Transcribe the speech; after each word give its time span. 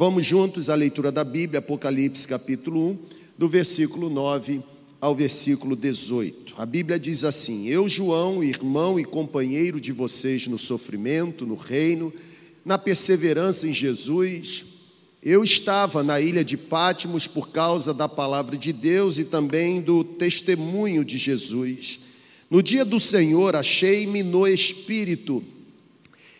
Vamos 0.00 0.24
juntos 0.24 0.70
à 0.70 0.76
leitura 0.76 1.10
da 1.10 1.24
Bíblia, 1.24 1.58
Apocalipse 1.58 2.24
capítulo 2.24 2.90
1, 2.90 2.98
do 3.36 3.48
versículo 3.48 4.08
9 4.08 4.62
ao 5.00 5.12
versículo 5.12 5.74
18. 5.74 6.54
A 6.56 6.64
Bíblia 6.64 7.00
diz 7.00 7.24
assim: 7.24 7.66
Eu, 7.66 7.88
João, 7.88 8.44
irmão 8.44 9.00
e 9.00 9.04
companheiro 9.04 9.80
de 9.80 9.90
vocês 9.90 10.46
no 10.46 10.56
sofrimento, 10.56 11.44
no 11.44 11.56
reino, 11.56 12.12
na 12.64 12.78
perseverança 12.78 13.66
em 13.66 13.72
Jesus, 13.72 14.64
eu 15.20 15.42
estava 15.42 16.04
na 16.04 16.20
ilha 16.20 16.44
de 16.44 16.56
Pátimos 16.56 17.26
por 17.26 17.48
causa 17.48 17.92
da 17.92 18.08
palavra 18.08 18.56
de 18.56 18.72
Deus 18.72 19.18
e 19.18 19.24
também 19.24 19.80
do 19.80 20.04
testemunho 20.04 21.04
de 21.04 21.18
Jesus. 21.18 21.98
No 22.48 22.62
dia 22.62 22.84
do 22.84 23.00
Senhor, 23.00 23.56
achei-me 23.56 24.22
no 24.22 24.46
Espírito 24.46 25.42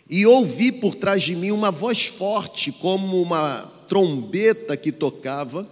e 0.08 0.26
ouvi 0.26 0.72
por 0.72 0.94
trás 0.94 1.22
de 1.22 1.36
mim 1.36 1.50
uma 1.50 1.70
voz 1.70 2.06
forte, 2.06 2.72
como 2.72 3.20
uma 3.20 3.70
trombeta 3.88 4.76
que 4.76 4.90
tocava, 4.90 5.68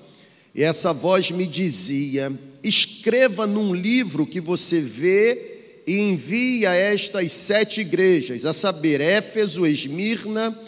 e 0.55 0.63
essa 0.63 0.93
voz 0.93 1.31
me 1.31 1.47
dizia: 1.47 2.33
Escreva 2.63 3.47
num 3.47 3.75
livro 3.75 4.27
que 4.27 4.41
você 4.41 4.81
vê 4.81 5.83
e 5.87 5.99
envie 6.01 6.67
a 6.67 6.75
estas 6.75 7.33
sete 7.33 7.81
igrejas, 7.81 8.45
a 8.45 8.53
saber, 8.53 9.01
Éfeso, 9.01 9.67
Esmirna, 9.67 10.59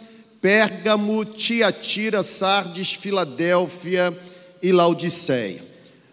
Pérgamo, 0.41 1.25
Tiatira, 1.25 2.23
Sardes, 2.23 2.93
Filadélfia 2.93 4.17
e 4.63 4.71
Laodiceia. 4.71 5.67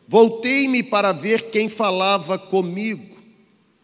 Voltei-me 0.08 0.84
para 0.84 1.12
ver 1.12 1.50
quem 1.50 1.70
falava 1.70 2.38
comigo. 2.38 3.16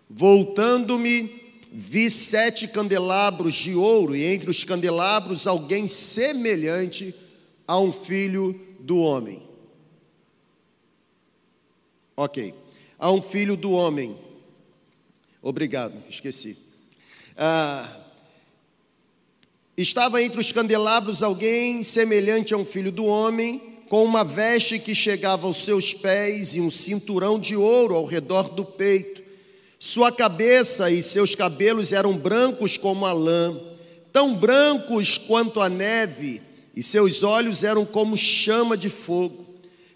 Voltando-me, 0.10 1.41
vi 1.72 2.10
sete 2.10 2.68
candelabros 2.68 3.54
de 3.54 3.74
ouro, 3.74 4.16
e 4.16 4.24
entre 4.24 4.50
os 4.50 4.64
candelabros 4.64 5.48
alguém 5.48 5.88
semelhante 5.88 7.16
a 7.68 7.80
um 7.80 7.92
filho 7.92 8.60
do 8.80 8.98
homem. 8.98 9.42
Ok, 12.18 12.54
a 13.00 13.10
um 13.12 13.22
filho 13.22 13.56
do 13.56 13.72
homem. 13.72 14.18
Obrigado, 15.42 16.04
esqueci. 16.10 16.58
Ah, 17.38 18.02
Estava 19.78 20.22
entre 20.22 20.40
os 20.40 20.52
candelabros 20.52 21.24
alguém 21.24 21.82
semelhante 21.82 22.54
a 22.54 22.58
um 22.58 22.66
filho 22.66 22.92
do 22.92 23.06
homem, 23.06 23.80
com 23.90 24.04
uma 24.04 24.24
veste 24.24 24.78
que 24.78 24.94
chegava 24.94 25.48
aos 25.48 25.58
seus 25.58 25.94
pés 25.94 26.56
e 26.56 26.62
um 26.62 26.70
cinturão 26.70 27.40
de 27.40 27.56
ouro 27.56 27.96
ao 27.96 28.06
redor 28.06 28.50
do 28.50 28.64
peito. 28.64 29.21
Sua 29.84 30.12
cabeça 30.12 30.92
e 30.92 31.02
seus 31.02 31.34
cabelos 31.34 31.92
eram 31.92 32.16
brancos 32.16 32.78
como 32.78 33.04
a 33.04 33.12
lã, 33.12 33.60
tão 34.14 34.36
brancos 34.36 35.18
quanto 35.18 35.60
a 35.60 35.68
neve, 35.68 36.40
e 36.76 36.84
seus 36.84 37.24
olhos 37.24 37.64
eram 37.64 37.84
como 37.84 38.16
chama 38.16 38.78
de 38.78 38.90
fogo. 38.92 39.44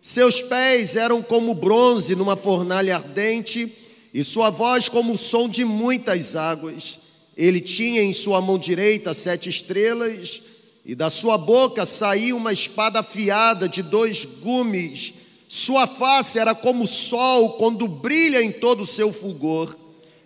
Seus 0.02 0.42
pés 0.42 0.96
eram 0.96 1.22
como 1.22 1.54
bronze 1.54 2.16
numa 2.16 2.36
fornalha 2.36 2.96
ardente, 2.96 3.72
e 4.12 4.24
sua 4.24 4.50
voz 4.50 4.90
como 4.90 5.14
o 5.14 5.18
som 5.20 5.48
de 5.48 5.64
muitas 5.64 6.36
águas. 6.36 6.98
Ele 7.38 7.62
tinha 7.62 8.02
em 8.02 8.12
sua 8.12 8.42
mão 8.42 8.58
direita 8.58 9.14
sete 9.14 9.50
estrelas, 9.50 10.42
e 10.84 10.96
da 10.96 11.12
sua 11.12 11.38
boca 11.38 11.86
saía 11.86 12.36
uma 12.36 12.52
espada 12.52 13.02
afiada 13.02 13.70
de 13.70 13.84
dois 13.84 14.26
gumes. 14.26 15.14
Sua 15.56 15.88
face 15.88 16.38
era 16.38 16.54
como 16.54 16.84
o 16.84 16.88
sol 16.88 17.54
quando 17.54 17.88
brilha 17.88 18.44
em 18.44 18.52
todo 18.52 18.82
o 18.82 18.86
seu 18.86 19.14
fulgor. 19.14 19.74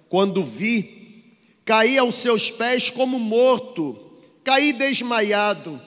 Quando 0.09 0.43
vi, 0.43 1.23
caí 1.63 1.99
aos 1.99 2.15
seus 2.15 2.49
pés 2.49 2.89
como 2.89 3.19
morto, 3.19 3.95
caí 4.43 4.73
desmaiado. 4.73 5.79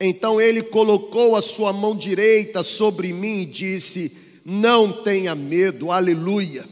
Então 0.00 0.40
ele 0.40 0.62
colocou 0.62 1.36
a 1.36 1.42
sua 1.42 1.74
mão 1.74 1.94
direita 1.94 2.62
sobre 2.62 3.12
mim 3.12 3.42
e 3.42 3.44
disse: 3.44 4.16
Não 4.46 4.90
tenha 4.90 5.34
medo, 5.34 5.92
aleluia. 5.92 6.64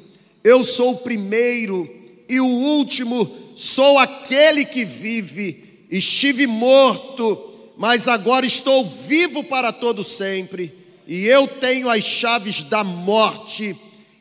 Eu 0.42 0.64
sou 0.64 0.92
o 0.92 0.98
primeiro 1.00 1.86
e 2.26 2.40
o 2.40 2.46
último 2.46 3.30
sou 3.54 3.98
aquele 3.98 4.64
que 4.64 4.86
vive, 4.86 5.86
estive 5.90 6.46
morto, 6.46 7.52
mas 7.76 8.08
agora 8.08 8.46
estou 8.46 8.82
vivo 8.82 9.44
para 9.44 9.70
todo 9.74 10.02
sempre, 10.02 10.83
e 11.06 11.26
eu 11.26 11.46
tenho 11.46 11.88
as 11.88 12.04
chaves 12.04 12.62
da 12.62 12.82
morte 12.82 13.76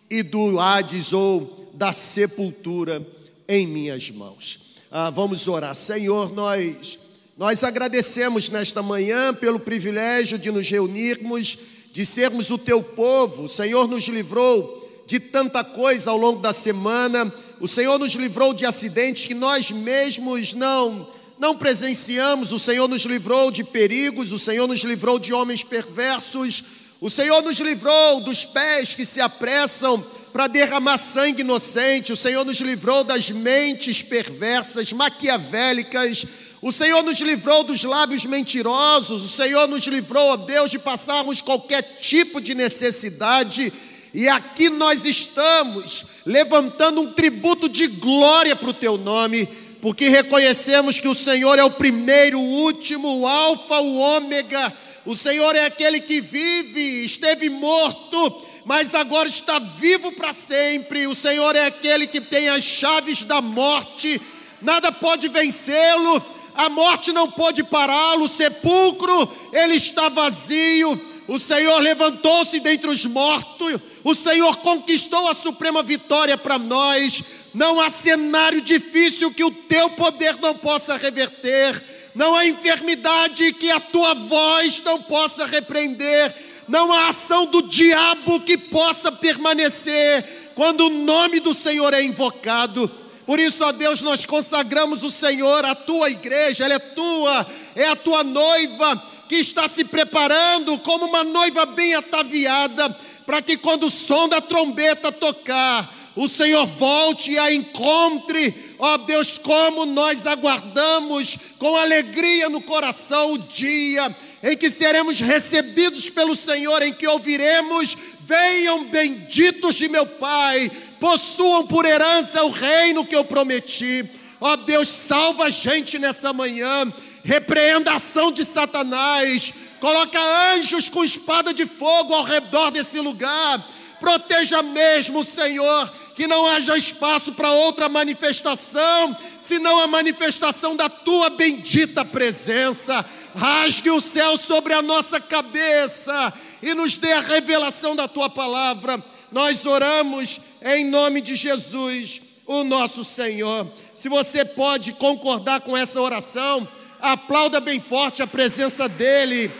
e 0.09 0.21
do 0.21 0.59
Hades 0.59 1.13
ou 1.13 1.71
da 1.73 1.91
sepultura 1.91 3.05
em 3.47 3.65
minhas 3.65 4.09
mãos. 4.11 4.59
Ah, 4.91 5.09
vamos 5.09 5.47
orar, 5.47 5.75
Senhor, 5.75 6.31
nós 6.33 6.99
nós 7.35 7.63
agradecemos 7.63 8.49
nesta 8.49 8.83
manhã 8.83 9.33
pelo 9.33 9.59
privilégio 9.59 10.37
de 10.37 10.51
nos 10.51 10.69
reunirmos, 10.69 11.57
de 11.91 12.05
sermos 12.05 12.51
o 12.51 12.59
teu 12.59 12.83
povo. 12.83 13.45
O 13.45 13.49
Senhor 13.49 13.87
nos 13.87 14.03
livrou 14.07 15.03
de 15.07 15.19
tanta 15.19 15.63
coisa 15.63 16.11
ao 16.11 16.17
longo 16.17 16.39
da 16.39 16.53
semana 16.53 17.33
o 17.63 17.67
Senhor 17.67 17.97
nos 17.97 18.11
livrou 18.11 18.53
de 18.53 18.65
acidentes 18.65 19.25
que 19.25 19.33
nós 19.33 19.71
mesmos 19.71 20.53
não 20.53 21.07
não 21.43 21.57
presenciamos. 21.57 22.53
O 22.53 22.57
Senhor 22.57 22.87
nos 22.87 23.01
livrou 23.01 23.51
de 23.51 23.65
perigos, 23.65 24.31
o 24.31 24.39
Senhor 24.39 24.65
nos 24.65 24.79
livrou 24.79 25.19
de 25.19 25.33
homens 25.33 25.61
perversos. 25.61 26.63
O 27.01 27.09
Senhor 27.09 27.41
nos 27.41 27.59
livrou 27.59 28.21
dos 28.21 28.45
pés 28.45 28.95
que 28.95 29.05
se 29.05 29.19
apressam 29.19 30.01
para 30.31 30.47
derramar 30.47 30.97
sangue 30.97 31.41
inocente. 31.41 32.13
O 32.13 32.15
Senhor 32.15 32.45
nos 32.45 32.61
livrou 32.61 33.03
das 33.03 33.29
mentes 33.29 34.01
perversas, 34.01 34.93
maquiavélicas. 34.93 36.25
O 36.61 36.71
Senhor 36.71 37.03
nos 37.03 37.19
livrou 37.19 37.61
dos 37.61 37.83
lábios 37.83 38.25
mentirosos. 38.25 39.21
O 39.21 39.27
Senhor 39.27 39.67
nos 39.67 39.85
livrou, 39.85 40.29
ó 40.29 40.37
Deus, 40.37 40.71
de 40.71 40.79
passarmos 40.79 41.41
qualquer 41.41 41.97
tipo 41.99 42.39
de 42.39 42.55
necessidade 42.55 43.73
e 44.13 44.29
aqui 44.29 44.69
nós 44.69 45.03
estamos 45.03 46.05
levantando 46.23 47.01
um 47.01 47.11
tributo 47.13 47.67
de 47.67 47.87
glória 47.87 48.55
para 48.55 48.69
o 48.69 48.73
teu 48.73 48.95
nome, 48.95 49.49
porque 49.83 50.07
reconhecemos 50.07 50.97
que 50.97 51.09
o 51.09 51.13
Senhor 51.13 51.59
é 51.59 51.63
o 51.65 51.69
primeiro, 51.69 52.39
o 52.39 52.51
último, 52.61 53.19
o 53.19 53.27
Alfa, 53.27 53.81
o 53.81 53.97
Ômega. 53.97 54.71
O 55.05 55.13
Senhor 55.13 55.57
é 55.57 55.65
aquele 55.65 55.99
que 55.99 56.21
vive, 56.21 57.03
esteve 57.03 57.49
morto, 57.49 58.45
mas 58.63 58.95
agora 58.95 59.27
está 59.27 59.59
vivo 59.59 60.13
para 60.13 60.31
sempre. 60.31 61.05
O 61.05 61.13
Senhor 61.13 61.53
é 61.57 61.65
aquele 61.65 62.07
que 62.07 62.21
tem 62.21 62.47
as 62.47 62.63
chaves 62.63 63.25
da 63.25 63.41
morte, 63.41 64.21
nada 64.61 64.89
pode 64.89 65.27
vencê-lo, 65.27 66.25
a 66.55 66.69
morte 66.69 67.11
não 67.11 67.29
pode 67.29 67.61
pará-lo, 67.61 68.23
o 68.23 68.29
sepulcro, 68.29 69.29
ele 69.51 69.73
está 69.73 70.07
vazio. 70.07 70.97
O 71.27 71.37
Senhor 71.37 71.77
levantou-se 71.79 72.57
dentre 72.61 72.89
os 72.89 73.05
mortos 73.05 73.81
o 74.03 74.13
Senhor 74.13 74.57
conquistou 74.57 75.29
a 75.29 75.33
suprema 75.33 75.81
vitória 75.81 76.37
para 76.37 76.59
nós. 76.59 77.23
Não 77.53 77.79
há 77.79 77.89
cenário 77.89 78.61
difícil 78.61 79.31
que 79.31 79.43
o 79.43 79.51
teu 79.51 79.91
poder 79.91 80.37
não 80.41 80.55
possa 80.55 80.95
reverter. 80.95 81.81
Não 82.15 82.35
há 82.35 82.45
enfermidade 82.47 83.53
que 83.53 83.69
a 83.69 83.79
tua 83.79 84.13
voz 84.13 84.81
não 84.83 85.01
possa 85.01 85.45
repreender. 85.45 86.33
Não 86.67 86.91
há 86.91 87.09
ação 87.09 87.45
do 87.45 87.61
diabo 87.61 88.39
que 88.39 88.57
possa 88.57 89.11
permanecer 89.11 90.51
quando 90.55 90.87
o 90.87 90.89
nome 90.89 91.39
do 91.39 91.53
Senhor 91.53 91.93
é 91.93 92.01
invocado. 92.01 92.89
Por 93.25 93.39
isso, 93.39 93.63
ó 93.63 93.71
Deus, 93.71 94.01
nós 94.01 94.25
consagramos 94.25 95.03
o 95.03 95.09
Senhor, 95.09 95.63
a 95.63 95.75
tua 95.75 96.09
igreja, 96.09 96.65
ela 96.65 96.73
é 96.73 96.79
tua, 96.79 97.47
é 97.75 97.87
a 97.87 97.95
tua 97.95 98.23
noiva 98.23 99.01
que 99.29 99.35
está 99.35 99.67
se 99.67 99.85
preparando 99.85 100.77
como 100.79 101.05
uma 101.05 101.23
noiva 101.23 101.65
bem 101.65 101.93
ataviada 101.93 102.89
para 103.25 103.41
que 103.41 103.57
quando 103.57 103.87
o 103.87 103.89
som 103.89 104.27
da 104.27 104.41
trombeta 104.41 105.11
tocar, 105.11 105.93
o 106.15 106.27
Senhor 106.27 106.65
volte 106.65 107.31
e 107.31 107.39
a 107.39 107.51
encontre, 107.53 108.75
ó 108.77 108.97
Deus, 108.97 109.37
como 109.37 109.85
nós 109.85 110.27
aguardamos 110.27 111.37
com 111.57 111.75
alegria 111.75 112.49
no 112.49 112.61
coração 112.61 113.33
o 113.33 113.37
dia 113.37 114.15
em 114.43 114.57
que 114.57 114.69
seremos 114.69 115.19
recebidos 115.19 116.09
pelo 116.09 116.35
Senhor, 116.35 116.81
em 116.81 116.93
que 116.93 117.07
ouviremos: 117.07 117.97
Venham 118.21 118.85
benditos 118.85 119.75
de 119.75 119.87
meu 119.87 120.05
Pai, 120.05 120.71
possuam 120.99 121.65
por 121.65 121.85
herança 121.85 122.43
o 122.43 122.49
reino 122.49 123.05
que 123.05 123.15
eu 123.15 123.23
prometi. 123.23 124.07
Ó 124.39 124.55
Deus, 124.55 124.87
salva 124.89 125.45
a 125.45 125.49
gente 125.49 125.97
nessa 125.97 126.33
manhã, 126.33 126.91
repreenda 127.23 127.91
a 127.91 127.95
ação 127.95 128.31
de 128.31 128.43
Satanás, 128.43 129.53
Coloca 129.83 130.17
anjos 130.53 130.87
com 130.87 131.03
espada 131.03 131.53
de 131.53 131.65
fogo 131.65 132.13
ao 132.13 132.23
redor 132.23 132.71
desse 132.71 133.01
lugar. 133.01 133.61
Proteja 133.99 134.63
mesmo, 134.63 135.25
Senhor, 135.25 135.93
que 136.15 136.27
não 136.27 136.47
haja 136.47 136.77
espaço 136.77 137.31
para 137.31 137.51
outra 137.51 137.89
manifestação, 137.89 139.15
senão 139.41 139.79
a 139.79 139.87
manifestação 139.87 140.75
da 140.75 140.89
tua 140.89 141.29
bendita 141.29 142.05
presença. 142.05 143.05
Rasgue 143.35 143.89
o 143.89 144.01
céu 144.01 144.37
sobre 144.37 144.73
a 144.73 144.81
nossa 144.81 145.19
cabeça 145.19 146.33
e 146.61 146.73
nos 146.73 146.97
dê 146.97 147.13
a 147.13 147.19
revelação 147.19 147.95
da 147.95 148.07
tua 148.07 148.29
palavra. 148.29 149.03
Nós 149.31 149.65
oramos 149.65 150.39
em 150.61 150.85
nome 150.85 151.19
de 151.19 151.35
Jesus, 151.35 152.21
o 152.45 152.63
nosso 152.63 153.03
Senhor. 153.03 153.67
Se 153.95 154.07
você 154.07 154.45
pode 154.45 154.93
concordar 154.93 155.61
com 155.61 155.75
essa 155.75 155.99
oração, 155.99 156.67
aplauda 157.01 157.59
bem 157.59 157.79
forte 157.79 158.21
a 158.21 158.27
presença 158.27 158.87
dEle 158.87 159.51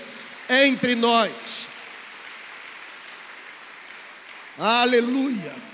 entre 0.49 0.95
nós. 0.95 1.31
Aleluia. 4.57 5.72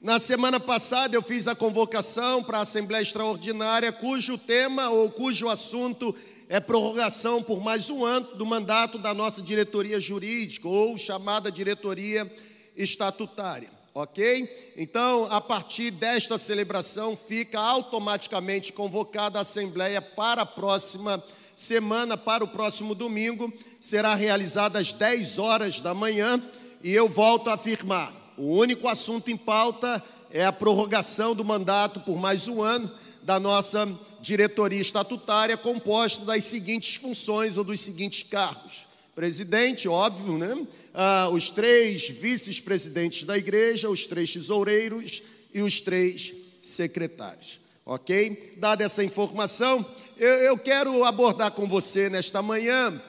Na 0.00 0.18
semana 0.18 0.58
passada 0.58 1.14
eu 1.14 1.20
fiz 1.20 1.46
a 1.46 1.54
convocação 1.54 2.42
para 2.42 2.56
a 2.56 2.62
Assembleia 2.62 3.02
Extraordinária, 3.02 3.92
cujo 3.92 4.38
tema 4.38 4.88
ou 4.88 5.10
cujo 5.10 5.46
assunto 5.46 6.16
é 6.48 6.58
prorrogação 6.58 7.42
por 7.42 7.60
mais 7.60 7.90
um 7.90 8.02
ano 8.02 8.34
do 8.34 8.46
mandato 8.46 8.96
da 8.96 9.12
nossa 9.12 9.42
diretoria 9.42 10.00
jurídica, 10.00 10.66
ou 10.66 10.96
chamada 10.96 11.52
diretoria 11.52 12.34
estatutária, 12.74 13.68
ok? 13.92 14.72
Então, 14.74 15.26
a 15.30 15.38
partir 15.38 15.90
desta 15.90 16.38
celebração, 16.38 17.14
fica 17.14 17.60
automaticamente 17.60 18.72
convocada 18.72 19.36
a 19.36 19.42
Assembleia 19.42 20.00
para 20.00 20.42
a 20.42 20.46
próxima 20.46 21.22
semana, 21.54 22.16
para 22.16 22.42
o 22.42 22.48
próximo 22.48 22.94
domingo, 22.94 23.52
será 23.78 24.14
realizada 24.14 24.78
às 24.78 24.94
10 24.94 25.38
horas 25.38 25.82
da 25.82 25.92
manhã, 25.92 26.42
e 26.82 26.90
eu 26.90 27.06
volto 27.06 27.50
a 27.50 27.54
afirmar 27.54 28.19
o 28.40 28.54
único 28.56 28.88
assunto 28.88 29.30
em 29.30 29.36
pauta 29.36 30.02
é 30.30 30.44
a 30.44 30.50
prorrogação 30.50 31.34
do 31.34 31.44
mandato 31.44 32.00
por 32.00 32.16
mais 32.16 32.48
um 32.48 32.62
ano 32.62 32.90
da 33.22 33.38
nossa 33.38 33.86
diretoria 34.22 34.80
estatutária, 34.80 35.58
composta 35.58 36.24
das 36.24 36.44
seguintes 36.44 36.96
funções 36.96 37.58
ou 37.58 37.64
dos 37.64 37.80
seguintes 37.80 38.22
cargos: 38.22 38.86
presidente, 39.14 39.86
óbvio, 39.86 40.38
né? 40.38 40.66
Ah, 40.94 41.28
os 41.30 41.50
três 41.50 42.08
vice-presidentes 42.08 43.24
da 43.24 43.36
igreja, 43.36 43.90
os 43.90 44.06
três 44.06 44.32
tesoureiros 44.32 45.22
e 45.52 45.60
os 45.60 45.78
três 45.78 46.32
secretários. 46.62 47.60
Ok? 47.84 48.54
Dada 48.56 48.84
essa 48.84 49.04
informação, 49.04 49.84
eu, 50.16 50.28
eu 50.28 50.56
quero 50.56 51.04
abordar 51.04 51.50
com 51.50 51.68
você 51.68 52.08
nesta 52.08 52.40
manhã 52.40 53.02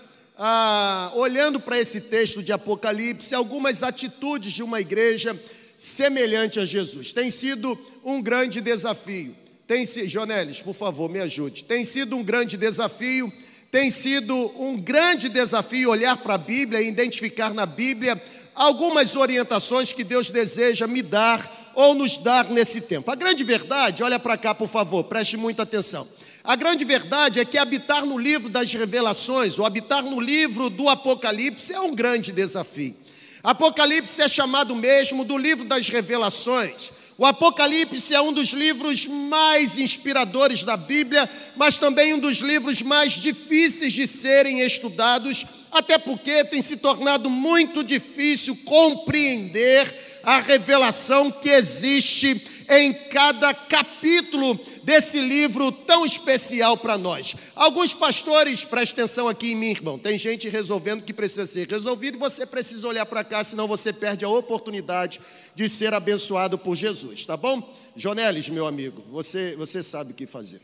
ah, 0.43 1.11
olhando 1.13 1.59
para 1.59 1.79
esse 1.79 2.01
texto 2.01 2.41
de 2.41 2.51
Apocalipse, 2.51 3.35
algumas 3.35 3.83
atitudes 3.83 4.51
de 4.51 4.63
uma 4.63 4.81
igreja 4.81 5.39
semelhante 5.77 6.59
a 6.59 6.65
Jesus. 6.65 7.13
Tem 7.13 7.29
sido 7.29 7.79
um 8.03 8.19
grande 8.19 8.59
desafio. 8.59 9.35
Tem 9.67 9.85
sido, 9.85 10.07
Jonelis, 10.07 10.59
por 10.59 10.73
favor, 10.73 11.07
me 11.07 11.19
ajude. 11.19 11.63
Tem 11.63 11.85
sido 11.85 12.17
um 12.17 12.23
grande 12.23 12.57
desafio, 12.57 13.31
tem 13.69 13.91
sido 13.91 14.35
um 14.59 14.81
grande 14.81 15.29
desafio 15.29 15.91
olhar 15.91 16.17
para 16.17 16.33
a 16.33 16.39
Bíblia 16.39 16.81
e 16.81 16.87
identificar 16.87 17.53
na 17.53 17.67
Bíblia 17.67 18.19
algumas 18.55 19.15
orientações 19.15 19.93
que 19.93 20.03
Deus 20.03 20.31
deseja 20.31 20.87
me 20.87 21.03
dar 21.03 21.71
ou 21.75 21.93
nos 21.93 22.17
dar 22.17 22.49
nesse 22.49 22.81
tempo. 22.81 23.11
A 23.11 23.15
grande 23.15 23.43
verdade, 23.43 24.01
olha 24.01 24.17
para 24.17 24.39
cá, 24.39 24.55
por 24.55 24.67
favor, 24.67 25.03
preste 25.03 25.37
muita 25.37 25.61
atenção. 25.61 26.07
A 26.43 26.55
grande 26.55 26.83
verdade 26.83 27.39
é 27.39 27.45
que 27.45 27.57
habitar 27.57 28.03
no 28.03 28.17
livro 28.17 28.49
das 28.49 28.73
revelações, 28.73 29.59
ou 29.59 29.65
habitar 29.65 30.03
no 30.03 30.19
livro 30.19 30.69
do 30.71 30.89
Apocalipse, 30.89 31.71
é 31.71 31.79
um 31.79 31.93
grande 31.93 32.31
desafio. 32.31 32.95
Apocalipse 33.43 34.21
é 34.21 34.27
chamado 34.27 34.75
mesmo 34.75 35.23
do 35.23 35.37
livro 35.37 35.65
das 35.65 35.87
revelações. 35.89 36.91
O 37.15 37.25
Apocalipse 37.25 38.15
é 38.15 38.21
um 38.21 38.33
dos 38.33 38.49
livros 38.49 39.05
mais 39.05 39.77
inspiradores 39.77 40.63
da 40.63 40.75
Bíblia, 40.75 41.29
mas 41.55 41.77
também 41.77 42.15
um 42.15 42.19
dos 42.19 42.37
livros 42.37 42.81
mais 42.81 43.13
difíceis 43.13 43.93
de 43.93 44.07
serem 44.07 44.61
estudados, 44.61 45.45
até 45.71 45.99
porque 45.99 46.43
tem 46.43 46.61
se 46.63 46.77
tornado 46.77 47.29
muito 47.29 47.83
difícil 47.83 48.55
compreender 48.65 50.19
a 50.23 50.39
revelação 50.39 51.29
que 51.29 51.49
existe 51.49 52.41
em 52.67 52.93
cada 52.93 53.53
capítulo 53.53 54.59
desse 54.83 55.19
livro 55.19 55.71
tão 55.71 56.05
especial 56.05 56.77
para 56.77 56.97
nós. 56.97 57.35
Alguns 57.55 57.93
pastores, 57.93 58.63
presta 58.63 59.01
atenção 59.01 59.27
aqui 59.27 59.51
em 59.51 59.55
mim, 59.55 59.71
irmão, 59.71 59.97
tem 59.97 60.17
gente 60.17 60.49
resolvendo 60.49 61.03
que 61.03 61.13
precisa 61.13 61.45
ser 61.45 61.69
resolvido 61.69 62.15
e 62.15 62.19
você 62.19 62.45
precisa 62.45 62.87
olhar 62.87 63.05
para 63.05 63.23
cá, 63.23 63.43
senão 63.43 63.67
você 63.67 63.93
perde 63.93 64.25
a 64.25 64.29
oportunidade 64.29 65.21
de 65.55 65.67
ser 65.67 65.93
abençoado 65.93 66.57
por 66.57 66.75
Jesus, 66.75 67.25
tá 67.25 67.35
bom? 67.35 67.73
Jonelis, 67.95 68.49
meu 68.49 68.65
amigo, 68.65 69.03
você, 69.09 69.55
você 69.55 69.83
sabe 69.83 70.11
o 70.11 70.15
que 70.15 70.25
fazer. 70.25 70.61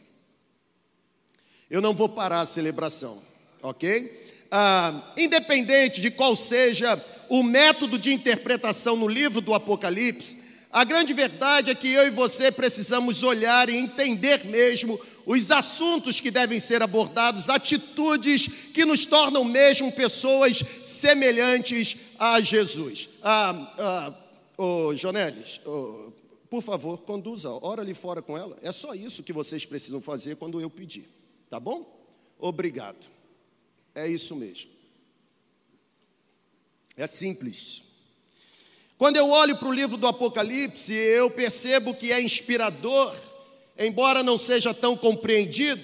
Eu 1.70 1.82
não 1.82 1.94
vou 1.94 2.08
parar 2.08 2.42
a 2.42 2.46
celebração, 2.46 3.22
ok? 3.62 4.46
Ah, 4.50 5.14
independente 5.18 6.00
de 6.00 6.10
qual 6.10 6.36
seja 6.36 7.04
o 7.28 7.44
método 7.44 8.00
de 8.00 8.14
interpretação 8.14 8.96
no 8.96 9.08
livro 9.08 9.42
do 9.42 9.54
Apocalipse, 9.54 10.47
a 10.72 10.84
grande 10.84 11.14
verdade 11.14 11.72
é 11.72 11.76
que 11.76 11.88
eu 11.88 12.06
e 12.06 12.10
você 12.10 12.52
precisamos 12.52 13.24
olhar 13.24 13.70
e 13.70 13.76
entender 13.76 14.46
mesmo 14.46 15.00
os 15.26 15.50
assuntos 15.52 16.20
que 16.20 16.30
devem 16.30 16.60
ser 16.60 16.82
abordados, 16.82 17.50
atitudes 17.50 18.48
que 18.74 18.86
nos 18.86 19.06
tornam 19.06 19.44
mesmo 19.44 19.92
pessoas 19.92 20.64
semelhantes 20.84 21.98
a 22.20 22.40
Jesus. 22.40 23.10
Ah, 23.22 23.74
ah, 23.78 24.14
oh, 24.58 24.94
Jonelis, 24.96 25.60
oh, 25.66 26.12
por 26.50 26.62
favor, 26.62 27.00
conduza, 27.00 27.50
ora 27.50 27.82
ali 27.82 27.94
fora 27.94 28.22
com 28.22 28.38
ela. 28.38 28.58
É 28.62 28.72
só 28.72 28.94
isso 28.94 29.24
que 29.24 29.34
vocês 29.34 29.66
precisam 29.66 30.02
fazer 30.02 30.36
quando 30.36 30.62
eu 30.62 30.70
pedir, 30.70 31.10
tá 31.50 31.60
bom? 31.60 32.08
Obrigado. 32.40 33.06
É 33.96 34.08
isso 34.08 34.36
mesmo. 34.36 34.72
É 36.96 37.06
simples. 37.06 37.87
Quando 38.98 39.18
eu 39.18 39.30
olho 39.30 39.56
para 39.58 39.68
o 39.68 39.74
livro 39.74 39.96
do 39.96 40.08
Apocalipse, 40.08 40.92
eu 40.92 41.30
percebo 41.30 41.94
que 41.94 42.12
é 42.12 42.20
inspirador, 42.20 43.16
embora 43.78 44.24
não 44.24 44.40
seja 44.40 44.74
tão 44.74 44.98
compreendido, 44.98 45.84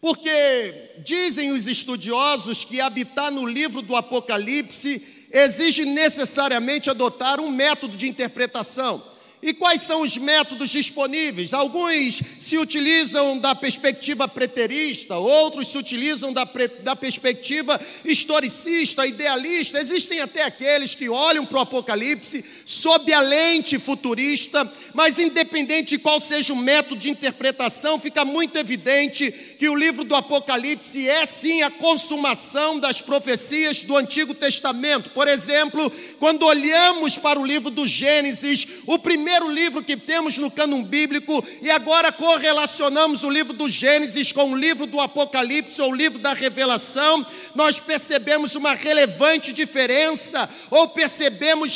porque 0.00 0.90
dizem 0.98 1.52
os 1.52 1.68
estudiosos 1.68 2.64
que 2.64 2.80
habitar 2.80 3.30
no 3.30 3.46
livro 3.46 3.82
do 3.82 3.94
Apocalipse 3.94 5.28
exige 5.30 5.84
necessariamente 5.84 6.90
adotar 6.90 7.38
um 7.38 7.50
método 7.50 7.96
de 7.96 8.08
interpretação. 8.08 9.00
E 9.42 9.54
quais 9.54 9.80
são 9.82 10.02
os 10.02 10.18
métodos 10.18 10.68
disponíveis? 10.68 11.54
Alguns 11.54 12.20
se 12.38 12.58
utilizam 12.58 13.38
da 13.38 13.54
perspectiva 13.54 14.28
preterista, 14.28 15.16
outros 15.16 15.68
se 15.68 15.78
utilizam 15.78 16.30
da, 16.30 16.44
pre, 16.44 16.68
da 16.68 16.94
perspectiva 16.94 17.80
historicista, 18.04 19.06
idealista. 19.06 19.80
Existem 19.80 20.20
até 20.20 20.42
aqueles 20.42 20.94
que 20.94 21.08
olham 21.08 21.46
para 21.46 21.58
o 21.58 21.62
Apocalipse 21.62 22.44
sob 22.70 23.12
a 23.12 23.20
lente 23.20 23.80
futurista, 23.80 24.72
mas 24.94 25.18
independente 25.18 25.90
de 25.90 25.98
qual 25.98 26.20
seja 26.20 26.52
o 26.52 26.56
método 26.56 27.00
de 27.00 27.10
interpretação, 27.10 27.98
fica 27.98 28.24
muito 28.24 28.56
evidente 28.56 29.32
que 29.58 29.68
o 29.68 29.74
livro 29.74 30.04
do 30.04 30.14
Apocalipse 30.14 31.08
é 31.08 31.26
sim 31.26 31.62
a 31.62 31.70
consumação 31.70 32.78
das 32.78 33.00
profecias 33.00 33.82
do 33.82 33.96
Antigo 33.96 34.34
Testamento. 34.34 35.10
Por 35.10 35.26
exemplo, 35.26 35.90
quando 36.20 36.46
olhamos 36.46 37.18
para 37.18 37.40
o 37.40 37.44
livro 37.44 37.70
do 37.70 37.88
Gênesis, 37.88 38.68
o 38.86 38.98
primeiro 39.00 39.50
livro 39.50 39.82
que 39.82 39.96
temos 39.96 40.38
no 40.38 40.50
cânon 40.50 40.84
bíblico, 40.84 41.44
e 41.60 41.70
agora 41.70 42.12
correlacionamos 42.12 43.24
o 43.24 43.30
livro 43.30 43.52
do 43.52 43.68
Gênesis 43.68 44.30
com 44.30 44.52
o 44.52 44.56
livro 44.56 44.86
do 44.86 45.00
Apocalipse 45.00 45.82
ou 45.82 45.90
o 45.90 45.94
livro 45.94 46.20
da 46.20 46.34
Revelação, 46.34 47.26
nós 47.52 47.80
percebemos 47.80 48.54
uma 48.54 48.74
relevante 48.74 49.52
diferença, 49.52 50.48
ou 50.70 50.88
percebemos 50.88 51.74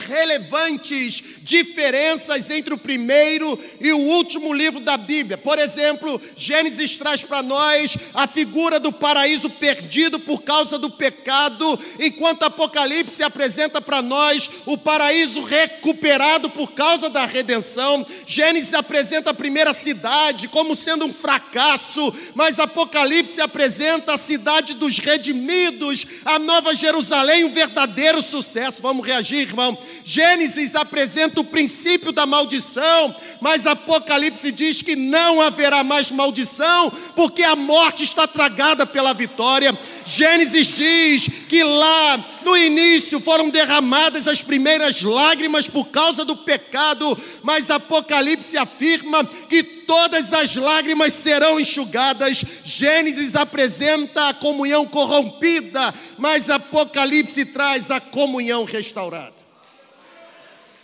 relevantes 0.84 1.22
diferenças 1.42 2.50
entre 2.50 2.72
o 2.72 2.78
primeiro 2.78 3.58
e 3.80 3.92
o 3.92 3.98
último 3.98 4.52
livro 4.52 4.80
da 4.80 4.96
Bíblia. 4.96 5.36
Por 5.36 5.58
exemplo, 5.58 6.20
Gênesis 6.36 6.96
traz 6.96 7.22
para 7.22 7.42
nós 7.42 7.96
a 8.14 8.26
figura 8.26 8.78
do 8.78 8.92
paraíso 8.92 9.50
perdido 9.50 10.18
por 10.18 10.42
causa 10.42 10.78
do 10.78 10.90
pecado, 10.90 11.78
enquanto 12.00 12.44
Apocalipse 12.44 13.22
apresenta 13.22 13.80
para 13.80 14.00
nós 14.02 14.50
o 14.66 14.76
paraíso 14.76 15.42
recuperado 15.42 16.50
por 16.50 16.72
causa 16.72 17.08
da 17.08 17.26
redenção. 17.26 18.06
Gênesis 18.26 18.74
apresenta 18.74 19.30
a 19.30 19.34
primeira 19.34 19.72
cidade 19.72 20.48
como 20.48 20.74
sendo 20.74 21.04
um 21.04 21.12
fracasso, 21.12 22.14
mas 22.34 22.58
Apocalipse 22.58 23.40
apresenta 23.40 24.14
a 24.14 24.18
cidade 24.18 24.74
dos 24.74 24.98
redimidos, 24.98 26.06
a 26.24 26.38
Nova 26.38 26.74
Jerusalém, 26.74 27.44
um 27.44 27.52
verdadeiro 27.52 28.22
sucesso. 28.22 28.82
Vamos 28.82 29.06
reagir, 29.06 29.40
irmão. 29.40 29.76
Gênesis 30.04 30.73
apresenta 30.74 31.40
o 31.40 31.44
princípio 31.44 32.12
da 32.12 32.26
maldição, 32.26 33.14
mas 33.40 33.66
Apocalipse 33.66 34.50
diz 34.50 34.82
que 34.82 34.96
não 34.96 35.40
haverá 35.40 35.84
mais 35.84 36.10
maldição, 36.10 36.90
porque 37.14 37.42
a 37.42 37.54
morte 37.54 38.02
está 38.02 38.26
tragada 38.26 38.86
pela 38.86 39.12
vitória. 39.12 39.78
Gênesis 40.04 40.66
diz 40.66 41.28
que 41.48 41.62
lá 41.62 42.22
no 42.44 42.56
início 42.56 43.20
foram 43.20 43.48
derramadas 43.48 44.28
as 44.28 44.42
primeiras 44.42 45.02
lágrimas 45.02 45.66
por 45.66 45.86
causa 45.86 46.24
do 46.24 46.36
pecado, 46.36 47.16
mas 47.42 47.70
Apocalipse 47.70 48.56
afirma 48.56 49.24
que 49.48 49.62
todas 49.62 50.32
as 50.32 50.56
lágrimas 50.56 51.12
serão 51.12 51.58
enxugadas. 51.58 52.44
Gênesis 52.64 53.34
apresenta 53.34 54.28
a 54.28 54.34
comunhão 54.34 54.86
corrompida, 54.86 55.94
mas 56.18 56.50
Apocalipse 56.50 57.44
traz 57.46 57.90
a 57.90 58.00
comunhão 58.00 58.64
restaurada. 58.64 59.43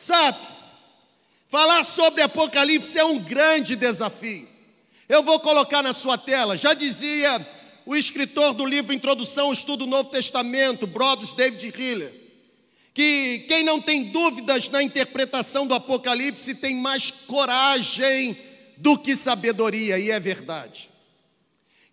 Sabe, 0.01 0.39
falar 1.51 1.85
sobre 1.85 2.23
Apocalipse 2.23 2.99
é 2.99 3.05
um 3.05 3.19
grande 3.19 3.77
desafio. 3.77 4.49
Eu 5.07 5.23
vou 5.23 5.39
colocar 5.39 5.83
na 5.83 5.93
sua 5.93 6.17
tela. 6.17 6.57
Já 6.57 6.73
dizia 6.73 7.47
o 7.85 7.95
escritor 7.95 8.55
do 8.55 8.65
livro 8.65 8.95
Introdução 8.95 9.49
ao 9.49 9.53
Estudo 9.53 9.85
do 9.85 9.91
Novo 9.91 10.09
Testamento, 10.09 10.87
Brothers 10.87 11.35
David 11.35 11.71
Hiller, 11.79 12.15
que 12.95 13.41
quem 13.47 13.63
não 13.63 13.79
tem 13.79 14.05
dúvidas 14.05 14.71
na 14.71 14.83
interpretação 14.83 15.67
do 15.67 15.75
Apocalipse 15.75 16.55
tem 16.55 16.77
mais 16.77 17.11
coragem 17.11 18.39
do 18.79 18.97
que 18.97 19.15
sabedoria, 19.15 19.99
e 19.99 20.11
é 20.11 20.19
verdade. 20.19 20.89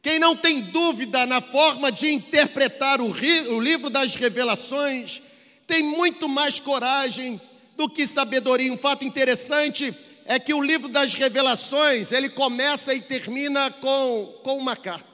Quem 0.02 0.18
não 0.18 0.34
tem 0.34 0.62
dúvida 0.62 1.26
na 1.26 1.42
forma 1.42 1.92
de 1.92 2.10
interpretar 2.10 3.02
o, 3.02 3.08
o 3.10 3.60
livro 3.60 3.90
das 3.90 4.16
revelações 4.16 5.22
tem 5.68 5.84
muito 5.84 6.30
mais 6.30 6.58
coragem 6.58 7.42
do 7.78 7.88
que 7.88 8.08
sabedoria. 8.08 8.74
Um 8.74 8.78
fato 8.78 9.06
interessante 9.06 9.96
é 10.26 10.38
que 10.38 10.54
o 10.54 10.62
livro 10.62 10.90
das 10.90 11.14
revelações, 11.14 12.12
ele 12.12 12.28
começa 12.28 12.94
e 12.94 13.00
termina 13.00 13.72
com, 13.72 14.42
com 14.44 14.58
uma 14.58 14.76
carta. 14.76 15.06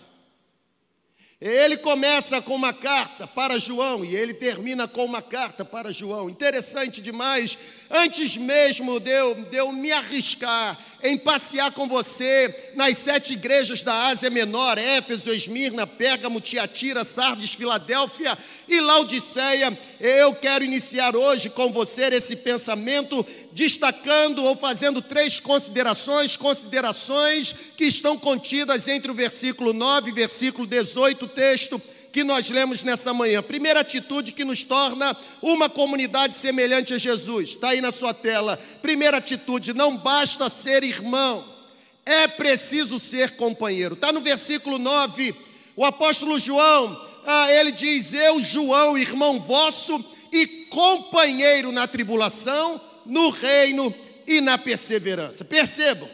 Ele 1.39 1.75
começa 1.75 2.41
com 2.41 2.55
uma 2.55 2.71
carta 2.71 3.27
para 3.27 3.59
João 3.59 4.05
e 4.05 4.15
ele 4.15 4.33
termina 4.33 4.87
com 4.87 5.03
uma 5.03 5.21
carta 5.21 5.65
para 5.65 5.91
João. 5.91 6.29
Interessante 6.29 7.01
demais. 7.01 7.57
Antes 7.89 8.37
mesmo 8.37 8.99
de 8.99 9.11
eu, 9.11 9.35
de 9.35 9.57
eu 9.57 9.71
me 9.71 9.91
arriscar 9.91 10.79
em 11.03 11.17
passear 11.17 11.71
com 11.71 11.87
você 11.87 12.71
nas 12.75 12.97
sete 12.97 13.33
igrejas 13.33 13.83
da 13.83 14.07
Ásia 14.07 14.29
Menor, 14.29 14.77
Éfeso, 14.77 15.31
Esmirna, 15.31 15.85
Pérgamo, 15.85 16.39
Tiatira, 16.39 17.03
Sardes, 17.03 17.53
Filadélfia 17.53 18.37
e 18.67 18.79
Laodiceia, 18.79 19.77
eu 19.99 20.33
quero 20.33 20.63
iniciar 20.63 21.15
hoje 21.15 21.49
com 21.49 21.71
você 21.71 22.03
esse 22.05 22.37
pensamento, 22.37 23.25
destacando 23.51 24.43
ou 24.45 24.55
fazendo 24.55 25.01
três 25.01 25.39
considerações, 25.39 26.37
considerações 26.37 27.53
que 27.75 27.85
estão 27.85 28.17
contidas 28.17 28.87
entre 28.87 29.11
o 29.11 29.15
versículo 29.15 29.73
9 29.73 30.09
e 30.09 30.13
versículo 30.13 30.65
18, 30.65 31.27
texto 31.27 31.81
que 32.13 32.23
nós 32.23 32.47
lemos 32.51 32.83
nessa 32.83 33.11
manhã. 33.11 33.41
Primeira 33.41 33.79
atitude 33.79 34.31
que 34.31 34.45
nos 34.45 34.63
torna 34.63 35.17
uma 35.41 35.67
comunidade 35.67 36.37
semelhante 36.37 36.93
a 36.93 36.97
Jesus. 36.99 37.49
Está 37.49 37.69
aí 37.69 37.81
na 37.81 37.91
sua 37.91 38.13
tela. 38.13 38.55
Primeira 38.83 39.17
atitude: 39.17 39.73
não 39.73 39.97
basta 39.97 40.47
ser 40.47 40.83
irmão, 40.83 41.43
é 42.05 42.27
preciso 42.27 42.99
ser 42.99 43.31
companheiro. 43.31 43.95
Está 43.95 44.11
no 44.11 44.21
versículo 44.21 44.77
9. 44.77 45.33
O 45.75 45.83
apóstolo 45.83 46.37
João, 46.37 47.01
ah, 47.25 47.51
ele 47.51 47.71
diz: 47.71 48.13
Eu, 48.13 48.39
João, 48.39 48.95
irmão 48.95 49.39
vosso 49.39 50.05
e 50.31 50.45
companheiro 50.69 51.71
na 51.71 51.87
tribulação, 51.87 52.79
no 53.07 53.31
reino 53.31 53.93
e 54.27 54.39
na 54.39 54.55
perseverança. 54.55 55.43
Percebam. 55.43 56.07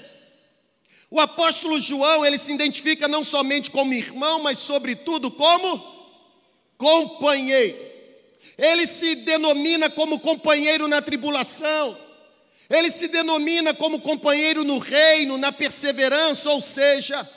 O 1.11 1.19
apóstolo 1.19 1.79
João, 1.79 2.23
ele 2.23 2.37
se 2.37 2.53
identifica 2.53 3.07
não 3.07 3.23
somente 3.23 3.71
como 3.71 3.93
irmão, 3.93 4.39
mas 4.41 4.59
sobretudo 4.59 5.31
como 5.31 5.81
companheiro. 6.77 7.77
Ele 8.57 8.85
se 8.85 9.15
denomina 9.15 9.89
como 9.89 10.19
companheiro 10.19 10.87
na 10.87 11.01
tribulação. 11.01 11.97
Ele 12.69 12.91
se 12.91 13.07
denomina 13.07 13.73
como 13.73 13.99
companheiro 13.99 14.63
no 14.63 14.77
reino, 14.77 15.37
na 15.37 15.51
perseverança, 15.51 16.51
ou 16.51 16.61
seja, 16.61 17.27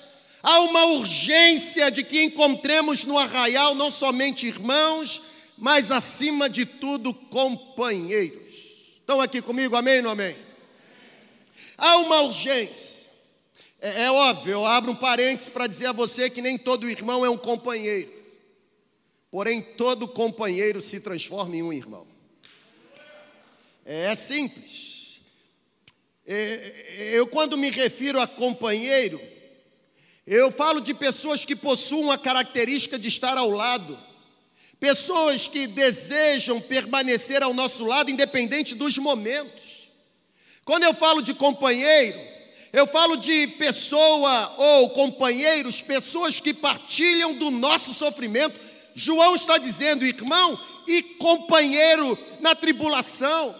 há 0.43 0.61
uma 0.61 0.85
urgência 0.85 1.91
de 1.91 2.03
que 2.03 2.23
encontremos 2.23 3.07
no 3.07 3.19
arraial 3.19 3.75
não 3.75 3.91
somente 3.91 4.47
irmãos, 4.47 5.23
mas 5.57 5.91
acima 5.91 6.51
de 6.51 6.67
tudo 6.67 7.15
companheiros. 7.15 8.55
Estão 8.99 9.21
aqui 9.21 9.41
comigo, 9.41 9.75
amém 9.75 9.97
ou 9.99 10.03
não 10.03 10.11
amém? 10.11 10.37
Há 11.79 11.97
uma 11.97 12.21
urgência. 12.21 13.02
É, 13.83 14.05
é 14.05 14.11
óbvio, 14.13 14.53
eu 14.53 14.65
abro 14.65 14.93
um 14.93 14.95
parênteses 14.95 15.49
para 15.49 15.67
dizer 15.67 15.87
a 15.87 15.93
você 15.93 16.31
que 16.31 16.41
nem 16.41 16.57
todo 16.57 16.89
irmão 16.89 17.27
é 17.27 17.29
um 17.29 17.37
companheiro. 17.37 18.13
Porém, 19.29 19.61
todo 19.61 20.07
companheiro 20.07 20.81
se 20.81 21.01
transforma 21.01 21.57
em 21.57 21.65
um 21.65 21.73
irmão. 21.73 22.07
É, 23.85 24.05
é 24.05 24.15
simples. 24.15 25.21
É, 26.25 27.11
eu, 27.13 27.27
quando 27.27 27.59
me 27.59 27.71
refiro 27.71 28.21
a 28.21 28.27
companheiro, 28.29 29.21
eu 30.25 30.53
falo 30.53 30.81
de 30.81 30.95
pessoas 30.95 31.45
que 31.45 31.57
possuem 31.57 32.13
a 32.13 32.19
característica 32.19 32.97
de 32.97 33.09
estar 33.09 33.37
ao 33.37 33.51
lado, 33.51 33.99
pessoas 34.79 35.49
que 35.49 35.67
desejam 35.67 36.61
permanecer 36.61 37.43
ao 37.43 37.53
nosso 37.53 37.85
lado, 37.85 38.13
independente 38.13 38.77
dos 38.77 38.97
momentos. 38.97 39.91
Quando 40.65 40.85
eu 40.85 40.95
falo 40.95 41.21
de 41.21 41.35
companheiro, 41.35 42.32
eu 42.73 42.87
falo 42.87 43.17
de 43.17 43.47
pessoa 43.49 44.55
ou 44.57 44.91
companheiros, 44.91 45.83
pessoas 45.83 46.41
que 46.41 46.55
partilham 46.55 47.35
do 47.35 47.51
nosso 47.51 47.93
sofrimento. 47.93 48.59
João 48.95 49.35
está 49.35 49.59
dizendo, 49.59 50.07
irmão 50.07 50.59
e 50.87 51.03
companheiro 51.03 52.19
na 52.41 52.55
tribulação, 52.55 53.55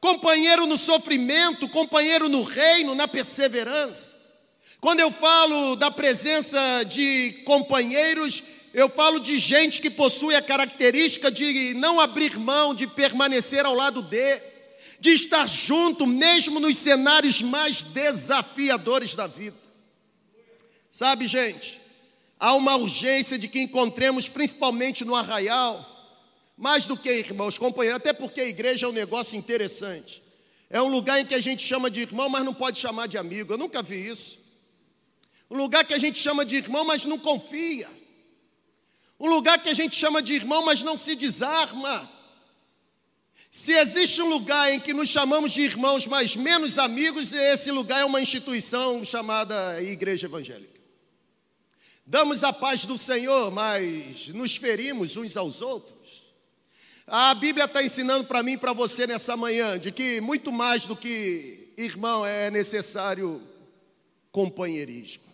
companheiro 0.00 0.66
no 0.66 0.78
sofrimento, 0.78 1.68
companheiro 1.68 2.30
no 2.30 2.42
reino, 2.42 2.94
na 2.94 3.06
perseverança. 3.06 4.18
Quando 4.80 5.00
eu 5.00 5.10
falo 5.10 5.76
da 5.76 5.90
presença 5.90 6.82
de 6.84 7.42
companheiros, 7.44 8.42
eu 8.72 8.88
falo 8.88 9.20
de 9.20 9.38
gente 9.38 9.82
que 9.82 9.90
possui 9.90 10.34
a 10.34 10.40
característica 10.40 11.30
de 11.30 11.74
não 11.74 12.00
abrir 12.00 12.38
mão, 12.38 12.74
de 12.74 12.86
permanecer 12.86 13.66
ao 13.66 13.74
lado 13.74 14.00
dele 14.00 14.49
de 15.00 15.10
estar 15.10 15.48
junto, 15.48 16.06
mesmo 16.06 16.60
nos 16.60 16.76
cenários 16.76 17.40
mais 17.40 17.82
desafiadores 17.82 19.14
da 19.14 19.26
vida. 19.26 19.56
Sabe, 20.90 21.26
gente, 21.26 21.80
há 22.38 22.52
uma 22.54 22.76
urgência 22.76 23.38
de 23.38 23.48
que 23.48 23.60
encontremos, 23.60 24.28
principalmente 24.28 25.04
no 25.04 25.16
arraial, 25.16 25.86
mais 26.56 26.86
do 26.86 26.96
que 26.96 27.10
irmãos, 27.10 27.56
companheiros, 27.56 27.96
até 27.96 28.12
porque 28.12 28.42
a 28.42 28.46
igreja 28.46 28.84
é 28.84 28.88
um 28.88 28.92
negócio 28.92 29.38
interessante. 29.38 30.22
É 30.68 30.80
um 30.82 30.88
lugar 30.88 31.18
em 31.18 31.24
que 31.24 31.34
a 31.34 31.40
gente 31.40 31.66
chama 31.66 31.90
de 31.90 32.00
irmão, 32.00 32.28
mas 32.28 32.44
não 32.44 32.52
pode 32.52 32.78
chamar 32.78 33.08
de 33.08 33.16
amigo. 33.16 33.54
Eu 33.54 33.58
nunca 33.58 33.82
vi 33.82 34.06
isso. 34.06 34.38
Um 35.50 35.56
lugar 35.56 35.84
que 35.84 35.94
a 35.94 35.98
gente 35.98 36.18
chama 36.18 36.44
de 36.44 36.56
irmão, 36.56 36.84
mas 36.84 37.06
não 37.06 37.18
confia. 37.18 37.88
Um 39.18 39.28
lugar 39.28 39.62
que 39.62 39.68
a 39.70 39.74
gente 39.74 39.96
chama 39.96 40.20
de 40.20 40.34
irmão, 40.34 40.62
mas 40.64 40.82
não 40.82 40.96
se 40.96 41.14
desarma. 41.14 42.08
Se 43.50 43.72
existe 43.72 44.22
um 44.22 44.28
lugar 44.28 44.72
em 44.72 44.78
que 44.78 44.94
nos 44.94 45.08
chamamos 45.08 45.50
de 45.52 45.62
irmãos, 45.62 46.06
mas 46.06 46.36
menos 46.36 46.78
amigos, 46.78 47.32
esse 47.32 47.72
lugar 47.72 48.00
é 48.00 48.04
uma 48.04 48.20
instituição 48.20 49.04
chamada 49.04 49.82
Igreja 49.82 50.28
Evangélica. 50.28 50.80
Damos 52.06 52.44
a 52.44 52.52
paz 52.52 52.84
do 52.84 52.96
Senhor, 52.96 53.50
mas 53.50 54.28
nos 54.28 54.56
ferimos 54.56 55.16
uns 55.16 55.36
aos 55.36 55.60
outros. 55.60 56.32
A 57.06 57.34
Bíblia 57.34 57.64
está 57.64 57.82
ensinando 57.82 58.24
para 58.24 58.40
mim 58.40 58.52
e 58.52 58.56
para 58.56 58.72
você 58.72 59.04
nessa 59.04 59.36
manhã 59.36 59.76
de 59.80 59.90
que 59.90 60.20
muito 60.20 60.52
mais 60.52 60.86
do 60.86 60.94
que 60.94 61.72
irmão 61.76 62.24
é 62.24 62.52
necessário 62.52 63.42
companheirismo. 64.30 65.24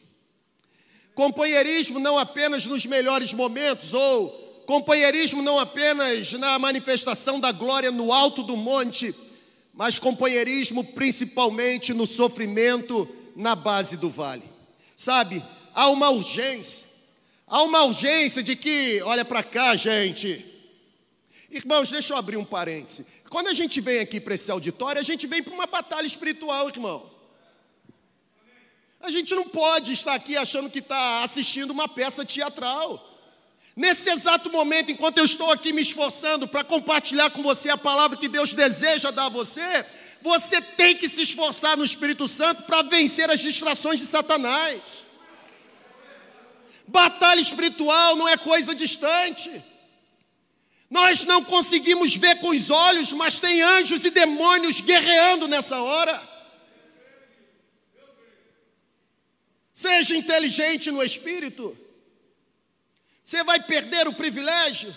Companheirismo 1.14 1.98
não 1.98 2.18
apenas 2.18 2.64
nos 2.64 2.86
melhores 2.86 3.34
momentos 3.34 3.92
ou 3.92 4.45
Companheirismo 4.66 5.42
não 5.42 5.60
apenas 5.60 6.32
na 6.32 6.58
manifestação 6.58 7.38
da 7.38 7.52
glória 7.52 7.92
no 7.92 8.12
alto 8.12 8.42
do 8.42 8.56
monte, 8.56 9.14
mas 9.72 9.98
companheirismo 9.98 10.82
principalmente 10.82 11.94
no 11.94 12.04
sofrimento 12.04 13.08
na 13.36 13.54
base 13.54 13.96
do 13.96 14.10
vale. 14.10 14.42
Sabe, 14.96 15.44
há 15.72 15.88
uma 15.88 16.10
urgência, 16.10 16.84
há 17.46 17.62
uma 17.62 17.84
urgência 17.84 18.42
de 18.42 18.56
que, 18.56 19.00
olha 19.02 19.24
para 19.24 19.44
cá, 19.44 19.76
gente. 19.76 20.44
Irmãos, 21.48 21.90
deixa 21.90 22.12
eu 22.12 22.16
abrir 22.16 22.36
um 22.36 22.44
parêntese. 22.44 23.06
Quando 23.30 23.46
a 23.46 23.54
gente 23.54 23.80
vem 23.80 24.00
aqui 24.00 24.20
para 24.20 24.34
esse 24.34 24.50
auditório, 24.50 25.00
a 25.00 25.04
gente 25.04 25.28
vem 25.28 25.44
para 25.44 25.54
uma 25.54 25.66
batalha 25.66 26.06
espiritual, 26.06 26.68
irmão. 26.68 27.08
A 29.00 29.12
gente 29.12 29.32
não 29.32 29.44
pode 29.44 29.92
estar 29.92 30.14
aqui 30.14 30.36
achando 30.36 30.68
que 30.68 30.80
está 30.80 31.22
assistindo 31.22 31.70
uma 31.70 31.86
peça 31.86 32.24
teatral. 32.24 33.05
Nesse 33.76 34.08
exato 34.08 34.50
momento, 34.50 34.90
enquanto 34.90 35.18
eu 35.18 35.26
estou 35.26 35.50
aqui 35.50 35.70
me 35.70 35.82
esforçando 35.82 36.48
para 36.48 36.64
compartilhar 36.64 37.28
com 37.28 37.42
você 37.42 37.68
a 37.68 37.76
palavra 37.76 38.16
que 38.16 38.26
Deus 38.26 38.54
deseja 38.54 39.10
dar 39.10 39.26
a 39.26 39.28
você, 39.28 39.84
você 40.22 40.62
tem 40.62 40.96
que 40.96 41.06
se 41.06 41.20
esforçar 41.20 41.76
no 41.76 41.84
Espírito 41.84 42.26
Santo 42.26 42.62
para 42.62 42.80
vencer 42.80 43.28
as 43.28 43.38
distrações 43.38 44.00
de 44.00 44.06
Satanás. 44.06 44.80
Batalha 46.88 47.38
espiritual 47.38 48.16
não 48.16 48.26
é 48.26 48.38
coisa 48.38 48.74
distante. 48.74 49.62
Nós 50.88 51.24
não 51.24 51.44
conseguimos 51.44 52.16
ver 52.16 52.40
com 52.40 52.48
os 52.48 52.70
olhos, 52.70 53.12
mas 53.12 53.40
tem 53.40 53.60
anjos 53.60 54.02
e 54.06 54.10
demônios 54.10 54.80
guerreando 54.80 55.46
nessa 55.46 55.82
hora. 55.82 56.22
Seja 59.70 60.16
inteligente 60.16 60.90
no 60.90 61.02
espírito. 61.02 61.76
Você 63.26 63.42
vai 63.42 63.58
perder 63.58 64.06
o 64.06 64.12
privilégio. 64.12 64.96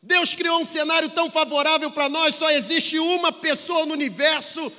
Deus 0.00 0.34
criou 0.34 0.60
um 0.60 0.64
cenário 0.64 1.08
tão 1.08 1.28
favorável 1.28 1.90
para 1.90 2.08
nós, 2.08 2.36
só 2.36 2.48
existe 2.48 2.96
uma 3.00 3.32
pessoa 3.32 3.84
no 3.84 3.92
universo 3.92 4.72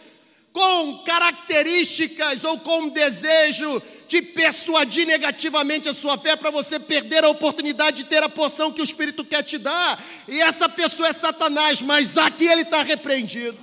com 0.54 1.04
características 1.04 2.46
ou 2.46 2.58
com 2.60 2.88
desejo 2.88 3.82
te 4.08 4.22
persuadir 4.22 5.06
negativamente 5.06 5.90
a 5.90 5.94
sua 5.94 6.18
fé 6.18 6.38
para 6.38 6.50
você 6.50 6.80
perder 6.80 7.25
a 7.25 7.30
oportunidade 7.30 8.04
de 8.04 8.10
ter 8.10 8.24
a 8.24 8.30
porção 8.30 8.72
que 8.72 8.80
o 8.80 8.86
Espírito 8.86 9.25
quer 9.25 9.44
te 9.44 9.58
dar. 9.58 10.01
E 10.25 10.42
essa 10.42 10.70
pessoa 10.70 11.10
é 11.10 11.13
Satanás, 11.13 11.82
mas 11.82 12.18
aqui 12.18 12.48
ele 12.48 12.62
está 12.62 12.82
repreendido. 12.84 13.60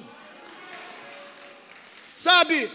Sabe, 2.15 2.71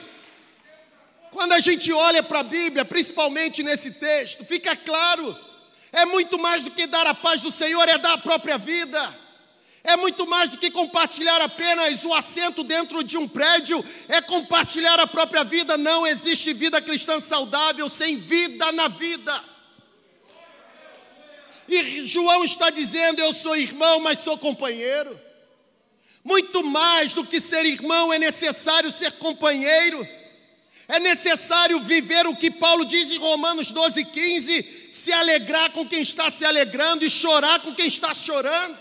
quando 1.30 1.54
a 1.54 1.60
gente 1.60 1.94
olha 1.94 2.24
para 2.24 2.40
a 2.40 2.44
Bíblia, 2.44 2.84
principalmente 2.84 3.62
nesse 3.62 3.92
texto, 3.92 4.44
fica 4.44 4.75
claro, 4.75 5.38
é 5.94 6.06
muito 6.06 6.40
mais 6.40 6.64
do 6.64 6.72
que 6.72 6.88
dar 6.88 7.06
a 7.06 7.14
paz 7.14 7.40
do 7.44 7.52
Senhor, 7.52 7.88
é 7.88 8.00
dar 8.00 8.14
a 8.14 8.18
própria 8.18 8.58
vida. 8.58 9.24
É 9.84 9.96
muito 9.96 10.26
mais 10.26 10.50
do 10.50 10.58
que 10.58 10.72
compartilhar 10.72 11.40
apenas 11.40 12.04
o 12.04 12.14
assento 12.16 12.64
dentro 12.64 13.04
de 13.04 13.16
um 13.16 13.28
prédio, 13.28 13.86
é 14.08 14.20
compartilhar 14.20 15.00
a 15.00 15.06
própria 15.06 15.44
vida. 15.44 15.78
Não 15.78 16.08
existe 16.08 16.52
vida 16.52 16.82
cristã 16.82 17.20
saudável 17.20 17.88
sem 17.88 18.18
vida 18.18 18.72
na 18.72 18.88
vida. 18.88 19.44
E 21.70 22.08
João 22.08 22.44
está 22.44 22.72
dizendo: 22.72 23.20
Eu 23.20 23.32
sou 23.32 23.56
irmão, 23.56 24.00
mas 24.00 24.18
sou 24.20 24.36
companheiro. 24.36 25.20
Muito 26.24 26.64
mais 26.64 27.14
do 27.14 27.24
que 27.24 27.40
ser 27.40 27.66
irmão, 27.68 28.12
é 28.12 28.18
necessário 28.18 28.92
ser 28.92 29.12
companheiro. 29.14 30.08
É 30.88 31.00
necessário 31.00 31.80
viver 31.82 32.26
o 32.26 32.36
que 32.36 32.50
Paulo 32.50 32.84
diz 32.84 33.12
em 33.12 33.18
Romanos 33.18 33.72
12, 33.72 34.06
15: 34.06 34.83
se 34.94 35.12
alegrar 35.12 35.72
com 35.72 35.88
quem 35.88 36.04
está 36.04 36.30
se 36.30 36.46
alegrando 36.46 37.04
e 37.04 37.10
chorar 37.10 37.60
com 37.62 37.74
quem 37.74 37.88
está 37.88 38.14
chorando. 38.14 38.78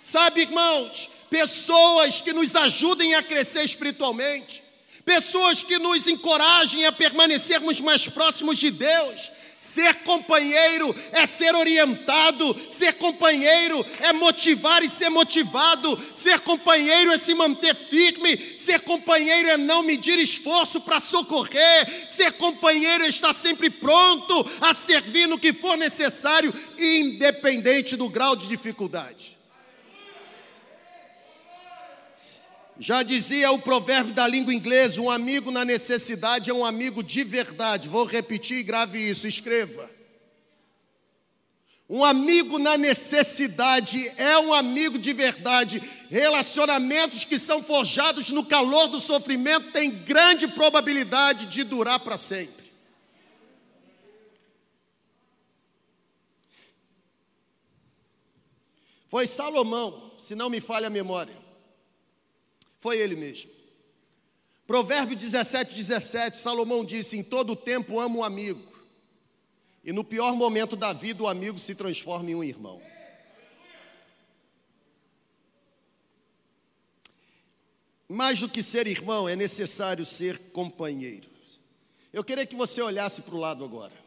Sabe, 0.00 0.42
irmãos, 0.42 1.10
pessoas 1.28 2.20
que 2.20 2.32
nos 2.32 2.54
ajudem 2.54 3.16
a 3.16 3.22
crescer 3.22 3.64
espiritualmente, 3.64 4.62
pessoas 5.04 5.64
que 5.64 5.76
nos 5.76 6.06
encorajem 6.06 6.86
a 6.86 6.92
permanecermos 6.92 7.80
mais 7.80 8.06
próximos 8.08 8.58
de 8.58 8.70
Deus, 8.70 9.32
Ser 9.64 9.94
companheiro 10.04 10.94
é 11.10 11.24
ser 11.24 11.54
orientado, 11.54 12.54
ser 12.68 12.92
companheiro 12.92 13.84
é 13.98 14.12
motivar 14.12 14.82
e 14.82 14.90
ser 14.90 15.08
motivado, 15.08 15.98
ser 16.12 16.38
companheiro 16.40 17.10
é 17.10 17.16
se 17.16 17.34
manter 17.34 17.74
firme, 17.74 18.36
ser 18.58 18.80
companheiro 18.80 19.48
é 19.48 19.56
não 19.56 19.82
medir 19.82 20.18
esforço 20.18 20.82
para 20.82 21.00
socorrer, 21.00 22.04
ser 22.10 22.32
companheiro 22.32 23.04
é 23.04 23.08
estar 23.08 23.32
sempre 23.32 23.70
pronto 23.70 24.46
a 24.60 24.74
servir 24.74 25.26
no 25.26 25.38
que 25.38 25.54
for 25.54 25.78
necessário, 25.78 26.52
independente 26.78 27.96
do 27.96 28.10
grau 28.10 28.36
de 28.36 28.46
dificuldade. 28.46 29.33
Já 32.78 33.02
dizia 33.02 33.52
o 33.52 33.58
provérbio 33.58 34.12
da 34.12 34.26
língua 34.26 34.52
inglesa: 34.52 35.00
um 35.00 35.10
amigo 35.10 35.50
na 35.50 35.64
necessidade 35.64 36.50
é 36.50 36.54
um 36.54 36.64
amigo 36.64 37.02
de 37.02 37.22
verdade. 37.22 37.88
Vou 37.88 38.04
repetir 38.04 38.58
e 38.58 38.62
grave 38.62 38.98
isso, 38.98 39.28
escreva. 39.28 39.90
Um 41.88 42.02
amigo 42.02 42.58
na 42.58 42.78
necessidade 42.78 44.08
é 44.16 44.38
um 44.38 44.52
amigo 44.52 44.98
de 44.98 45.12
verdade. 45.12 45.82
Relacionamentos 46.08 47.24
que 47.24 47.38
são 47.38 47.62
forjados 47.62 48.30
no 48.30 48.44
calor 48.44 48.88
do 48.88 48.98
sofrimento 48.98 49.70
têm 49.70 49.90
grande 49.90 50.48
probabilidade 50.48 51.46
de 51.46 51.62
durar 51.62 52.00
para 52.00 52.16
sempre. 52.16 52.64
Foi 59.08 59.28
Salomão, 59.28 60.12
se 60.18 60.34
não 60.34 60.50
me 60.50 60.60
falha 60.60 60.88
a 60.88 60.90
memória, 60.90 61.43
foi 62.84 62.98
ele 62.98 63.16
mesmo. 63.16 63.50
Provérbio 64.66 65.16
17, 65.16 65.74
17, 65.74 66.36
Salomão 66.36 66.84
disse: 66.84 67.16
Em 67.16 67.22
todo 67.22 67.56
tempo 67.56 67.98
amo 67.98 68.18
um 68.18 68.22
amigo, 68.22 68.62
e 69.82 69.90
no 69.90 70.04
pior 70.04 70.34
momento 70.34 70.76
da 70.76 70.92
vida 70.92 71.22
o 71.22 71.26
amigo 71.26 71.58
se 71.58 71.74
transforma 71.74 72.30
em 72.30 72.34
um 72.34 72.44
irmão. 72.44 72.82
Mais 78.06 78.38
do 78.40 78.50
que 78.50 78.62
ser 78.62 78.86
irmão, 78.86 79.26
é 79.26 79.34
necessário 79.34 80.04
ser 80.04 80.38
companheiro. 80.52 81.30
Eu 82.12 82.22
queria 82.22 82.44
que 82.44 82.54
você 82.54 82.82
olhasse 82.82 83.22
para 83.22 83.34
o 83.34 83.40
lado 83.40 83.64
agora. 83.64 84.03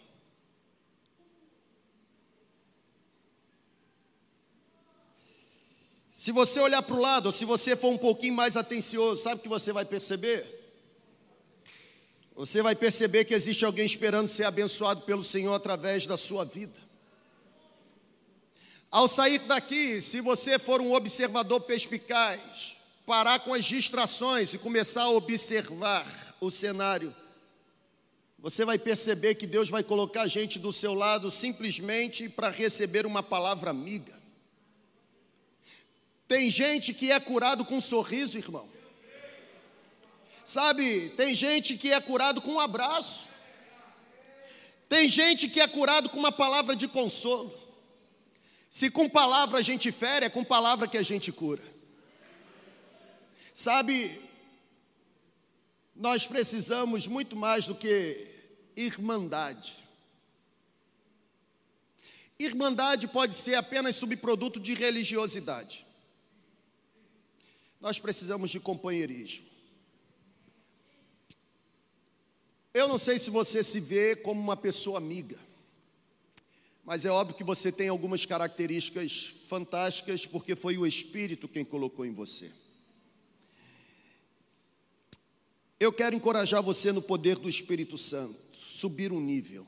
Se 6.28 6.34
você 6.34 6.60
olhar 6.60 6.82
para 6.82 6.94
o 6.94 7.00
lado, 7.00 7.28
ou 7.28 7.32
se 7.32 7.46
você 7.46 7.74
for 7.74 7.88
um 7.88 7.98
pouquinho 7.98 8.34
mais 8.34 8.58
atencioso, 8.58 9.24
sabe 9.24 9.36
o 9.36 9.40
que 9.44 9.48
você 9.48 9.72
vai 9.72 9.86
perceber? 9.86 10.46
Você 12.36 12.62
vai 12.62 12.76
perceber 12.76 13.24
que 13.24 13.34
existe 13.34 13.64
alguém 13.64 13.86
esperando 13.86 14.28
ser 14.28 14.44
abençoado 14.44 15.04
pelo 15.04 15.24
Senhor 15.24 15.54
através 15.54 16.06
da 16.06 16.18
sua 16.18 16.44
vida. 16.44 16.78
Ao 18.92 19.08
sair 19.08 19.40
daqui, 19.40 20.02
se 20.02 20.20
você 20.20 20.60
for 20.60 20.82
um 20.82 20.94
observador 20.94 21.62
perspicaz, 21.62 22.76
parar 23.06 23.40
com 23.40 23.54
as 23.54 23.64
distrações 23.64 24.54
e 24.54 24.58
começar 24.58 25.04
a 25.04 25.12
observar 25.12 26.36
o 26.42 26.52
cenário, 26.52 27.16
você 28.38 28.66
vai 28.66 28.78
perceber 28.78 29.36
que 29.36 29.48
Deus 29.48 29.70
vai 29.70 29.82
colocar 29.82 30.28
gente 30.28 30.60
do 30.60 30.74
seu 30.74 30.94
lado 30.94 31.32
simplesmente 31.32 32.28
para 32.28 32.50
receber 32.50 33.06
uma 33.06 33.24
palavra 33.24 33.70
amiga. 33.70 34.27
Tem 36.28 36.52
gente 36.52 36.94
que 36.94 37.12
é 37.12 37.20
curado 37.20 37.64
com 37.64 37.78
um 37.78 37.82
sorriso, 37.82 38.38
irmão. 38.38 38.68
Sabe, 40.44 41.10
tem 41.10 41.34
gente 41.34 41.78
que 41.78 41.92
é 41.92 42.00
curado 42.00 42.42
com 42.42 42.54
um 42.54 42.60
abraço. 42.60 43.28
Tem 44.90 45.10
gente 45.10 45.50
que 45.50 45.60
é 45.60 45.68
curado 45.68 46.10
com 46.10 46.20
uma 46.20 46.32
palavra 46.32 46.76
de 46.76 46.88
consolo. 46.88 47.54
Se 48.70 48.90
com 48.90 49.10
palavra 49.10 49.60
a 49.60 49.62
gente 49.62 49.92
fere, 49.92 50.26
é 50.26 50.30
com 50.30 50.44
palavra 50.44 50.88
que 50.88 50.98
a 50.98 51.04
gente 51.04 51.32
cura. 51.32 51.64
Sabe, 53.54 54.22
nós 55.96 56.28
precisamos 56.28 57.08
muito 57.08 57.36
mais 57.36 57.66
do 57.66 57.74
que 57.74 58.28
irmandade. 58.76 59.74
Irmandade 62.38 63.08
pode 63.08 63.34
ser 63.34 63.56
apenas 63.56 63.96
subproduto 63.96 64.60
de 64.60 64.76
religiosidade. 64.76 65.87
Nós 67.80 68.00
precisamos 68.00 68.50
de 68.50 68.60
companheirismo. 68.60 69.46
Eu 72.74 72.88
não 72.88 72.98
sei 72.98 73.18
se 73.18 73.30
você 73.30 73.64
se 73.64 73.80
vê 73.80 74.16
como 74.16 74.40
uma 74.40 74.56
pessoa 74.56 74.98
amiga, 74.98 75.40
mas 76.86 77.06
é 77.06 77.12
óbvio 77.12 77.36
que 77.36 77.44
você 77.44 77.72
tem 77.72 77.90
algumas 77.90 78.26
características 78.26 79.34
fantásticas, 79.48 80.26
porque 80.26 80.56
foi 80.56 80.78
o 80.78 80.86
Espírito 80.86 81.48
quem 81.48 81.66
colocou 81.66 82.06
em 82.06 82.14
você. 82.14 82.52
Eu 85.80 85.92
quero 85.92 86.16
encorajar 86.16 86.64
você 86.64 86.92
no 86.92 87.02
poder 87.02 87.38
do 87.38 87.50
Espírito 87.50 87.98
Santo, 87.98 88.36
subir 88.56 89.12
um 89.12 89.20
nível. 89.20 89.66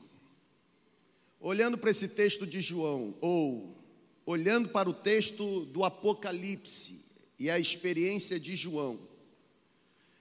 Olhando 1.38 1.78
para 1.78 1.90
esse 1.90 2.08
texto 2.08 2.46
de 2.46 2.60
João, 2.60 3.14
ou 3.20 3.76
olhando 4.24 4.68
para 4.68 4.88
o 4.88 4.94
texto 4.94 5.64
do 5.66 5.84
Apocalipse, 5.84 7.04
e 7.40 7.48
a 7.48 7.58
experiência 7.58 8.38
de 8.38 8.54
João. 8.54 9.00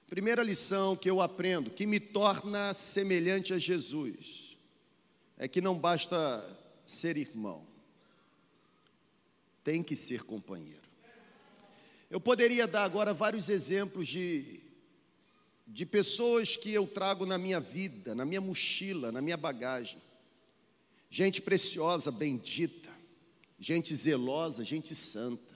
Primeira 0.07 0.41
lição 0.41 0.95
que 0.95 1.09
eu 1.09 1.19
aprendo, 1.19 1.69
que 1.69 1.85
me 1.85 1.99
torna 1.99 2.73
semelhante 2.73 3.53
a 3.53 3.59
Jesus, 3.59 4.57
é 5.37 5.45
que 5.45 5.59
não 5.59 5.77
basta 5.77 6.17
ser 6.85 7.17
irmão, 7.17 7.67
tem 9.65 9.83
que 9.83 9.97
ser 9.97 10.23
companheiro. 10.23 10.79
Eu 12.09 12.21
poderia 12.21 12.65
dar 12.65 12.85
agora 12.85 13.13
vários 13.13 13.49
exemplos 13.49 14.07
de, 14.07 14.61
de 15.67 15.85
pessoas 15.85 16.55
que 16.55 16.71
eu 16.71 16.87
trago 16.87 17.25
na 17.25 17.37
minha 17.37 17.59
vida, 17.59 18.15
na 18.15 18.23
minha 18.23 18.41
mochila, 18.41 19.11
na 19.11 19.21
minha 19.21 19.37
bagagem. 19.37 20.01
Gente 21.09 21.41
preciosa, 21.41 22.11
bendita, 22.11 22.89
gente 23.59 23.93
zelosa, 23.93 24.63
gente 24.63 24.95
santa 24.95 25.48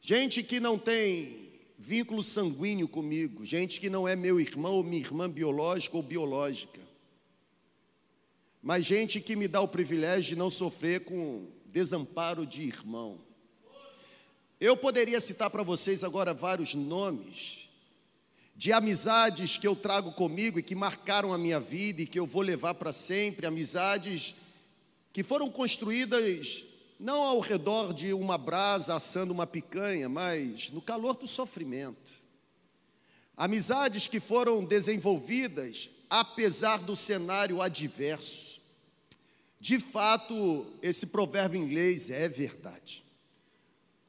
Gente 0.00 0.42
que 0.42 0.60
não 0.60 0.78
tem 0.78 1.48
vínculo 1.78 2.22
sanguíneo 2.22 2.88
comigo, 2.88 3.44
gente 3.44 3.78
que 3.78 3.88
não 3.88 4.06
é 4.06 4.16
meu 4.16 4.40
irmão 4.40 4.74
ou 4.74 4.82
minha 4.82 5.00
irmã 5.00 5.30
biológica 5.30 5.96
ou 5.96 6.02
biológica, 6.02 6.80
mas 8.62 8.84
gente 8.84 9.20
que 9.20 9.36
me 9.36 9.46
dá 9.46 9.60
o 9.60 9.68
privilégio 9.68 10.30
de 10.30 10.36
não 10.36 10.50
sofrer 10.50 11.04
com 11.04 11.46
desamparo 11.66 12.44
de 12.44 12.62
irmão. 12.62 13.20
Eu 14.60 14.76
poderia 14.76 15.20
citar 15.20 15.50
para 15.50 15.62
vocês 15.62 16.02
agora 16.02 16.34
vários 16.34 16.74
nomes 16.74 17.68
de 18.56 18.72
amizades 18.72 19.56
que 19.56 19.68
eu 19.68 19.76
trago 19.76 20.10
comigo 20.10 20.58
e 20.58 20.64
que 20.64 20.74
marcaram 20.74 21.32
a 21.32 21.38
minha 21.38 21.60
vida 21.60 22.02
e 22.02 22.06
que 22.06 22.18
eu 22.18 22.26
vou 22.26 22.42
levar 22.42 22.74
para 22.74 22.92
sempre, 22.92 23.46
amizades 23.46 24.34
que 25.12 25.22
foram 25.22 25.48
construídas 25.48 26.64
não 26.98 27.22
ao 27.22 27.38
redor 27.38 27.94
de 27.94 28.12
uma 28.12 28.36
brasa 28.36 28.94
assando 28.94 29.32
uma 29.32 29.46
picanha, 29.46 30.08
mas 30.08 30.70
no 30.70 30.82
calor 30.82 31.14
do 31.14 31.26
sofrimento. 31.26 32.10
Amizades 33.36 34.08
que 34.08 34.18
foram 34.18 34.64
desenvolvidas 34.64 35.88
apesar 36.10 36.78
do 36.78 36.96
cenário 36.96 37.62
adverso. 37.62 38.60
De 39.60 39.78
fato, 39.78 40.66
esse 40.82 41.06
provérbio 41.06 41.60
inglês 41.60 42.10
é 42.10 42.28
verdade. 42.28 43.04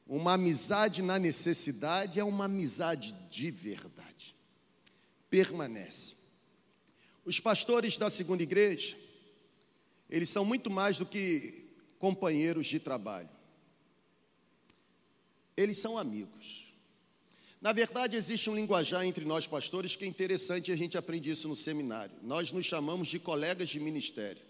Uma 0.06 0.34
amizade 0.34 1.02
na 1.02 1.18
necessidade 1.18 2.18
é 2.18 2.24
uma 2.24 2.46
amizade 2.46 3.14
de 3.30 3.50
verdade. 3.50 4.34
Permanece. 5.28 6.16
Os 7.24 7.38
pastores 7.38 7.96
da 7.96 8.10
segunda 8.10 8.42
igreja, 8.42 8.96
eles 10.08 10.30
são 10.30 10.44
muito 10.44 10.68
mais 10.68 10.98
do 10.98 11.06
que 11.06 11.59
companheiros 12.00 12.66
de 12.66 12.80
trabalho. 12.80 13.28
Eles 15.54 15.76
são 15.76 15.98
amigos. 15.98 16.72
Na 17.60 17.72
verdade, 17.72 18.16
existe 18.16 18.48
um 18.48 18.54
linguajar 18.56 19.04
entre 19.04 19.22
nós 19.26 19.46
pastores 19.46 19.94
que 19.94 20.04
é 20.04 20.08
interessante 20.08 20.70
e 20.70 20.72
a 20.72 20.76
gente 20.76 20.96
aprende 20.96 21.30
isso 21.30 21.46
no 21.46 21.54
seminário. 21.54 22.16
Nós 22.22 22.50
nos 22.50 22.64
chamamos 22.64 23.06
de 23.06 23.18
colegas 23.18 23.68
de 23.68 23.78
ministério, 23.78 24.42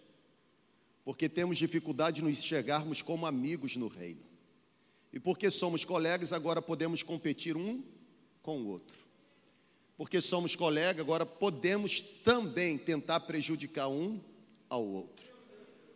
porque 1.05 1.29
temos 1.29 1.59
dificuldade 1.59 2.21
de 2.21 2.23
nos 2.23 2.39
enxergarmos 2.39 3.03
como 3.03 3.27
amigos 3.27 3.75
no 3.77 3.89
reino. 3.89 4.23
E 5.13 5.19
porque 5.19 5.51
somos 5.51 5.85
colegas, 5.85 6.33
agora 6.33 6.63
podemos 6.63 7.03
competir 7.03 7.57
um 7.57 7.83
com 8.43 8.61
o 8.61 8.69
outro. 8.69 8.97
Porque 9.97 10.21
somos 10.21 10.55
colegas, 10.55 11.01
agora 11.01 11.27
podemos 11.27 12.01
também 12.01 12.79
tentar 12.79 13.19
prejudicar 13.21 13.89
um 13.89 14.21
ao 14.69 14.87
outro. 14.87 15.30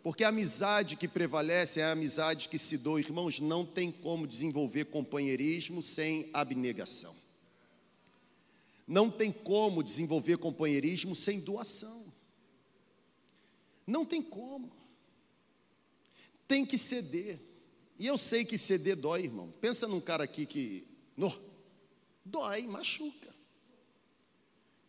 Porque 0.05 0.23
a 0.23 0.29
amizade 0.29 0.97
que 0.97 1.09
prevalece 1.09 1.81
é 1.81 1.85
a 1.85 1.93
amizade 1.93 2.51
que 2.51 2.59
se 2.59 2.77
doa. 2.77 3.01
Irmãos, 3.01 3.41
não 3.41 3.65
tem 3.65 3.91
como 3.91 4.27
desenvolver 4.27 4.85
companheirismo 4.85 5.81
sem 5.81 6.29
abnegação. 6.35 7.17
Não 8.87 9.11
tem 9.11 9.33
como 9.33 9.83
desenvolver 9.83 10.37
companheirismo 10.37 11.15
sem 11.15 11.41
doação. 11.41 12.05
Não 13.87 14.05
tem 14.05 14.21
como. 14.21 14.71
Tem 16.47 16.67
que 16.67 16.77
ceder. 16.77 17.41
E 17.99 18.07
eu 18.07 18.19
sei 18.19 18.45
que 18.45 18.59
ceder 18.59 18.97
dói, 18.97 19.23
irmão. 19.23 19.55
Pensa 19.59 19.89
num 19.89 20.03
cara 20.03 20.25
aqui 20.25 20.45
que. 20.45 20.87
No, 21.17 21.33
dói, 22.23 22.67
machuca. 22.67 23.35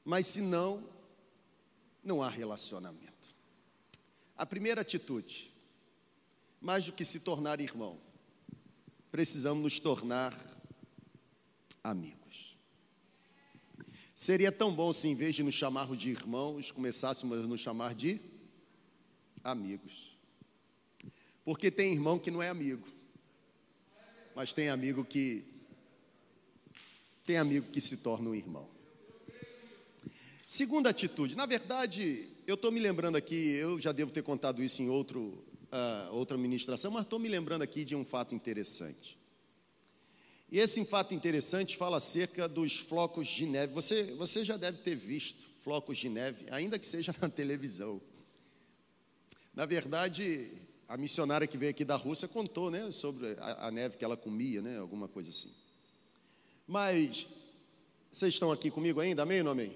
Mas 0.04 0.28
se 0.28 0.41
não, 0.41 0.84
não 2.04 2.21
há 2.21 2.28
relacionamento. 2.28 3.05
A 4.38 4.45
primeira 4.45 4.82
atitude, 4.82 5.52
mais 6.60 6.86
do 6.86 6.91
que 6.91 7.06
se 7.06 7.21
tornar 7.21 7.60
irmão, 7.62 7.98
precisamos 9.12 9.63
nos 9.63 9.80
tornar 9.80 10.38
amigos. 11.84 12.58
Seria 14.13 14.52
tão 14.52 14.74
bom 14.74 14.91
se, 14.91 15.08
em 15.08 15.15
vez 15.15 15.36
de 15.36 15.43
nos 15.43 15.54
chamarmos 15.54 15.98
de 15.98 16.10
irmãos, 16.10 16.71
começássemos 16.71 17.43
a 17.43 17.48
nos 17.48 17.62
chamar 17.62 17.93
de 17.93 18.19
amigos. 19.43 20.17
Porque 21.43 21.69
tem 21.69 21.93
irmão 21.93 22.17
que 22.17 22.32
não 22.32 22.41
é 22.41 22.50
amigo, 22.50 22.88
mas 24.36 24.54
tem 24.54 24.69
amigo 24.69 25.06
que 25.06 25.45
tem 27.24 27.38
amigo 27.38 27.71
que 27.71 27.82
se 27.82 27.98
torna 27.98 28.30
um 28.30 28.36
irmão. 28.36 28.69
Segunda 30.48 30.89
atitude, 30.89 31.36
na 31.36 31.45
verdade, 31.45 32.30
eu 32.47 32.55
estou 32.55 32.71
me 32.71 32.79
lembrando 32.79 33.15
aqui, 33.15 33.55
eu 33.55 33.79
já 33.79 33.91
devo 33.91 34.12
ter 34.12 34.21
contado 34.21 34.63
isso 34.63 34.81
em 34.81 34.89
outro, 34.89 35.43
uh, 35.71 36.13
outra 36.13 36.38
ministração, 36.38 36.91
mas 36.91 37.03
estou 37.03 37.17
me 37.17 37.27
lembrando 37.27 37.63
aqui 37.63 37.84
de 37.84 37.95
um 37.95 38.05
fato 38.05 38.36
interessante. 38.36 39.17
E 40.51 40.60
esse 40.60 40.84
fato 40.86 41.15
interessante 41.15 41.75
fala 41.75 41.97
acerca 41.97 42.47
dos 42.47 42.77
flocos 42.77 43.27
de 43.27 43.47
neve. 43.47 43.73
Você, 43.73 44.03
você 44.13 44.43
já 44.43 44.58
deve 44.58 44.77
ter 44.79 44.95
visto 44.95 45.43
flocos 45.60 45.97
de 45.97 46.08
neve, 46.08 46.45
ainda 46.51 46.77
que 46.77 46.88
seja 46.88 47.15
na 47.19 47.29
televisão. 47.29 47.99
Na 49.55 49.65
verdade, 49.65 50.51
a 50.88 50.95
missionária 50.97 51.47
que 51.47 51.58
veio 51.58 51.71
aqui 51.71 51.84
da 51.84 51.95
Rússia 51.95 52.27
contou 52.27 52.69
né, 52.69 52.91
sobre 52.91 53.36
a, 53.39 53.67
a 53.67 53.71
neve 53.71 53.97
que 53.97 54.05
ela 54.05 54.15
comia, 54.15 54.62
né, 54.62 54.77
alguma 54.77 55.08
coisa 55.08 55.31
assim. 55.31 55.51
Mas, 56.67 57.25
vocês 58.12 58.36
estão 58.36 58.51
aqui 58.51 58.69
comigo 58.69 58.99
ainda? 58.99 59.23
Amém 59.23 59.39
ou 59.39 59.45
não 59.45 59.51
amém? 59.51 59.73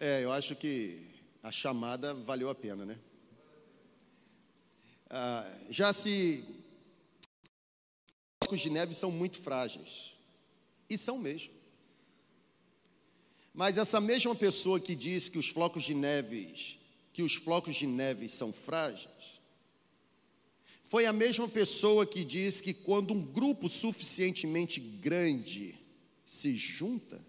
É, 0.00 0.24
eu 0.24 0.32
acho 0.32 0.56
que 0.56 1.05
a 1.46 1.52
chamada 1.52 2.12
valeu 2.12 2.50
a 2.50 2.54
pena, 2.56 2.84
né? 2.84 2.98
Ah, 5.08 5.48
já 5.70 5.92
se. 5.92 6.44
Os 8.42 8.48
flocos 8.48 8.60
de 8.60 8.68
neve 8.68 8.94
são 8.94 9.12
muito 9.12 9.40
frágeis. 9.40 10.16
E 10.90 10.98
são 10.98 11.18
mesmo. 11.18 11.54
Mas 13.54 13.78
essa 13.78 14.00
mesma 14.00 14.34
pessoa 14.34 14.80
que 14.80 14.96
diz 14.96 15.28
que 15.28 15.38
os 15.38 15.48
flocos 15.48 15.84
de 15.84 15.94
neve, 15.94 16.80
que 17.12 17.22
os 17.22 17.34
flocos 17.36 17.76
de 17.76 17.86
neve 17.86 18.28
são 18.28 18.52
frágeis, 18.52 19.40
foi 20.88 21.06
a 21.06 21.12
mesma 21.12 21.48
pessoa 21.48 22.04
que 22.04 22.24
diz 22.24 22.60
que 22.60 22.74
quando 22.74 23.14
um 23.14 23.24
grupo 23.24 23.68
suficientemente 23.68 24.80
grande 24.80 25.78
se 26.26 26.56
junta, 26.56 27.24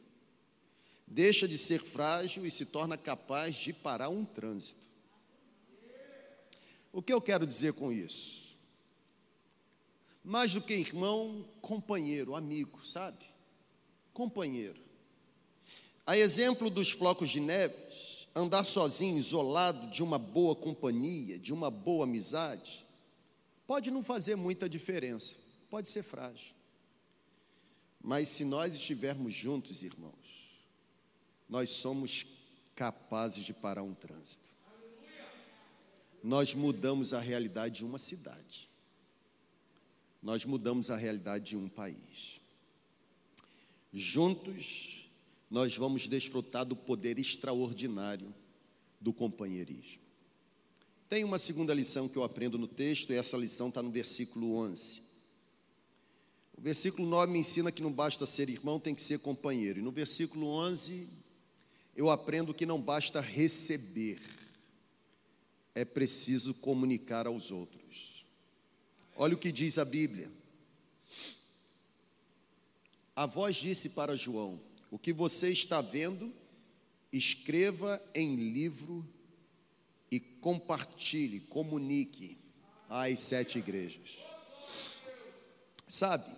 deixa 1.08 1.48
de 1.48 1.58
ser 1.58 1.82
frágil 1.82 2.46
e 2.46 2.52
se 2.52 2.66
torna 2.66 2.98
capaz 2.98 3.56
de 3.56 3.72
parar 3.72 4.10
um 4.10 4.26
trânsito. 4.26 4.86
O 6.92 7.02
que 7.02 7.14
eu 7.14 7.22
quero 7.22 7.48
dizer 7.48 7.74
com 7.74 7.92
isso? 7.92 8.58
Mais 10.24 10.54
do 10.54 10.62
que 10.62 10.74
irmão, 10.74 11.48
companheiro, 11.62 12.36
amigo, 12.36 12.86
sabe? 12.86 13.26
Companheiro. 14.14 14.82
A 16.06 16.18
exemplo 16.18 16.70
dos 16.70 16.92
flocos 16.92 17.30
de 17.30 17.40
neves, 17.40 18.28
andar 18.36 18.64
sozinho, 18.64 19.18
isolado 19.18 19.90
de 19.90 20.04
uma 20.04 20.18
boa 20.18 20.56
companhia, 20.56 21.40
de 21.40 21.54
uma 21.54 21.72
boa 21.72 22.04
amizade, 22.04 22.86
pode 23.66 23.90
não 23.90 24.04
fazer 24.04 24.36
muita 24.36 24.68
diferença, 24.70 25.36
pode 25.70 25.90
ser 25.90 26.04
frágil. 26.04 26.56
Mas 28.02 28.30
se 28.30 28.46
nós 28.46 28.76
estivermos 28.76 29.34
juntos, 29.34 29.84
irmãos, 29.84 30.47
nós 31.50 31.70
somos 31.70 32.26
capazes 32.76 33.44
de 33.44 33.54
parar 33.54 33.84
um 33.84 33.94
trânsito. 33.94 34.48
Nós 36.24 36.54
mudamos 36.54 37.14
a 37.14 37.20
realidade 37.20 37.78
de 37.78 37.86
uma 37.86 37.98
cidade. 37.98 38.68
Nós 40.22 40.44
mudamos 40.46 40.90
a 40.90 40.96
realidade 40.96 41.46
de 41.46 41.58
um 41.58 41.70
país. 41.70 42.42
Juntos, 43.94 45.10
nós 45.50 45.78
vamos 45.78 46.08
desfrutar 46.08 46.66
do 46.66 46.76
poder 46.76 47.18
extraordinário 47.18 48.34
do 49.00 49.14
companheirismo. 49.14 50.02
Tem 51.08 51.24
uma 51.24 51.38
segunda 51.38 51.74
lição 51.74 52.10
que 52.10 52.18
eu 52.18 52.24
aprendo 52.24 52.58
no 52.58 52.68
texto, 52.68 53.14
e 53.14 53.16
essa 53.16 53.38
lição 53.38 53.70
está 53.70 53.82
no 53.82 53.90
versículo 53.90 54.56
11. 54.58 55.02
O 56.58 56.62
versículo 56.62 57.08
9 57.08 57.32
me 57.32 57.40
ensina 57.40 57.72
que 57.72 57.82
não 57.82 57.92
basta 57.92 58.26
ser 58.26 58.50
irmão, 58.50 58.80
tem 58.80 58.94
que 58.94 59.02
ser 59.02 59.20
companheiro. 59.20 59.80
E 59.80 59.82
no 59.82 59.92
versículo 59.92 60.48
11, 60.48 61.08
eu 61.98 62.12
aprendo 62.12 62.54
que 62.54 62.64
não 62.64 62.80
basta 62.80 63.20
receber, 63.20 64.22
é 65.74 65.84
preciso 65.84 66.54
comunicar 66.54 67.26
aos 67.26 67.50
outros. 67.50 68.24
Olha 69.16 69.34
o 69.34 69.40
que 69.40 69.52
diz 69.52 69.80
a 69.80 69.84
Bíblia. 69.84 70.32
A 73.16 73.26
voz 73.26 73.56
disse 73.56 73.90
para 73.90 74.16
João: 74.16 74.62
O 74.92 75.00
que 75.00 75.12
você 75.12 75.50
está 75.50 75.82
vendo, 75.82 76.32
escreva 77.12 78.00
em 78.14 78.36
livro 78.36 79.04
e 80.12 80.20
compartilhe, 80.20 81.40
comunique 81.40 82.38
às 82.88 83.22
sete 83.22 83.58
igrejas. 83.58 84.20
Sabe, 85.88 86.32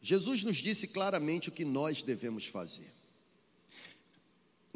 Jesus 0.00 0.44
nos 0.44 0.56
disse 0.56 0.88
claramente 0.88 1.50
o 1.50 1.52
que 1.52 1.64
nós 1.66 2.02
devemos 2.02 2.46
fazer. 2.46 2.97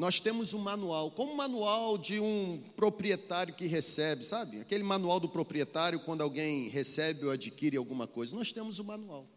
Nós 0.02 0.18
temos 0.18 0.52
um 0.52 0.58
manual, 0.58 1.12
como 1.12 1.32
o 1.32 1.36
manual 1.36 1.96
de 1.96 2.18
um 2.18 2.60
proprietário 2.74 3.54
que 3.54 3.66
recebe, 3.66 4.24
sabe? 4.24 4.60
Aquele 4.60 4.82
manual 4.82 5.20
do 5.20 5.28
proprietário 5.28 6.00
quando 6.00 6.22
alguém 6.22 6.68
recebe 6.68 7.24
ou 7.24 7.30
adquire 7.30 7.76
alguma 7.76 8.08
coisa. 8.08 8.34
Nós 8.34 8.50
temos 8.50 8.80
o 8.80 8.82
um 8.82 8.86
manual. 8.86 9.28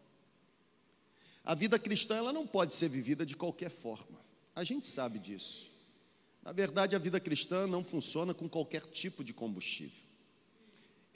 A 1.44 1.54
vida 1.54 1.78
cristã 1.78 2.16
ela 2.16 2.32
não 2.32 2.44
pode 2.44 2.74
ser 2.74 2.88
vivida 2.88 3.24
de 3.24 3.36
qualquer 3.36 3.70
forma. 3.70 4.18
A 4.56 4.64
gente 4.64 4.88
sabe 4.88 5.20
disso. 5.20 5.70
Na 6.42 6.50
verdade, 6.50 6.96
a 6.96 6.98
vida 6.98 7.20
cristã 7.20 7.68
não 7.68 7.84
funciona 7.84 8.34
com 8.34 8.48
qualquer 8.48 8.82
tipo 8.86 9.22
de 9.22 9.32
combustível. 9.32 10.02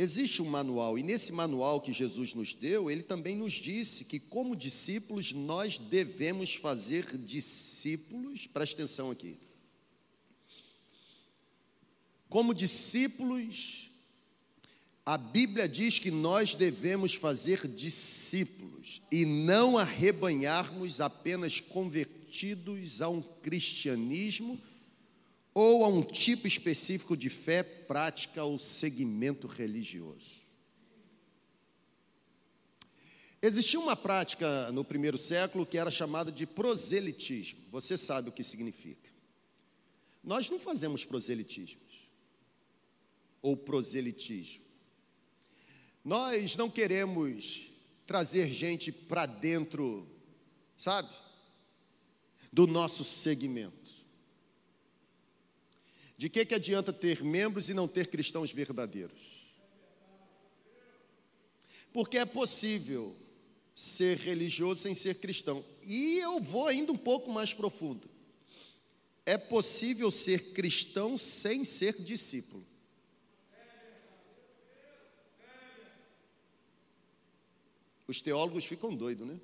Existe 0.03 0.41
um 0.41 0.47
manual, 0.47 0.99
e 0.99 1.03
nesse 1.03 1.31
manual 1.31 1.79
que 1.79 1.93
Jesus 1.93 2.33
nos 2.33 2.55
deu, 2.55 2.91
ele 2.91 3.03
também 3.03 3.37
nos 3.37 3.53
disse 3.53 4.07
que, 4.07 4.19
como 4.19 4.57
discípulos, 4.57 5.31
nós 5.35 5.77
devemos 5.77 6.55
fazer 6.55 7.19
discípulos, 7.19 8.47
presta 8.47 8.77
atenção 8.77 9.11
aqui. 9.11 9.37
Como 12.31 12.55
discípulos, 12.55 13.91
a 15.05 15.19
Bíblia 15.19 15.69
diz 15.69 15.99
que 15.99 16.11
nós 16.11 16.55
devemos 16.55 17.13
fazer 17.13 17.69
discípulos 17.69 19.03
e 19.13 19.27
não 19.27 19.77
arrebanharmos 19.77 21.03
apenas 21.03 21.61
convertidos 21.61 23.03
a 23.03 23.11
um 23.11 23.21
cristianismo 23.21 24.59
ou 25.53 25.85
a 25.85 25.89
um 25.89 26.03
tipo 26.03 26.47
específico 26.47 27.17
de 27.17 27.29
fé, 27.29 27.63
prática 27.63 28.45
ou 28.45 28.59
segmento 28.59 29.47
religioso. 29.47 30.41
Existia 33.43 33.81
uma 33.81 33.97
prática 33.97 34.71
no 34.71 34.85
primeiro 34.85 35.17
século 35.17 35.65
que 35.65 35.79
era 35.79 35.91
chamada 35.91 36.31
de 36.31 36.47
proselitismo. 36.47 37.61
Você 37.71 37.97
sabe 37.97 38.29
o 38.29 38.33
que 38.33 38.45
significa. 38.45 39.11
Nós 40.23 40.51
não 40.51 40.59
fazemos 40.59 41.05
proselitismos 41.05 42.11
ou 43.41 43.57
proselitismo. 43.57 44.65
Nós 46.05 46.55
não 46.57 46.69
queremos 46.69 47.71
trazer 48.07 48.49
gente 48.49 48.93
para 48.93 49.25
dentro, 49.25 50.07
sabe, 50.77 51.09
do 52.53 52.67
nosso 52.67 53.05
segmento. 53.05 53.80
De 56.21 56.29
que, 56.29 56.45
que 56.45 56.55
adianta 56.55 56.93
ter 56.93 57.25
membros 57.25 57.71
e 57.71 57.73
não 57.73 57.89
ter 57.89 58.09
cristãos 58.09 58.53
verdadeiros? 58.53 59.57
Porque 61.95 62.19
é 62.19 62.27
possível 62.27 63.17
ser 63.75 64.19
religioso 64.19 64.83
sem 64.83 64.93
ser 64.93 65.15
cristão. 65.15 65.65
E 65.83 66.19
eu 66.19 66.39
vou 66.39 66.69
ainda 66.69 66.93
um 66.93 66.99
pouco 66.99 67.33
mais 67.33 67.55
profundo. 67.55 68.07
É 69.25 69.39
possível 69.39 70.11
ser 70.11 70.53
cristão 70.53 71.17
sem 71.17 71.65
ser 71.65 71.95
discípulo. 72.03 72.67
Os 78.07 78.21
teólogos 78.21 78.67
ficam 78.67 78.95
doidos, 78.95 79.27
né? 79.27 79.41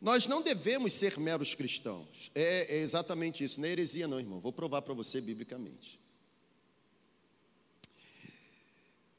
Nós 0.00 0.26
não 0.26 0.40
devemos 0.40 0.92
ser 0.92 1.18
meros 1.18 1.54
cristãos. 1.54 2.30
É, 2.34 2.76
é 2.76 2.80
exatamente 2.80 3.42
isso. 3.42 3.60
Não 3.60 3.66
é 3.66 3.72
heresia, 3.72 4.06
não, 4.06 4.20
irmão. 4.20 4.40
Vou 4.40 4.52
provar 4.52 4.82
para 4.82 4.94
você 4.94 5.20
biblicamente. 5.20 5.98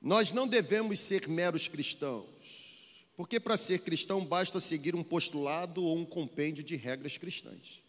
Nós 0.02 0.32
não 0.32 0.48
devemos 0.48 1.02
ser 1.02 1.28
meros 1.28 1.68
cristãos, 1.68 3.06
porque 3.18 3.38
para 3.38 3.58
ser 3.58 3.80
cristão 3.80 4.24
basta 4.24 4.58
seguir 4.60 4.96
um 4.96 5.04
postulado 5.04 5.84
ou 5.84 5.98
um 5.98 6.06
compêndio 6.06 6.64
de 6.64 6.78
regras 6.78 7.18
cristãs. 7.18 7.82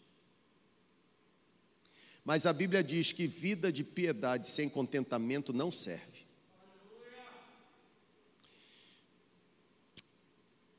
Mas 2.25 2.45
a 2.45 2.51
Bíblia 2.51 2.83
diz 2.83 3.13
que 3.13 3.25
vida 3.25 3.71
de 3.71 3.83
piedade 3.83 4.49
sem 4.49 4.67
contentamento 4.67 5.53
não 5.53 5.71
serve. 5.71 6.10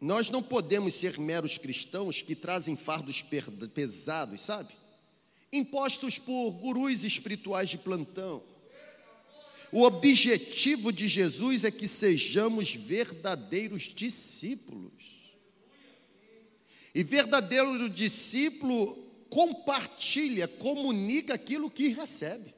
Nós 0.02 0.30
não 0.30 0.42
podemos 0.42 0.94
ser 0.94 1.16
meros 1.16 1.56
cristãos 1.56 2.20
que 2.22 2.34
trazem 2.34 2.74
fardos 2.74 3.24
pesados, 3.72 4.40
sabe? 4.40 4.74
Impostos 5.52 6.18
por 6.18 6.50
gurus 6.50 7.04
espirituais 7.04 7.68
de 7.68 7.78
plantão. 7.78 8.42
O 9.70 9.82
objetivo 9.82 10.92
de 10.92 11.06
Jesus 11.06 11.62
é 11.62 11.70
que 11.70 11.86
sejamos 11.86 12.74
verdadeiros 12.74 13.84
discípulos. 13.84 15.30
E 16.92 17.04
verdadeiro 17.04 17.88
discípulo 17.88 18.96
compartilha, 19.30 20.48
comunica 20.48 21.34
aquilo 21.34 21.70
que 21.70 21.86
recebe. 21.86 22.52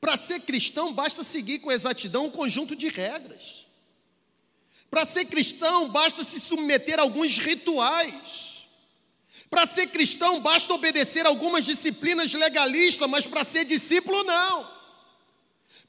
Para 0.00 0.16
ser 0.16 0.40
cristão, 0.40 0.92
basta 0.92 1.22
seguir 1.22 1.60
com 1.60 1.70
exatidão 1.70 2.26
um 2.26 2.30
conjunto 2.30 2.74
de 2.74 2.88
regras. 2.88 3.63
Para 4.90 5.04
ser 5.04 5.24
cristão, 5.24 5.88
basta 5.88 6.22
se 6.22 6.40
submeter 6.40 6.98
a 6.98 7.02
alguns 7.02 7.38
rituais. 7.38 8.66
Para 9.50 9.66
ser 9.66 9.86
cristão, 9.88 10.40
basta 10.40 10.72
obedecer 10.72 11.26
algumas 11.26 11.64
disciplinas 11.64 12.32
legalistas, 12.32 13.08
mas 13.08 13.26
para 13.26 13.44
ser 13.44 13.64
discípulo, 13.64 14.24
não. 14.24 14.74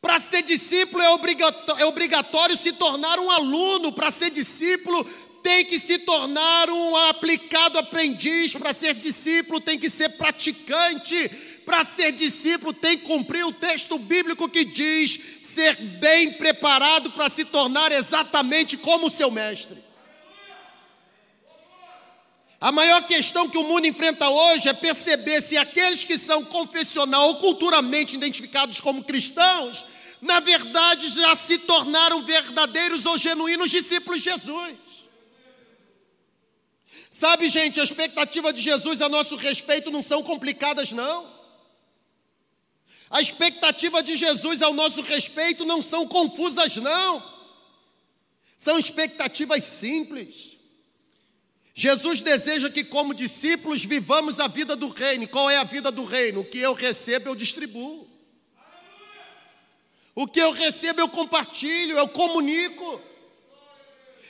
Para 0.01 0.19
ser 0.19 0.43
discípulo 0.43 1.01
é 1.01 1.09
obrigatório, 1.09 1.81
é 1.81 1.85
obrigatório 1.85 2.55
se 2.55 2.73
tornar 2.73 3.19
um 3.19 3.31
aluno, 3.31 3.91
para 3.91 4.11
ser 4.11 4.29
discípulo 4.29 5.03
tem 5.41 5.63
que 5.63 5.77
se 5.77 5.99
tornar 5.99 6.69
um 6.71 6.95
aplicado 6.95 7.77
aprendiz, 7.77 8.53
para 8.53 8.73
ser 8.73 8.95
discípulo 8.95 9.61
tem 9.61 9.77
que 9.77 9.91
ser 9.91 10.09
praticante, 10.09 11.29
para 11.65 11.83
ser 11.83 12.11
discípulo 12.11 12.71
tem 12.71 12.97
que 12.97 13.05
cumprir 13.05 13.43
o 13.45 13.51
texto 13.51 13.97
bíblico 13.97 14.47
que 14.47 14.63
diz 14.63 15.19
ser 15.41 15.75
bem 15.75 16.33
preparado 16.33 17.11
para 17.11 17.27
se 17.27 17.43
tornar 17.43 17.91
exatamente 17.91 18.77
como 18.77 19.07
o 19.07 19.11
seu 19.11 19.31
mestre. 19.31 19.83
A 22.61 22.71
maior 22.71 23.05
questão 23.05 23.49
que 23.49 23.57
o 23.57 23.63
mundo 23.63 23.85
enfrenta 23.85 24.29
hoje 24.29 24.69
é 24.69 24.73
perceber 24.73 25.41
se 25.41 25.57
aqueles 25.57 26.03
que 26.03 26.17
são 26.17 26.43
confessional 26.45 27.27
ou 27.27 27.35
culturalmente 27.35 28.15
identificados 28.15 28.79
como 28.79 29.03
cristãos, 29.03 29.85
na 30.21 30.39
verdade 30.39 31.09
já 31.09 31.35
se 31.35 31.57
tornaram 31.57 32.23
verdadeiros 32.23 33.05
ou 33.05 33.17
genuínos 33.17 33.69
discípulos 33.69 34.21
de 34.21 34.29
Jesus. 34.29 34.77
Sabe, 37.09 37.49
gente, 37.49 37.79
a 37.79 37.83
expectativa 37.83 38.51
de 38.51 38.61
Jesus 38.61 39.01
a 39.01 39.07
nosso 39.07 39.35
respeito 39.35 39.91
não 39.91 40.01
são 40.01 40.23
complicadas, 40.23 40.91
não. 40.91 41.34
A 43.09 43.21
expectativa 43.21 44.01
de 44.01 44.17
Jesus 44.17 44.61
ao 44.61 44.73
nosso 44.73 45.01
respeito 45.01 45.65
não 45.65 45.81
são 45.81 46.07
confusas, 46.07 46.75
não. 46.77 47.23
São 48.57 48.79
expectativas 48.79 49.63
simples. 49.63 50.57
Jesus 51.73 52.21
deseja 52.21 52.69
que, 52.69 52.83
como 52.83 53.13
discípulos, 53.13 53.83
vivamos 53.83 54.39
a 54.39 54.47
vida 54.47 54.75
do 54.75 54.87
reino. 54.87 55.27
Qual 55.27 55.49
é 55.49 55.57
a 55.57 55.63
vida 55.63 55.91
do 55.91 56.05
reino? 56.05 56.41
O 56.41 56.45
que 56.45 56.59
eu 56.59 56.73
recebo, 56.73 57.29
eu 57.29 57.35
distribuo. 57.35 58.07
O 60.15 60.25
que 60.25 60.39
eu 60.39 60.51
recebo, 60.51 61.01
eu 61.01 61.09
compartilho, 61.09 61.97
eu 61.97 62.07
comunico. 62.07 63.01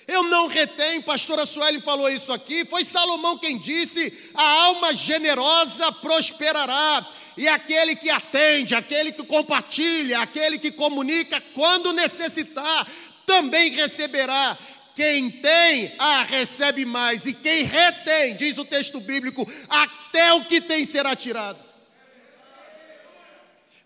Eu 0.08 0.24
não 0.24 0.48
retenho, 0.48 1.04
pastora 1.04 1.46
Sueli 1.46 1.80
falou 1.82 2.10
isso 2.10 2.34
aqui. 2.34 2.66
Foi 2.66 2.84
Salomão 2.84 3.38
quem 3.38 3.58
disse: 3.60 4.32
a 4.34 4.64
alma 4.66 4.92
generosa 4.94 5.92
prosperará 5.92 7.08
e 7.38 7.48
aquele 7.48 7.96
que 7.96 8.10
atende, 8.10 8.76
aquele 8.76 9.12
que 9.12 9.24
compartilha, 9.24 10.22
aquele 10.22 10.58
que 10.58 10.72
comunica, 10.72 11.42
quando 11.54 11.94
necessitar, 11.94 12.88
também 13.26 13.72
receberá. 13.72 14.58
Quem 14.96 15.30
tem, 15.30 15.94
ah, 16.00 16.24
recebe 16.24 16.86
mais, 16.86 17.26
e 17.26 17.34
quem 17.34 17.64
retém, 17.64 18.34
diz 18.34 18.58
o 18.58 18.64
texto 18.64 19.02
bíblico, 19.02 19.46
até 19.68 20.32
o 20.34 20.46
que 20.46 20.62
tem 20.62 20.86
será 20.86 21.14
tirado. 21.14 21.60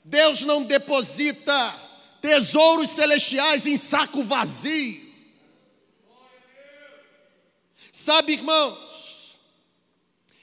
Deus 0.04 0.42
não 0.42 0.62
deposita 0.64 1.74
tesouros 2.22 2.92
celestiais 2.92 3.66
em 3.66 3.76
saco 3.76 4.22
vazio. 4.22 5.10
Sabe, 7.92 8.34
irmão, 8.34 8.78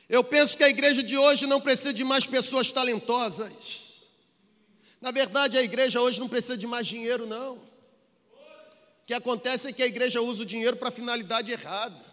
eu 0.08 0.22
penso 0.22 0.56
que 0.56 0.62
a 0.62 0.68
igreja 0.68 1.02
de 1.02 1.16
hoje 1.16 1.46
não 1.46 1.60
precisa 1.60 1.92
de 1.92 2.04
mais 2.04 2.26
pessoas 2.26 2.70
talentosas. 2.70 4.06
Na 5.00 5.10
verdade, 5.10 5.58
a 5.58 5.62
igreja 5.62 6.00
hoje 6.00 6.20
não 6.20 6.28
precisa 6.28 6.56
de 6.56 6.66
mais 6.66 6.86
dinheiro, 6.86 7.26
não. 7.26 7.54
O 7.56 9.06
que 9.06 9.14
acontece 9.14 9.68
é 9.68 9.72
que 9.72 9.82
a 9.82 9.86
igreja 9.86 10.20
usa 10.20 10.42
o 10.42 10.46
dinheiro 10.46 10.76
para 10.76 10.90
finalidade 10.90 11.50
errada. 11.52 12.04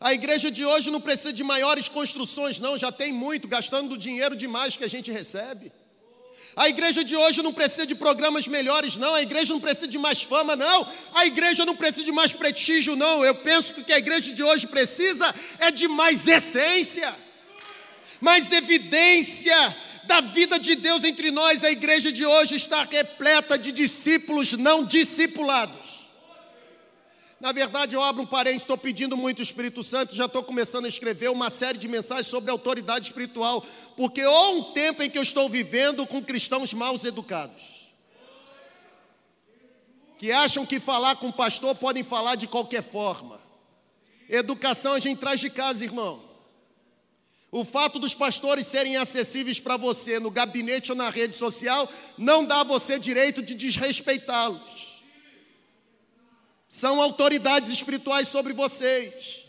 A 0.00 0.14
igreja 0.14 0.50
de 0.50 0.64
hoje 0.64 0.90
não 0.90 1.00
precisa 1.00 1.32
de 1.32 1.44
maiores 1.44 1.88
construções, 1.88 2.58
não, 2.58 2.78
já 2.78 2.90
tem 2.90 3.12
muito, 3.12 3.46
gastando 3.46 3.98
dinheiro 3.98 4.36
demais 4.36 4.76
que 4.76 4.84
a 4.84 4.88
gente 4.88 5.10
recebe. 5.10 5.72
A 6.56 6.68
igreja 6.68 7.04
de 7.04 7.16
hoje 7.16 7.42
não 7.42 7.52
precisa 7.52 7.86
de 7.86 7.94
programas 7.94 8.48
melhores, 8.48 8.96
não. 8.96 9.14
A 9.14 9.22
igreja 9.22 9.52
não 9.52 9.60
precisa 9.60 9.86
de 9.86 9.98
mais 9.98 10.22
fama, 10.22 10.56
não. 10.56 10.86
A 11.14 11.26
igreja 11.26 11.64
não 11.64 11.76
precisa 11.76 12.04
de 12.04 12.12
mais 12.12 12.32
prestígio, 12.32 12.96
não. 12.96 13.24
Eu 13.24 13.34
penso 13.34 13.72
que 13.72 13.80
o 13.80 13.84
que 13.84 13.92
a 13.92 13.98
igreja 13.98 14.32
de 14.32 14.42
hoje 14.42 14.66
precisa 14.66 15.34
é 15.58 15.70
de 15.70 15.86
mais 15.86 16.26
essência, 16.26 17.14
mais 18.20 18.50
evidência 18.52 19.76
da 20.04 20.20
vida 20.20 20.58
de 20.58 20.74
Deus 20.74 21.04
entre 21.04 21.30
nós. 21.30 21.62
A 21.62 21.70
igreja 21.70 22.10
de 22.10 22.26
hoje 22.26 22.56
está 22.56 22.82
repleta 22.82 23.56
de 23.56 23.70
discípulos 23.70 24.52
não 24.54 24.84
discipulados. 24.84 25.79
Na 27.40 27.52
verdade, 27.52 27.96
eu 27.96 28.02
abro 28.02 28.22
um 28.22 28.26
parênteses, 28.26 28.62
estou 28.62 28.76
pedindo 28.76 29.16
muito 29.16 29.38
o 29.38 29.42
Espírito 29.42 29.82
Santo, 29.82 30.14
já 30.14 30.26
estou 30.26 30.42
começando 30.42 30.84
a 30.84 30.88
escrever 30.88 31.30
uma 31.30 31.48
série 31.48 31.78
de 31.78 31.88
mensagens 31.88 32.26
sobre 32.26 32.50
autoridade 32.50 33.06
espiritual, 33.06 33.64
porque 33.96 34.20
há 34.20 34.48
um 34.50 34.74
tempo 34.74 35.02
em 35.02 35.08
que 35.08 35.16
eu 35.16 35.22
estou 35.22 35.48
vivendo 35.48 36.06
com 36.06 36.22
cristãos 36.22 36.74
mal 36.74 36.94
educados, 37.02 37.90
que 40.18 40.30
acham 40.30 40.66
que 40.66 40.78
falar 40.78 41.16
com 41.16 41.28
o 41.28 41.32
pastor 41.32 41.74
podem 41.74 42.04
falar 42.04 42.34
de 42.34 42.46
qualquer 42.46 42.82
forma. 42.82 43.40
Educação 44.28 44.92
a 44.92 44.98
gente 44.98 45.18
traz 45.18 45.40
de 45.40 45.48
casa, 45.48 45.82
irmão. 45.82 46.22
O 47.50 47.64
fato 47.64 47.98
dos 47.98 48.14
pastores 48.14 48.66
serem 48.66 48.98
acessíveis 48.98 49.58
para 49.58 49.78
você 49.78 50.20
no 50.20 50.30
gabinete 50.30 50.92
ou 50.92 50.96
na 50.96 51.08
rede 51.08 51.36
social 51.38 51.90
não 52.18 52.44
dá 52.44 52.60
a 52.60 52.64
você 52.64 52.98
direito 52.98 53.42
de 53.42 53.54
desrespeitá-los. 53.54 54.89
São 56.70 57.02
autoridades 57.02 57.68
espirituais 57.68 58.28
sobre 58.28 58.52
vocês. 58.52 59.44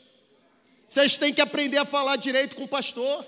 Vocês 0.87 1.17
têm 1.17 1.31
que 1.31 1.39
aprender 1.39 1.77
a 1.77 1.85
falar 1.85 2.15
direito 2.15 2.55
com 2.55 2.63
o 2.63 2.67
pastor. 2.67 3.23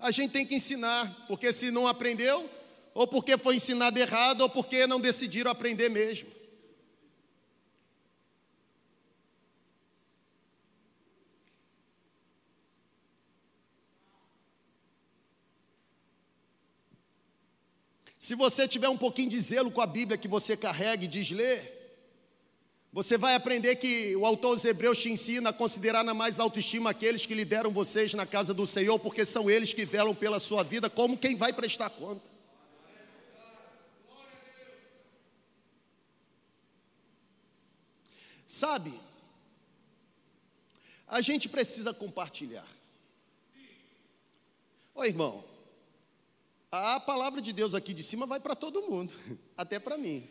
A 0.00 0.10
gente 0.10 0.30
tem 0.30 0.46
que 0.46 0.54
ensinar, 0.54 1.14
porque 1.28 1.52
se 1.52 1.70
não 1.70 1.86
aprendeu, 1.86 2.48
ou 2.94 3.06
porque 3.06 3.36
foi 3.36 3.56
ensinado 3.56 3.98
errado, 3.98 4.40
ou 4.40 4.48
porque 4.48 4.86
não 4.86 4.98
decidiram 4.98 5.50
aprender 5.50 5.90
mesmo. 5.90 6.30
Se 18.32 18.36
você 18.36 18.66
tiver 18.66 18.88
um 18.88 18.96
pouquinho 18.96 19.28
de 19.28 19.38
zelo 19.38 19.70
com 19.70 19.82
a 19.82 19.86
Bíblia 19.86 20.16
que 20.16 20.26
você 20.26 20.56
carrega 20.56 21.04
e 21.04 21.06
diz 21.06 21.30
ler, 21.30 22.00
você 22.90 23.18
vai 23.18 23.34
aprender 23.34 23.76
que 23.76 24.16
o 24.16 24.24
autor 24.24 24.52
aos 24.52 24.64
Hebreus 24.64 24.96
te 25.02 25.10
ensina 25.10 25.50
a 25.50 25.52
considerar 25.52 26.02
na 26.02 26.14
mais 26.14 26.40
autoestima 26.40 26.88
aqueles 26.88 27.26
que 27.26 27.34
lideram 27.34 27.70
vocês 27.70 28.14
na 28.14 28.24
casa 28.24 28.54
do 28.54 28.66
Senhor, 28.66 28.98
porque 28.98 29.26
são 29.26 29.50
eles 29.50 29.74
que 29.74 29.84
velam 29.84 30.14
pela 30.14 30.40
sua 30.40 30.62
vida 30.62 30.88
como 30.88 31.18
quem 31.18 31.36
vai 31.36 31.52
prestar 31.52 31.90
conta. 31.90 32.22
Sabe, 38.48 38.98
a 41.06 41.20
gente 41.20 41.50
precisa 41.50 41.92
compartilhar. 41.92 42.66
Ô 44.94 45.04
irmão, 45.04 45.51
a 46.72 46.98
palavra 46.98 47.42
de 47.42 47.52
Deus 47.52 47.74
aqui 47.74 47.92
de 47.92 48.02
cima 48.02 48.24
vai 48.24 48.40
para 48.40 48.56
todo 48.56 48.80
mundo, 48.80 49.12
até 49.54 49.78
para 49.78 49.98
mim. 49.98 50.26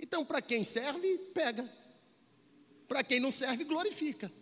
Então, 0.00 0.24
para 0.24 0.42
quem 0.42 0.64
serve, 0.64 1.16
pega. 1.32 1.72
Para 2.88 3.04
quem 3.04 3.20
não 3.20 3.30
serve, 3.30 3.62
glorifica. 3.62 4.32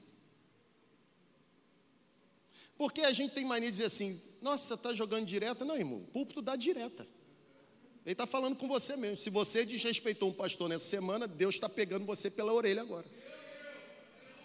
Porque 2.78 3.02
a 3.02 3.12
gente 3.12 3.34
tem 3.34 3.44
mania 3.44 3.68
de 3.68 3.72
dizer 3.72 3.86
assim: 3.86 4.20
nossa, 4.40 4.74
está 4.74 4.94
jogando 4.94 5.26
direta? 5.26 5.64
Não, 5.64 5.76
irmão, 5.76 5.98
o 5.98 6.06
púlpito 6.06 6.40
dá 6.40 6.56
direta. 6.56 7.06
Ele 8.04 8.12
está 8.12 8.26
falando 8.26 8.56
com 8.56 8.68
você 8.68 8.96
mesmo. 8.96 9.16
Se 9.16 9.28
você 9.28 9.64
desrespeitou 9.64 10.30
um 10.30 10.32
pastor 10.32 10.68
nessa 10.68 10.84
semana, 10.84 11.26
Deus 11.26 11.56
está 11.56 11.68
pegando 11.68 12.06
você 12.06 12.30
pela 12.30 12.52
orelha 12.52 12.80
agora. 12.80 13.06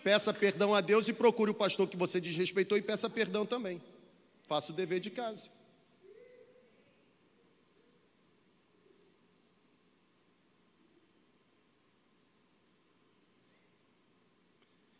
Peça 0.04 0.34
perdão 0.34 0.74
a 0.74 0.82
Deus 0.82 1.08
e 1.08 1.13
procure 1.13 1.52
o 1.52 1.54
pastor 1.54 1.88
que 1.88 1.96
você 1.96 2.20
desrespeitou 2.20 2.78
e 2.78 2.82
peça 2.82 3.10
perdão 3.10 3.46
também. 3.46 3.82
Faça 4.52 4.74
o 4.74 4.76
dever 4.76 5.00
de 5.00 5.10
casa. 5.10 5.48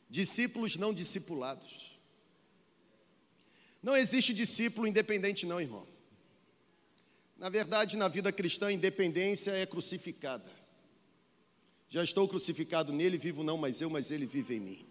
Discípulos 0.10 0.78
não 0.78 0.94
discipulados. 0.94 2.00
Não 3.84 3.98
existe 3.98 4.34
discípulo 4.34 4.88
independente, 4.88 5.46
não, 5.46 5.60
irmão. 5.60 5.86
Na 7.38 7.50
verdade, 7.50 7.98
na 7.98 8.08
vida 8.08 8.32
cristã, 8.32 8.68
a 8.68 8.72
independência 8.72 9.52
é 9.52 9.66
crucificada. 9.66 10.50
Já 11.90 12.06
estou 12.06 12.26
crucificado 12.26 12.94
nele, 12.94 13.18
vivo 13.18 13.44
não 13.44 13.58
mais 13.58 13.82
eu, 13.82 13.90
mas 13.90 14.12
ele 14.12 14.26
vive 14.26 14.56
em 14.56 14.60
mim. 14.62 14.90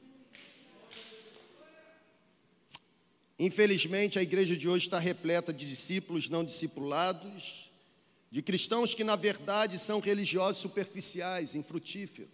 Infelizmente, 3.43 4.19
a 4.19 4.23
igreja 4.23 4.55
de 4.55 4.69
hoje 4.69 4.85
está 4.85 4.99
repleta 4.99 5.51
de 5.51 5.67
discípulos 5.67 6.29
não 6.29 6.45
discipulados, 6.45 7.71
de 8.31 8.43
cristãos 8.43 8.95
que, 8.95 9.03
na 9.03 9.17
verdade, 9.17 9.79
são 9.79 9.99
religiosos 9.99 10.61
superficiais, 10.61 11.55
infrutíferos. 11.55 12.29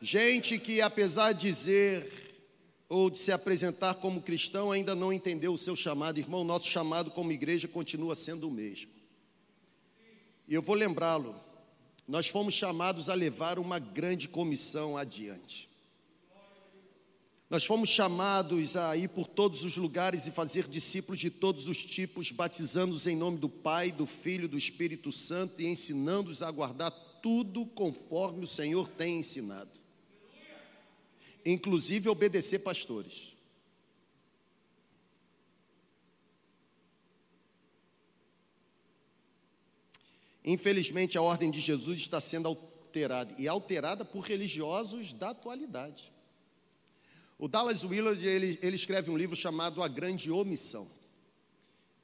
Gente 0.00 0.56
que, 0.56 0.80
apesar 0.80 1.32
de 1.32 1.48
dizer 1.48 2.46
ou 2.88 3.10
de 3.10 3.18
se 3.18 3.32
apresentar 3.32 3.94
como 3.94 4.22
cristão, 4.22 4.70
ainda 4.70 4.94
não 4.94 5.12
entendeu 5.12 5.52
o 5.52 5.58
seu 5.58 5.74
chamado. 5.74 6.20
Irmão, 6.20 6.44
nosso 6.44 6.70
chamado 6.70 7.10
como 7.10 7.32
igreja 7.32 7.66
continua 7.66 8.14
sendo 8.14 8.46
o 8.46 8.52
mesmo. 8.52 8.92
E 10.46 10.54
eu 10.54 10.62
vou 10.62 10.76
lembrá-lo, 10.76 11.34
nós 12.06 12.28
fomos 12.28 12.54
chamados 12.54 13.08
a 13.08 13.14
levar 13.14 13.58
uma 13.58 13.80
grande 13.80 14.28
comissão 14.28 14.96
adiante. 14.96 15.67
Nós 17.50 17.64
fomos 17.64 17.88
chamados 17.88 18.76
a 18.76 18.94
ir 18.94 19.08
por 19.08 19.26
todos 19.26 19.64
os 19.64 19.74
lugares 19.78 20.26
e 20.26 20.30
fazer 20.30 20.68
discípulos 20.68 21.18
de 21.18 21.30
todos 21.30 21.66
os 21.66 21.82
tipos, 21.82 22.30
batizando-os 22.30 23.06
em 23.06 23.16
nome 23.16 23.38
do 23.38 23.48
Pai, 23.48 23.90
do 23.90 24.06
Filho 24.06 24.46
do 24.46 24.58
Espírito 24.58 25.10
Santo 25.10 25.62
e 25.62 25.66
ensinando-os 25.66 26.42
a 26.42 26.50
guardar 26.50 26.90
tudo 27.22 27.64
conforme 27.64 28.44
o 28.44 28.46
Senhor 28.46 28.86
tem 28.86 29.20
ensinado. 29.20 29.70
Inclusive 31.44 32.10
obedecer 32.10 32.58
pastores. 32.58 33.34
Infelizmente, 40.44 41.16
a 41.16 41.22
ordem 41.22 41.50
de 41.50 41.60
Jesus 41.60 41.98
está 41.98 42.20
sendo 42.20 42.48
alterada 42.48 43.34
e 43.38 43.48
alterada 43.48 44.04
por 44.04 44.20
religiosos 44.20 45.14
da 45.14 45.30
atualidade. 45.30 46.12
O 47.38 47.46
Dallas 47.46 47.84
Willard 47.84 48.26
ele, 48.26 48.58
ele 48.60 48.74
escreve 48.74 49.10
um 49.10 49.16
livro 49.16 49.36
chamado 49.36 49.82
A 49.82 49.88
Grande 49.88 50.30
Omissão. 50.30 50.88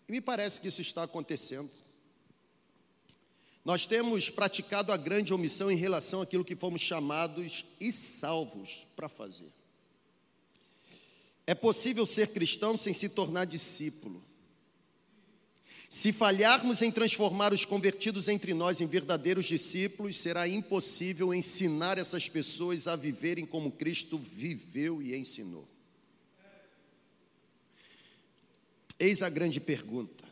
E 0.09 0.13
me 0.13 0.21
parece 0.21 0.61
que 0.61 0.69
isso 0.69 0.81
está 0.81 1.03
acontecendo. 1.03 1.71
Nós 3.65 3.87
temos 3.87 4.29
praticado 4.29 4.93
a 4.93 4.97
grande 4.97 5.33
omissão 5.33 5.71
em 5.71 5.77
relação 5.77 6.21
àquilo 6.21 6.45
que 6.45 6.55
fomos 6.55 6.83
chamados 6.83 7.65
e 7.81 7.91
salvos 7.91 8.87
para 8.95 9.09
fazer. 9.09 9.51
É 11.47 11.55
possível 11.55 12.05
ser 12.05 12.29
cristão 12.29 12.77
sem 12.77 12.93
se 12.93 13.09
tornar 13.09 13.47
discípulo. 13.47 14.23
Se 15.95 16.13
falharmos 16.13 16.83
em 16.83 16.91
transformar 16.91 17.53
os 17.53 17.65
convertidos 17.65 18.27
entre 18.29 18.53
nós 18.53 18.81
em 18.81 18.87
verdadeiros 18.87 19.45
discípulos, 19.47 20.17
será 20.17 20.49
impossível 20.49 21.33
ensinar 21.33 21.99
essas 21.99 22.29
pessoas 22.29 22.89
a 22.89 22.97
viverem 22.97 23.47
como 23.47 23.71
Cristo 23.71 24.19
viveu 24.19 25.01
e 25.01 25.15
ensinou. 25.15 25.69
Eis 28.99 29.23
a 29.23 29.31
grande 29.31 29.61
pergunta. 29.61 30.25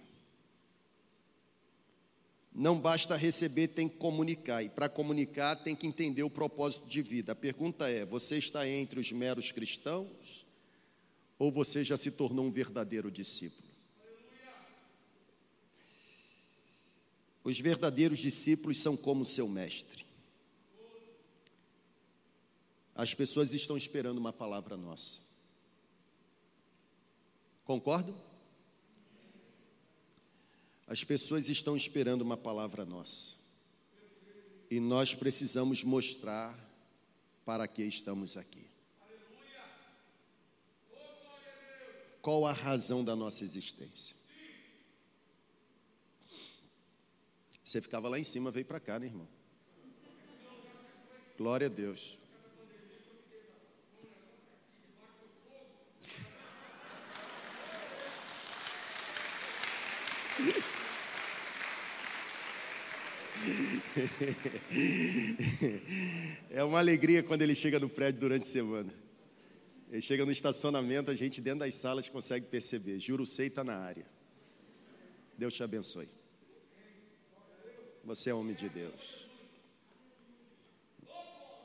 Não 2.52 2.80
basta 2.80 3.14
receber, 3.14 3.68
tem 3.68 3.88
que 3.88 3.98
comunicar. 3.98 4.64
E 4.64 4.68
para 4.68 4.88
comunicar, 4.88 5.54
tem 5.54 5.76
que 5.76 5.86
entender 5.86 6.24
o 6.24 6.28
propósito 6.28 6.88
de 6.88 7.02
vida. 7.02 7.30
A 7.30 7.36
pergunta 7.36 7.88
é: 7.88 8.04
você 8.04 8.36
está 8.36 8.68
entre 8.68 8.98
os 8.98 9.12
meros 9.12 9.52
cristãos? 9.52 10.44
Ou 11.38 11.52
você 11.52 11.84
já 11.84 11.96
se 11.96 12.10
tornou 12.10 12.46
um 12.46 12.50
verdadeiro 12.50 13.12
discípulo? 13.12 13.71
Os 17.44 17.58
verdadeiros 17.58 18.18
discípulos 18.18 18.78
são 18.78 18.96
como 18.96 19.24
seu 19.24 19.48
mestre. 19.48 20.04
As 22.94 23.14
pessoas 23.14 23.52
estão 23.52 23.76
esperando 23.76 24.18
uma 24.18 24.32
palavra 24.32 24.76
nossa. 24.76 25.18
Concordo? 27.64 28.14
As 30.86 31.02
pessoas 31.02 31.48
estão 31.48 31.76
esperando 31.76 32.22
uma 32.22 32.36
palavra 32.36 32.84
nossa. 32.84 33.34
E 34.70 34.78
nós 34.78 35.14
precisamos 35.14 35.82
mostrar 35.82 36.58
para 37.44 37.66
que 37.66 37.82
estamos 37.82 38.36
aqui. 38.36 38.66
Qual 42.20 42.46
a 42.46 42.52
razão 42.52 43.04
da 43.04 43.16
nossa 43.16 43.42
existência? 43.42 44.14
Você 47.72 47.80
ficava 47.80 48.06
lá 48.06 48.18
em 48.18 48.24
cima, 48.24 48.50
veio 48.50 48.66
para 48.66 48.78
cá, 48.78 48.98
né, 48.98 49.06
irmão? 49.06 49.26
Glória 51.38 51.68
a 51.68 51.70
Deus. 51.70 52.18
É 66.50 66.62
uma 66.62 66.78
alegria 66.78 67.22
quando 67.22 67.40
ele 67.40 67.54
chega 67.54 67.78
no 67.78 67.88
prédio 67.88 68.20
durante 68.20 68.42
a 68.42 68.52
semana. 68.52 68.92
Ele 69.90 70.02
chega 70.02 70.26
no 70.26 70.30
estacionamento, 70.30 71.10
a 71.10 71.14
gente 71.14 71.40
dentro 71.40 71.60
das 71.60 71.74
salas 71.76 72.06
consegue 72.06 72.44
perceber. 72.44 73.00
Juro, 73.00 73.24
sei 73.24 73.46
está 73.46 73.64
na 73.64 73.78
área. 73.78 74.04
Deus 75.38 75.54
te 75.54 75.62
abençoe. 75.62 76.21
Você 78.04 78.30
é 78.30 78.34
homem 78.34 78.54
de 78.54 78.68
Deus. 78.68 79.28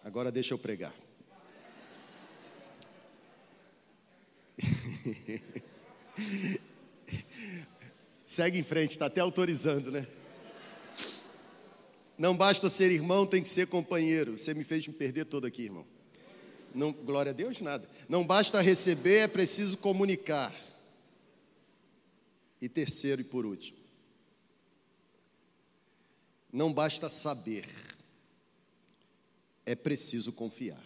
Agora 0.04 0.32
deixa 0.32 0.54
eu 0.54 0.58
pregar. 0.58 0.94
Segue 8.26 8.60
em 8.60 8.64
frente, 8.64 8.92
está 8.92 9.08
até 9.08 9.20
autorizando, 9.22 9.92
né? 9.92 10.06
Não 12.18 12.36
basta 12.36 12.70
ser 12.70 12.92
irmão, 12.92 13.26
tem 13.26 13.42
que 13.44 13.50
ser 13.50 13.68
companheiro. 13.68 14.38
Você 14.38 14.54
me 14.54 14.64
fez 14.64 14.88
me 14.88 14.94
perder 14.94 15.26
todo 15.26 15.46
aqui, 15.48 15.64
irmão. 15.64 15.86
Não, 16.74 16.92
glória 16.92 17.32
a 17.32 17.34
Deus, 17.34 17.62
nada. 17.62 17.90
Não 18.08 18.26
basta 18.26 18.62
receber, 18.62 19.20
é 19.20 19.28
preciso 19.28 19.78
comunicar. 19.78 20.54
E 22.62 22.68
terceiro 22.68 23.22
e 23.22 23.24
por 23.24 23.46
último, 23.46 23.78
não 26.52 26.74
basta 26.74 27.10
saber, 27.10 27.66
é 29.66 29.76
preciso 29.76 30.32
confiar. 30.32 30.84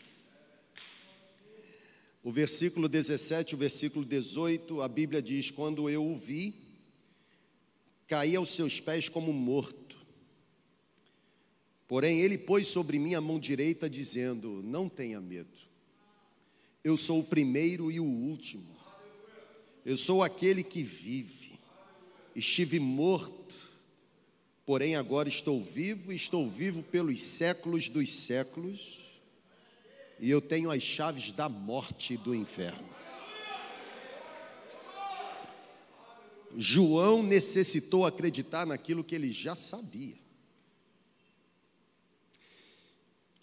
O 2.23 2.31
versículo 2.31 2.87
17, 2.87 3.55
o 3.55 3.57
versículo 3.57 4.05
18, 4.05 4.81
a 4.81 4.87
Bíblia 4.87 5.21
diz: 5.21 5.49
Quando 5.49 5.89
eu 5.89 6.05
o 6.05 6.15
vi, 6.15 6.53
caí 8.07 8.35
aos 8.35 8.49
seus 8.49 8.79
pés 8.79 9.09
como 9.09 9.33
morto. 9.33 9.97
Porém, 11.87 12.19
ele 12.19 12.37
pôs 12.37 12.67
sobre 12.67 12.99
mim 12.99 13.15
a 13.15 13.21
mão 13.21 13.39
direita, 13.39 13.89
dizendo: 13.89 14.61
Não 14.63 14.87
tenha 14.87 15.19
medo, 15.19 15.57
eu 16.83 16.95
sou 16.95 17.21
o 17.21 17.23
primeiro 17.23 17.91
e 17.91 17.99
o 17.99 18.05
último, 18.05 18.75
eu 19.83 19.97
sou 19.97 20.21
aquele 20.21 20.63
que 20.63 20.83
vive. 20.83 21.59
Estive 22.35 22.79
morto, 22.79 23.70
porém 24.71 24.95
agora 24.95 25.27
estou 25.27 25.61
vivo, 25.61 26.13
e 26.13 26.15
estou 26.15 26.49
vivo 26.49 26.81
pelos 26.81 27.21
séculos 27.21 27.89
dos 27.89 28.09
séculos, 28.09 29.01
e 30.17 30.29
eu 30.29 30.39
tenho 30.39 30.71
as 30.71 30.81
chaves 30.81 31.33
da 31.33 31.49
morte 31.49 32.13
e 32.13 32.17
do 32.17 32.33
inferno. 32.33 32.87
João 36.55 37.21
necessitou 37.21 38.05
acreditar 38.05 38.65
naquilo 38.65 39.03
que 39.03 39.13
ele 39.13 39.29
já 39.29 39.57
sabia. 39.57 40.15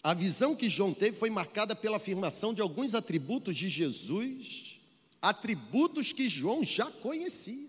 A 0.01 0.15
visão 0.15 0.55
que 0.55 0.67
João 0.67 0.95
teve 0.95 1.15
foi 1.15 1.29
marcada 1.29 1.75
pela 1.75 1.97
afirmação 1.97 2.55
de 2.55 2.61
alguns 2.63 2.95
atributos 2.95 3.55
de 3.55 3.69
Jesus, 3.69 4.79
atributos 5.21 6.11
que 6.11 6.27
João 6.27 6.63
já 6.63 6.89
conhecia. 6.89 7.68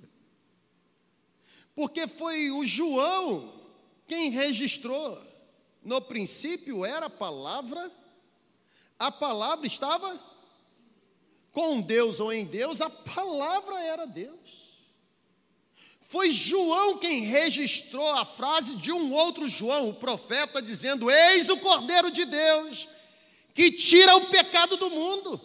Porque 1.74 2.06
foi 2.06 2.50
o 2.50 2.64
João 2.66 3.52
quem 4.06 4.30
registrou. 4.30 5.20
No 5.82 6.00
princípio 6.00 6.84
era 6.84 7.06
a 7.06 7.10
palavra, 7.10 7.90
a 8.98 9.10
palavra 9.10 9.66
estava 9.66 10.20
com 11.52 11.80
Deus 11.80 12.20
ou 12.20 12.32
em 12.32 12.44
Deus, 12.44 12.80
a 12.80 12.90
palavra 12.90 13.82
era 13.82 14.06
Deus. 14.06 14.60
Foi 16.02 16.32
João 16.32 16.98
quem 16.98 17.20
registrou 17.20 18.08
a 18.08 18.24
frase 18.24 18.74
de 18.76 18.90
um 18.90 19.12
outro 19.12 19.48
João, 19.48 19.90
o 19.90 19.94
profeta, 19.94 20.60
dizendo: 20.60 21.08
Eis 21.08 21.48
o 21.48 21.56
Cordeiro 21.58 22.10
de 22.10 22.24
Deus, 22.24 22.88
que 23.54 23.70
tira 23.70 24.16
o 24.16 24.26
pecado 24.26 24.76
do 24.76 24.90
mundo. 24.90 25.40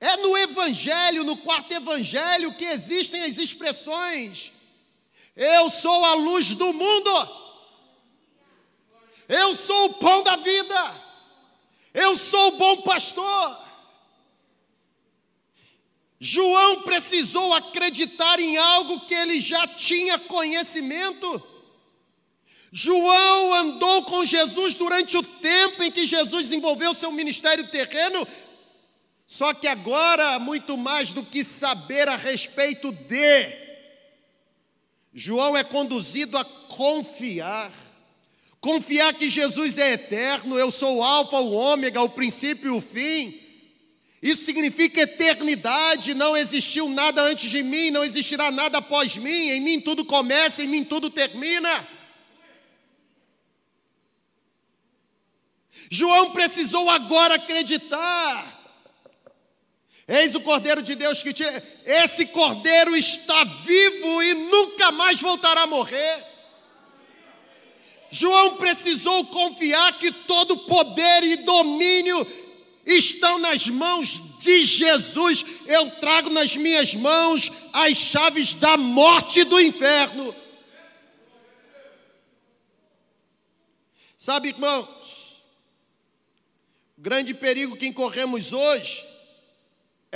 É 0.00 0.16
no 0.18 0.36
Evangelho, 0.36 1.24
no 1.24 1.36
quarto 1.38 1.72
Evangelho, 1.72 2.54
que 2.54 2.64
existem 2.64 3.22
as 3.22 3.38
expressões: 3.38 4.52
Eu 5.34 5.70
sou 5.70 6.04
a 6.04 6.14
luz 6.14 6.54
do 6.54 6.72
mundo, 6.72 7.10
eu 9.28 9.56
sou 9.56 9.86
o 9.86 9.94
pão 9.94 10.22
da 10.22 10.36
vida, 10.36 10.94
eu 11.94 12.16
sou 12.16 12.48
o 12.48 12.56
bom 12.58 12.82
pastor. 12.82 13.66
João 16.18 16.82
precisou 16.82 17.52
acreditar 17.54 18.40
em 18.40 18.56
algo 18.56 19.00
que 19.00 19.14
ele 19.14 19.40
já 19.40 19.66
tinha 19.68 20.18
conhecimento. 20.18 21.42
João 22.72 23.54
andou 23.54 24.02
com 24.04 24.24
Jesus 24.24 24.76
durante 24.76 25.16
o 25.16 25.22
tempo 25.22 25.82
em 25.82 25.90
que 25.90 26.06
Jesus 26.06 26.44
desenvolveu 26.44 26.92
seu 26.94 27.12
ministério 27.12 27.68
terreno, 27.68 28.26
só 29.26 29.52
que 29.52 29.66
agora, 29.66 30.38
muito 30.38 30.78
mais 30.78 31.12
do 31.12 31.24
que 31.24 31.42
saber 31.42 32.08
a 32.08 32.16
respeito 32.16 32.92
de, 32.92 33.66
João 35.12 35.56
é 35.56 35.64
conduzido 35.64 36.38
a 36.38 36.44
confiar. 36.44 37.72
Confiar 38.60 39.14
que 39.14 39.30
Jesus 39.30 39.78
é 39.78 39.92
eterno, 39.92 40.58
eu 40.58 40.70
sou 40.70 40.98
o 40.98 41.02
Alfa, 41.02 41.38
o 41.38 41.52
Ômega, 41.52 42.02
o 42.02 42.08
princípio 42.08 42.74
e 42.74 42.76
o 42.76 42.80
fim. 42.80 43.40
Isso 44.22 44.44
significa 44.44 45.02
eternidade, 45.02 46.14
não 46.14 46.36
existiu 46.36 46.88
nada 46.88 47.22
antes 47.22 47.50
de 47.50 47.62
mim, 47.62 47.90
não 47.90 48.04
existirá 48.04 48.50
nada 48.50 48.78
após 48.78 49.16
mim, 49.16 49.50
em 49.50 49.60
mim 49.60 49.80
tudo 49.80 50.04
começa, 50.04 50.62
em 50.62 50.66
mim 50.66 50.84
tudo 50.84 51.10
termina. 51.10 51.86
João 55.90 56.32
precisou 56.32 56.90
agora 56.90 57.36
acreditar. 57.36 58.55
Eis 60.08 60.34
o 60.36 60.40
Cordeiro 60.40 60.82
de 60.82 60.94
Deus 60.94 61.22
que 61.22 61.32
tira. 61.32 61.62
Esse 61.84 62.26
Cordeiro 62.26 62.96
está 62.96 63.42
vivo 63.42 64.22
e 64.22 64.34
nunca 64.34 64.92
mais 64.92 65.20
voltará 65.20 65.62
a 65.62 65.66
morrer. 65.66 66.24
João 68.08 68.56
precisou 68.56 69.26
confiar 69.26 69.98
que 69.98 70.12
todo 70.12 70.58
poder 70.58 71.24
e 71.24 71.36
domínio 71.38 72.24
estão 72.86 73.36
nas 73.38 73.66
mãos 73.66 74.22
de 74.38 74.64
Jesus. 74.64 75.44
Eu 75.66 75.90
trago 75.96 76.30
nas 76.30 76.56
minhas 76.56 76.94
mãos 76.94 77.50
as 77.72 77.98
chaves 77.98 78.54
da 78.54 78.76
morte 78.76 79.40
e 79.40 79.44
do 79.44 79.60
inferno. 79.60 80.32
Sabe, 84.16 84.50
irmãos, 84.50 85.44
o 86.96 87.00
grande 87.00 87.34
perigo 87.34 87.76
que 87.76 87.88
incorremos 87.88 88.52
hoje 88.52 89.15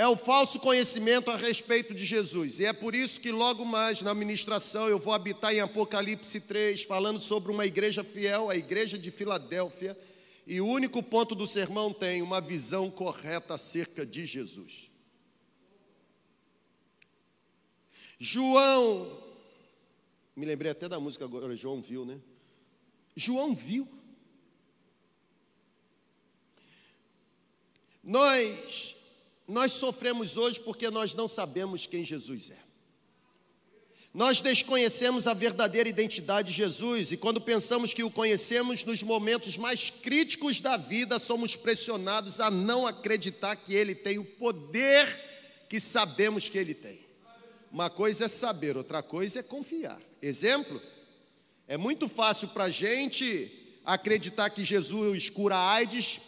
é 0.01 0.07
o 0.07 0.17
falso 0.17 0.59
conhecimento 0.59 1.29
a 1.29 1.37
respeito 1.37 1.93
de 1.93 2.03
Jesus. 2.03 2.59
E 2.59 2.65
é 2.65 2.73
por 2.73 2.95
isso 2.95 3.21
que 3.21 3.31
logo 3.31 3.63
mais 3.63 4.01
na 4.01 4.15
ministração 4.15 4.89
eu 4.89 4.97
vou 4.97 5.13
habitar 5.13 5.53
em 5.53 5.59
Apocalipse 5.59 6.41
3, 6.41 6.81
falando 6.85 7.19
sobre 7.19 7.51
uma 7.51 7.67
igreja 7.67 8.03
fiel, 8.03 8.49
a 8.49 8.55
igreja 8.55 8.97
de 8.97 9.11
Filadélfia 9.11 9.95
e 10.47 10.59
o 10.59 10.65
único 10.65 11.03
ponto 11.03 11.35
do 11.35 11.45
sermão 11.45 11.93
tem 11.93 12.23
uma 12.23 12.41
visão 12.41 12.89
correta 12.89 13.53
acerca 13.53 14.03
de 14.03 14.25
Jesus. 14.25 14.89
João, 18.17 19.23
me 20.35 20.47
lembrei 20.47 20.71
até 20.71 20.89
da 20.89 20.99
música 20.99 21.25
agora, 21.25 21.55
João 21.55 21.79
viu, 21.79 22.05
né? 22.05 22.19
João 23.15 23.53
viu. 23.53 23.87
Nós 28.03 28.99
nós 29.51 29.73
sofremos 29.73 30.37
hoje 30.37 30.59
porque 30.61 30.89
nós 30.89 31.13
não 31.13 31.27
sabemos 31.27 31.85
quem 31.85 32.05
Jesus 32.05 32.49
é. 32.49 32.57
Nós 34.13 34.39
desconhecemos 34.39 35.27
a 35.27 35.33
verdadeira 35.33 35.89
identidade 35.89 36.51
de 36.51 36.57
Jesus 36.57 37.11
e 37.11 37.17
quando 37.17 37.41
pensamos 37.41 37.93
que 37.93 38.03
o 38.03 38.09
conhecemos 38.09 38.85
nos 38.85 39.03
momentos 39.03 39.57
mais 39.57 39.89
críticos 39.89 40.61
da 40.61 40.77
vida, 40.77 41.19
somos 41.19 41.55
pressionados 41.55 42.39
a 42.39 42.49
não 42.49 42.87
acreditar 42.87 43.57
que 43.57 43.75
ele 43.75 43.93
tem 43.93 44.17
o 44.17 44.25
poder 44.25 45.19
que 45.69 45.81
sabemos 45.81 46.47
que 46.47 46.57
ele 46.57 46.73
tem. 46.73 46.99
Uma 47.69 47.89
coisa 47.89 48.25
é 48.25 48.27
saber, 48.29 48.77
outra 48.77 49.03
coisa 49.03 49.41
é 49.41 49.43
confiar. 49.43 50.01
Exemplo: 50.21 50.81
é 51.67 51.75
muito 51.75 52.07
fácil 52.07 52.47
para 52.49 52.65
a 52.65 52.69
gente 52.69 53.51
acreditar 53.83 54.49
que 54.49 54.63
Jesus 54.63 55.29
cura 55.29 55.55
a 55.55 55.71
AIDS 55.71 56.21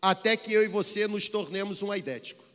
até 0.00 0.36
que 0.36 0.52
eu 0.52 0.62
e 0.62 0.68
você 0.68 1.06
nos 1.06 1.28
tornemos 1.28 1.82
um 1.82 1.90
aidético. 1.90 2.45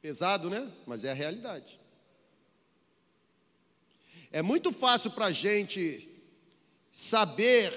Pesado, 0.00 0.48
né? 0.48 0.70
Mas 0.86 1.04
é 1.04 1.10
a 1.10 1.14
realidade. 1.14 1.78
É 4.30 4.42
muito 4.42 4.72
fácil 4.72 5.10
para 5.10 5.26
a 5.26 5.32
gente 5.32 6.06
saber, 6.92 7.72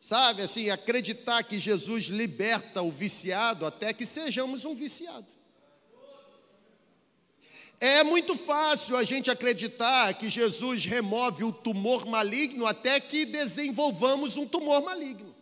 sabe, 0.00 0.42
assim, 0.42 0.70
acreditar 0.70 1.42
que 1.42 1.58
Jesus 1.58 2.04
liberta 2.04 2.82
o 2.82 2.90
viciado 2.90 3.66
até 3.66 3.92
que 3.92 4.06
sejamos 4.06 4.64
um 4.64 4.74
viciado. 4.74 5.26
É 7.78 8.02
muito 8.02 8.34
fácil 8.36 8.96
a 8.96 9.04
gente 9.04 9.30
acreditar 9.30 10.14
que 10.14 10.30
Jesus 10.30 10.86
remove 10.86 11.44
o 11.44 11.52
tumor 11.52 12.06
maligno 12.06 12.64
até 12.64 12.98
que 12.98 13.26
desenvolvamos 13.26 14.36
um 14.38 14.46
tumor 14.46 14.82
maligno. 14.82 15.34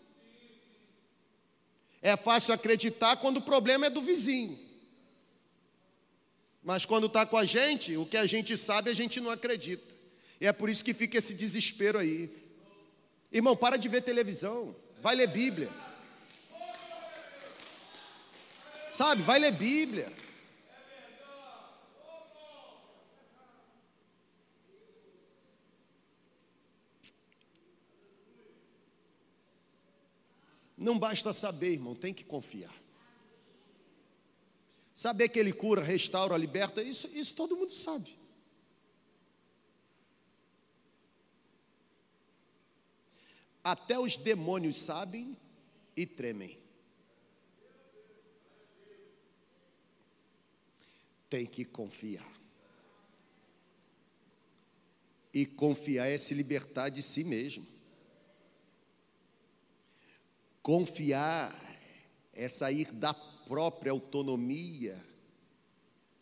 É 2.02 2.16
fácil 2.16 2.52
acreditar 2.52 3.16
quando 3.16 3.36
o 3.36 3.42
problema 3.42 3.86
é 3.86 3.90
do 3.90 4.02
vizinho. 4.02 4.63
Mas 6.64 6.86
quando 6.86 7.08
está 7.08 7.26
com 7.26 7.36
a 7.36 7.44
gente, 7.44 7.94
o 7.94 8.06
que 8.06 8.16
a 8.16 8.24
gente 8.24 8.56
sabe, 8.56 8.88
a 8.88 8.94
gente 8.94 9.20
não 9.20 9.30
acredita. 9.30 9.94
E 10.40 10.46
é 10.46 10.52
por 10.52 10.70
isso 10.70 10.82
que 10.82 10.94
fica 10.94 11.18
esse 11.18 11.34
desespero 11.34 11.98
aí. 11.98 12.34
Irmão, 13.30 13.54
para 13.54 13.76
de 13.76 13.86
ver 13.86 14.02
televisão. 14.02 14.74
Vai 15.02 15.14
ler 15.14 15.26
Bíblia. 15.26 15.70
Sabe, 18.90 19.22
vai 19.22 19.38
ler 19.38 19.52
Bíblia. 19.52 20.10
Não 30.78 30.98
basta 30.98 31.32
saber, 31.32 31.72
irmão, 31.72 31.94
tem 31.94 32.14
que 32.14 32.24
confiar. 32.24 32.83
Saber 34.94 35.28
que 35.28 35.38
Ele 35.40 35.52
cura, 35.52 35.82
restaura, 35.82 36.36
liberta, 36.36 36.80
isso, 36.80 37.08
isso 37.08 37.34
todo 37.34 37.56
mundo 37.56 37.72
sabe. 37.72 38.16
Até 43.62 43.98
os 43.98 44.16
demônios 44.16 44.78
sabem 44.78 45.36
e 45.96 46.06
tremem. 46.06 46.58
Tem 51.28 51.46
que 51.46 51.64
confiar. 51.64 52.30
E 55.32 55.44
confiar 55.44 56.06
é 56.06 56.16
se 56.18 56.34
libertar 56.34 56.90
de 56.90 57.02
si 57.02 57.24
mesmo. 57.24 57.66
Confiar 60.62 61.58
é 62.32 62.48
sair 62.48 62.92
da 62.92 63.12
própria 63.46 63.92
autonomia 63.92 65.04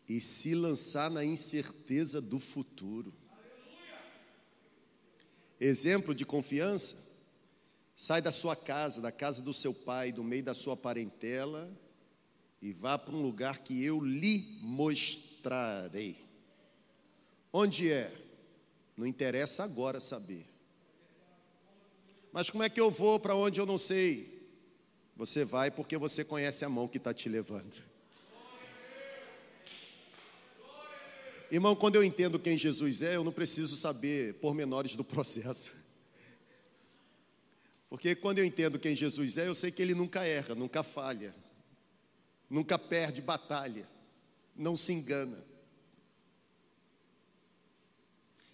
e 0.08 0.20
se 0.20 0.54
lançar 0.54 1.10
na 1.10 1.24
incerteza 1.24 2.20
do 2.20 2.38
futuro. 2.38 3.12
Exemplo 5.60 6.14
de 6.14 6.24
confiança 6.24 7.12
Sai 8.02 8.20
da 8.20 8.32
sua 8.32 8.56
casa, 8.56 9.00
da 9.00 9.12
casa 9.12 9.40
do 9.40 9.52
seu 9.52 9.72
pai, 9.72 10.10
do 10.10 10.24
meio 10.24 10.42
da 10.42 10.54
sua 10.54 10.76
parentela 10.76 11.70
e 12.60 12.72
vá 12.72 12.98
para 12.98 13.14
um 13.14 13.22
lugar 13.22 13.58
que 13.58 13.84
eu 13.84 14.00
lhe 14.00 14.58
mostrarei. 14.60 16.16
Onde 17.52 17.92
é? 17.92 18.12
Não 18.96 19.06
interessa 19.06 19.62
agora 19.62 20.00
saber. 20.00 20.48
Mas 22.32 22.50
como 22.50 22.64
é 22.64 22.68
que 22.68 22.80
eu 22.80 22.90
vou 22.90 23.20
para 23.20 23.36
onde 23.36 23.60
eu 23.60 23.66
não 23.66 23.78
sei? 23.78 24.41
Você 25.16 25.44
vai 25.44 25.70
porque 25.70 25.96
você 25.96 26.24
conhece 26.24 26.64
a 26.64 26.68
mão 26.68 26.88
que 26.88 26.96
está 26.96 27.12
te 27.12 27.28
levando. 27.28 27.72
Irmão, 31.50 31.76
quando 31.76 31.96
eu 31.96 32.02
entendo 32.02 32.38
quem 32.38 32.56
Jesus 32.56 33.02
é, 33.02 33.16
eu 33.16 33.22
não 33.22 33.30
preciso 33.30 33.76
saber 33.76 34.34
pormenores 34.34 34.96
do 34.96 35.04
processo. 35.04 35.70
Porque 37.90 38.14
quando 38.14 38.38
eu 38.38 38.44
entendo 38.44 38.78
quem 38.78 38.96
Jesus 38.96 39.36
é, 39.36 39.46
eu 39.46 39.54
sei 39.54 39.70
que 39.70 39.82
ele 39.82 39.94
nunca 39.94 40.24
erra, 40.24 40.54
nunca 40.54 40.82
falha, 40.82 41.34
nunca 42.48 42.78
perde 42.78 43.20
batalha, 43.20 43.86
não 44.56 44.74
se 44.74 44.94
engana. 44.94 45.44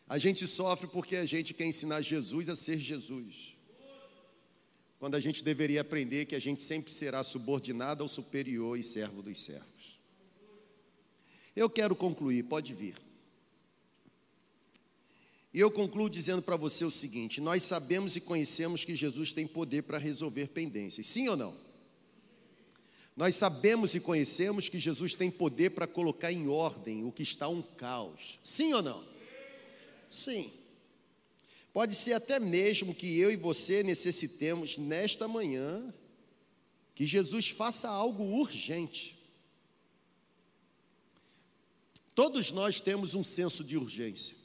A 0.09 0.19
gente 0.19 0.45
sofre 0.47 0.89
porque 0.89 1.15
a 1.15 1.25
gente 1.25 1.55
quer 1.55 1.67
ensinar 1.67 2.01
Jesus 2.01 2.49
a 2.49 2.57
ser 2.57 2.79
Jesus. 2.79 3.58
Quando 4.99 5.15
a 5.15 5.21
gente 5.21 5.45
deveria 5.45 5.81
aprender 5.81 6.27
que 6.27 6.35
a 6.35 6.41
gente 6.41 6.63
sempre 6.63 6.93
será 6.93 7.23
subordinado 7.23 8.03
ao 8.03 8.09
superior 8.09 8.79
e 8.79 8.83
servo 8.83 9.23
dos 9.23 9.39
servos. 9.43 10.01
Eu 11.55 11.71
quero 11.71 11.95
concluir, 11.95 12.45
pode 12.45 12.75
vir. 12.75 12.97
E 15.53 15.61
eu 15.61 15.71
concluo 15.71 16.11
dizendo 16.11 16.43
para 16.43 16.57
você 16.57 16.85
o 16.85 16.91
seguinte: 16.91 17.41
nós 17.41 17.63
sabemos 17.63 18.17
e 18.17 18.21
conhecemos 18.21 18.85
que 18.85 18.95
Jesus 18.95 19.33
tem 19.33 19.47
poder 19.47 19.83
para 19.83 19.99
resolver 19.99 20.49
pendências, 20.49 21.07
sim 21.07 21.29
ou 21.29 21.37
não? 21.37 21.57
Nós 23.17 23.35
sabemos 23.35 23.95
e 23.95 24.01
conhecemos 24.01 24.69
que 24.69 24.79
Jesus 24.79 25.17
tem 25.17 25.31
poder 25.31 25.71
para 25.71 25.89
colocar 25.89 26.33
em 26.33 26.47
ordem 26.47 27.05
o 27.05 27.11
que 27.11 27.25
está 27.25 27.49
um 27.49 27.61
caos, 27.61 28.39
sim 28.45 28.73
ou 28.73 28.83
não? 28.83 29.05
Sim. 30.09 30.53
Pode 31.73 31.95
ser 31.95 32.15
até 32.15 32.41
mesmo 32.41 32.95
que 32.95 33.19
eu 33.19 33.31
e 33.31 33.37
você 33.37 33.83
necessitemos 33.83 34.79
nesta 34.79 35.29
manhã 35.29 35.95
que 36.95 37.07
Jesus 37.07 37.51
faça 37.51 37.89
algo 37.89 38.25
urgente. 38.25 39.17
Todos 42.15 42.51
nós 42.51 42.81
temos 42.81 43.15
um 43.15 43.23
senso 43.23 43.63
de 43.63 43.77
urgência. 43.77 44.37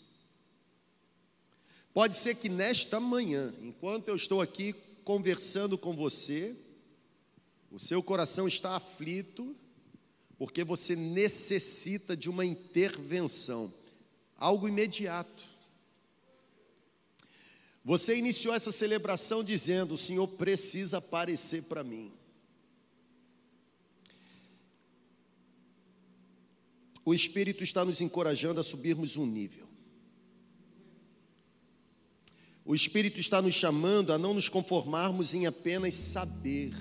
Pode 1.94 2.16
ser 2.16 2.36
que 2.36 2.50
nesta 2.50 3.00
manhã, 3.00 3.54
enquanto 3.62 4.10
eu 4.10 4.16
estou 4.16 4.42
aqui 4.42 4.74
conversando 5.04 5.78
com 5.78 5.96
você, 5.96 6.56
o 7.72 7.80
seu 7.80 8.04
coração 8.04 8.48
está 8.48 8.76
aflito, 8.76 9.56
porque 10.38 10.64
você 10.64 10.96
necessita 10.96 12.16
de 12.16 12.30
uma 12.30 12.46
intervenção, 12.46 13.74
algo 14.38 14.68
imediato. 14.68 15.44
Você 17.84 18.18
iniciou 18.18 18.54
essa 18.54 18.72
celebração 18.72 19.44
dizendo: 19.44 19.94
O 19.94 19.98
Senhor 19.98 20.28
precisa 20.28 20.98
aparecer 20.98 21.64
para 21.64 21.84
mim. 21.84 22.12
O 27.06 27.14
Espírito 27.14 27.64
está 27.64 27.84
nos 27.84 28.00
encorajando 28.00 28.60
a 28.60 28.64
subirmos 28.64 29.18
um 29.18 29.26
nível. 29.26 29.68
O 32.66 32.74
Espírito 32.74 33.20
está 33.20 33.42
nos 33.42 33.54
chamando 33.54 34.14
a 34.14 34.18
não 34.18 34.34
nos 34.34 34.48
conformarmos 34.48 35.34
em 35.34 35.46
apenas 35.46 35.96
saber, 35.96 36.72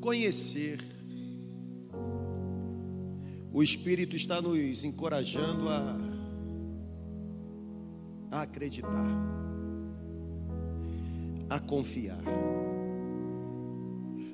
conhecer. 0.00 0.80
O 3.52 3.62
Espírito 3.62 4.16
está 4.16 4.42
nos 4.42 4.82
encorajando 4.82 5.68
a, 5.68 5.96
a 8.32 8.42
acreditar, 8.42 8.90
a 11.48 11.58
confiar. 11.58 12.22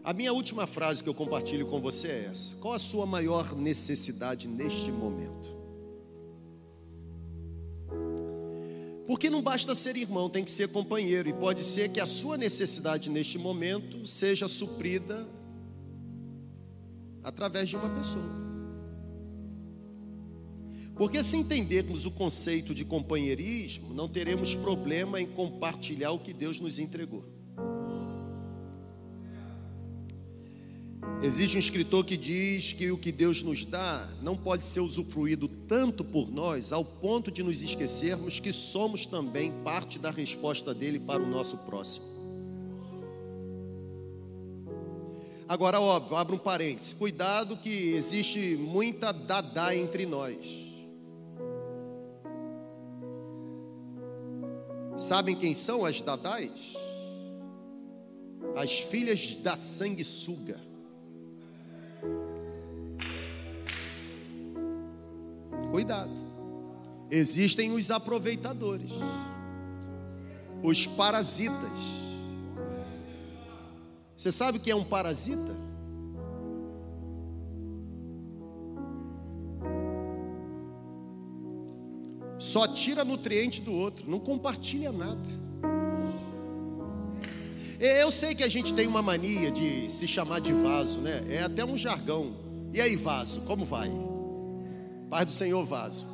A 0.02 0.12
minha 0.12 0.32
última 0.32 0.66
frase 0.66 1.02
que 1.02 1.08
eu 1.08 1.14
compartilho 1.14 1.66
com 1.66 1.80
você 1.80 2.08
é 2.08 2.24
essa: 2.30 2.56
qual 2.56 2.74
a 2.74 2.78
sua 2.78 3.06
maior 3.06 3.54
necessidade 3.54 4.48
neste 4.48 4.90
momento? 4.90 5.60
Porque 9.06 9.28
não 9.28 9.42
basta 9.42 9.74
ser 9.74 9.96
irmão, 9.96 10.30
tem 10.30 10.44
que 10.44 10.50
ser 10.50 10.68
companheiro, 10.68 11.28
e 11.28 11.32
pode 11.32 11.64
ser 11.64 11.90
que 11.90 12.00
a 12.00 12.06
sua 12.06 12.36
necessidade 12.36 13.10
neste 13.10 13.38
momento 13.38 14.06
seja 14.06 14.46
suprida 14.46 15.26
através 17.22 17.68
de 17.68 17.76
uma 17.76 17.88
pessoa. 17.90 18.49
Porque 21.00 21.22
se 21.22 21.34
entendermos 21.34 22.04
o 22.04 22.10
conceito 22.10 22.74
de 22.74 22.84
companheirismo, 22.84 23.94
não 23.94 24.06
teremos 24.06 24.54
problema 24.54 25.18
em 25.18 25.26
compartilhar 25.26 26.10
o 26.10 26.18
que 26.18 26.30
Deus 26.30 26.60
nos 26.60 26.78
entregou. 26.78 27.24
Existe 31.22 31.56
um 31.56 31.58
escritor 31.58 32.04
que 32.04 32.18
diz 32.18 32.74
que 32.74 32.90
o 32.90 32.98
que 32.98 33.10
Deus 33.10 33.42
nos 33.42 33.64
dá 33.64 34.10
não 34.20 34.36
pode 34.36 34.66
ser 34.66 34.80
usufruído 34.80 35.48
tanto 35.48 36.04
por 36.04 36.30
nós, 36.30 36.70
ao 36.70 36.84
ponto 36.84 37.30
de 37.30 37.42
nos 37.42 37.62
esquecermos 37.62 38.38
que 38.38 38.52
somos 38.52 39.06
também 39.06 39.50
parte 39.64 39.98
da 39.98 40.10
resposta 40.10 40.74
dele 40.74 41.00
para 41.00 41.22
o 41.22 41.26
nosso 41.26 41.56
próximo. 41.56 42.04
Agora, 45.48 45.80
óbvio, 45.80 46.18
abra 46.18 46.34
um 46.34 46.38
parênteses: 46.38 46.92
cuidado 46.92 47.56
que 47.56 47.94
existe 47.94 48.54
muita 48.54 49.12
dadá 49.12 49.74
entre 49.74 50.04
nós. 50.04 50.69
Sabem 55.00 55.34
quem 55.34 55.54
são 55.54 55.86
as 55.86 56.02
dadás? 56.02 56.74
As 58.54 58.80
filhas 58.80 59.34
da 59.34 59.56
sanguessuga. 59.56 60.60
Cuidado. 65.70 66.12
Existem 67.10 67.72
os 67.72 67.90
aproveitadores, 67.90 68.90
os 70.62 70.86
parasitas. 70.86 71.56
Você 74.18 74.30
sabe 74.30 74.58
o 74.58 74.60
que 74.60 74.70
é 74.70 74.76
um 74.76 74.84
parasita? 74.84 75.69
Só 82.50 82.66
tira 82.66 83.04
nutriente 83.04 83.60
do 83.60 83.72
outro, 83.72 84.10
não 84.10 84.18
compartilha 84.18 84.90
nada. 84.90 85.22
Eu 87.78 88.10
sei 88.10 88.34
que 88.34 88.42
a 88.42 88.48
gente 88.48 88.74
tem 88.74 88.88
uma 88.88 89.00
mania 89.00 89.52
de 89.52 89.88
se 89.88 90.08
chamar 90.08 90.40
de 90.40 90.52
vaso, 90.52 90.98
né? 90.98 91.24
É 91.28 91.44
até 91.44 91.64
um 91.64 91.76
jargão. 91.76 92.34
E 92.74 92.80
aí, 92.80 92.96
vaso, 92.96 93.42
como 93.42 93.64
vai? 93.64 93.88
Paz 95.08 95.26
do 95.26 95.30
Senhor, 95.30 95.64
vaso. 95.64 96.04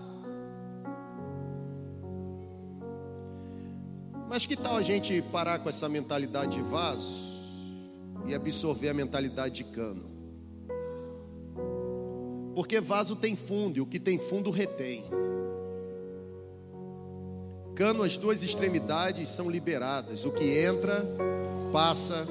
Mas 4.28 4.44
que 4.44 4.58
tal 4.58 4.76
a 4.76 4.82
gente 4.82 5.22
parar 5.32 5.60
com 5.60 5.70
essa 5.70 5.88
mentalidade 5.88 6.56
de 6.58 6.62
vaso 6.62 7.34
e 8.26 8.34
absorver 8.34 8.90
a 8.90 8.94
mentalidade 8.94 9.54
de 9.54 9.64
cano? 9.64 10.04
Porque 12.54 12.78
vaso 12.78 13.16
tem 13.16 13.34
fundo 13.34 13.78
e 13.78 13.80
o 13.80 13.86
que 13.86 13.98
tem 13.98 14.18
fundo 14.18 14.50
retém. 14.50 15.02
Cano, 17.76 18.02
as 18.02 18.16
duas 18.16 18.42
extremidades 18.42 19.28
são 19.28 19.50
liberadas. 19.50 20.24
O 20.24 20.32
que 20.32 20.44
entra, 20.58 21.04
passa 21.70 22.26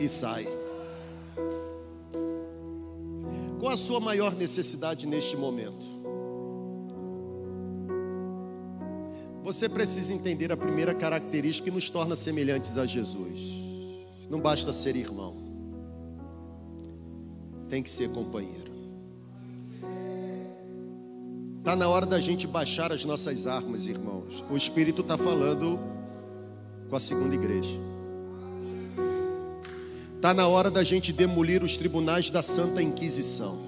e 0.00 0.08
sai. 0.08 0.48
Qual 3.60 3.72
a 3.72 3.76
sua 3.76 4.00
maior 4.00 4.34
necessidade 4.34 5.06
neste 5.06 5.36
momento? 5.36 5.84
Você 9.44 9.68
precisa 9.68 10.12
entender 10.12 10.50
a 10.50 10.56
primeira 10.56 10.92
característica 10.94 11.70
que 11.70 11.74
nos 11.74 11.88
torna 11.90 12.16
semelhantes 12.16 12.78
a 12.78 12.86
Jesus. 12.86 13.38
Não 14.28 14.40
basta 14.40 14.72
ser 14.72 14.96
irmão, 14.96 15.36
tem 17.68 17.82
que 17.82 17.90
ser 17.90 18.10
companheiro. 18.10 18.65
Está 21.66 21.74
na 21.74 21.88
hora 21.88 22.06
da 22.06 22.20
gente 22.20 22.46
baixar 22.46 22.92
as 22.92 23.04
nossas 23.04 23.44
armas, 23.44 23.88
irmãos. 23.88 24.44
O 24.48 24.56
Espírito 24.56 25.02
está 25.02 25.18
falando 25.18 25.80
com 26.88 26.94
a 26.94 27.00
segunda 27.00 27.34
igreja. 27.34 27.76
Está 30.14 30.32
na 30.32 30.46
hora 30.46 30.70
da 30.70 30.84
gente 30.84 31.12
demolir 31.12 31.64
os 31.64 31.76
tribunais 31.76 32.30
da 32.30 32.40
Santa 32.40 32.80
Inquisição. 32.80 33.58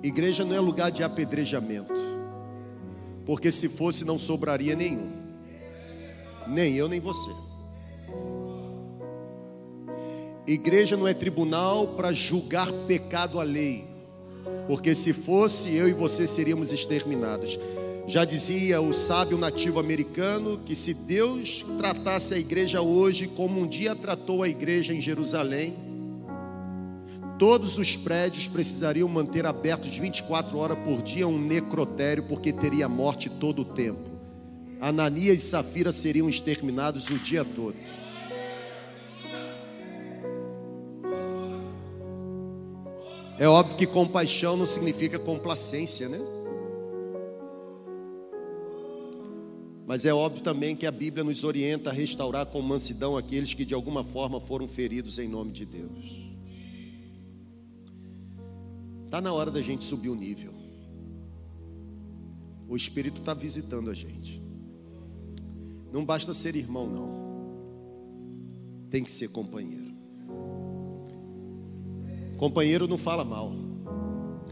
Igreja 0.00 0.44
não 0.44 0.54
é 0.54 0.60
lugar 0.60 0.92
de 0.92 1.02
apedrejamento, 1.02 1.92
porque 3.24 3.50
se 3.50 3.68
fosse 3.68 4.04
não 4.04 4.16
sobraria 4.16 4.76
nenhum, 4.76 5.10
nem 6.46 6.76
eu 6.76 6.86
nem 6.86 7.00
você. 7.00 7.32
Igreja 10.46 10.96
não 10.96 11.08
é 11.08 11.12
tribunal 11.12 11.88
para 11.88 12.12
julgar 12.12 12.70
pecado 12.86 13.40
alheio, 13.40 13.84
porque 14.68 14.94
se 14.94 15.12
fosse 15.12 15.74
eu 15.74 15.88
e 15.88 15.92
você 15.92 16.24
seríamos 16.24 16.72
exterminados. 16.72 17.58
Já 18.06 18.24
dizia 18.24 18.80
o 18.80 18.92
sábio 18.92 19.36
nativo 19.36 19.80
americano 19.80 20.60
que 20.64 20.76
se 20.76 20.94
Deus 20.94 21.66
tratasse 21.76 22.32
a 22.32 22.38
igreja 22.38 22.80
hoje 22.80 23.26
como 23.26 23.60
um 23.60 23.66
dia 23.66 23.96
tratou 23.96 24.44
a 24.44 24.48
igreja 24.48 24.94
em 24.94 25.00
Jerusalém, 25.00 25.76
todos 27.36 27.76
os 27.76 27.96
prédios 27.96 28.46
precisariam 28.46 29.08
manter 29.08 29.44
abertos 29.46 29.96
24 29.96 30.56
horas 30.56 30.78
por 30.78 31.02
dia 31.02 31.26
um 31.26 31.40
necrotério, 31.40 32.22
porque 32.22 32.52
teria 32.52 32.88
morte 32.88 33.28
todo 33.28 33.62
o 33.62 33.64
tempo. 33.64 34.08
Ananias 34.80 35.38
e 35.38 35.44
Safira 35.44 35.90
seriam 35.90 36.28
exterminados 36.28 37.10
o 37.10 37.18
dia 37.18 37.44
todo. 37.44 37.74
É 43.38 43.46
óbvio 43.46 43.76
que 43.76 43.86
compaixão 43.86 44.56
não 44.56 44.64
significa 44.64 45.18
complacência, 45.18 46.08
né? 46.08 46.18
Mas 49.86 50.04
é 50.04 50.12
óbvio 50.12 50.42
também 50.42 50.74
que 50.74 50.86
a 50.86 50.90
Bíblia 50.90 51.22
nos 51.22 51.44
orienta 51.44 51.90
a 51.90 51.92
restaurar 51.92 52.46
com 52.46 52.60
mansidão 52.62 53.16
aqueles 53.16 53.54
que 53.54 53.64
de 53.64 53.74
alguma 53.74 54.02
forma 54.02 54.40
foram 54.40 54.66
feridos 54.66 55.18
em 55.18 55.28
nome 55.28 55.52
de 55.52 55.64
Deus. 55.64 56.26
Está 59.04 59.20
na 59.20 59.32
hora 59.32 59.50
da 59.50 59.60
gente 59.60 59.84
subir 59.84 60.08
o 60.08 60.16
nível. 60.16 60.52
O 62.68 62.74
Espírito 62.74 63.20
está 63.20 63.32
visitando 63.32 63.90
a 63.90 63.94
gente. 63.94 64.42
Não 65.92 66.04
basta 66.04 66.34
ser 66.34 66.56
irmão, 66.56 66.88
não. 66.88 67.26
Tem 68.90 69.04
que 69.04 69.10
ser 69.10 69.28
companheiro. 69.28 69.95
Companheiro 72.36 72.86
não 72.86 72.98
fala 72.98 73.24
mal. 73.24 73.52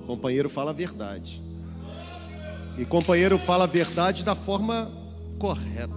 Companheiro 0.07 0.49
fala 0.49 0.71
a 0.71 0.75
verdade. 0.75 1.43
E 2.79 2.85
companheiro 2.85 3.39
fala 3.39 3.65
a 3.65 3.67
verdade 3.67 4.25
da 4.25 4.35
forma 4.35 4.91
correta. 5.39 5.95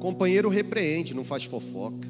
Companheiro 0.00 0.48
repreende, 0.48 1.14
não 1.14 1.24
faz 1.24 1.44
fofoca. 1.44 2.08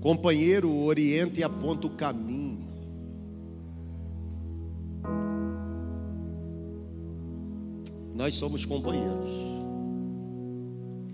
Companheiro 0.00 0.72
orienta 0.72 1.40
e 1.40 1.44
aponta 1.44 1.86
o 1.86 1.90
caminho. 1.90 2.66
Nós 8.14 8.34
somos 8.34 8.64
companheiros. 8.64 9.28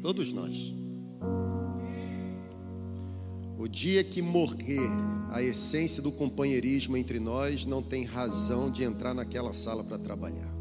Todos 0.01 0.33
nós. 0.33 0.82
O 3.63 3.69
dia 3.69 4.03
que 4.03 4.21
morrer 4.21 4.91
a 5.31 5.41
essência 5.41 6.03
do 6.03 6.11
companheirismo 6.11 6.97
entre 6.97 7.21
nós, 7.21 7.65
não 7.65 7.81
tem 7.81 8.03
razão 8.03 8.69
de 8.69 8.83
entrar 8.83 9.15
naquela 9.15 9.53
sala 9.53 9.85
para 9.85 9.97
trabalhar. 9.97 10.53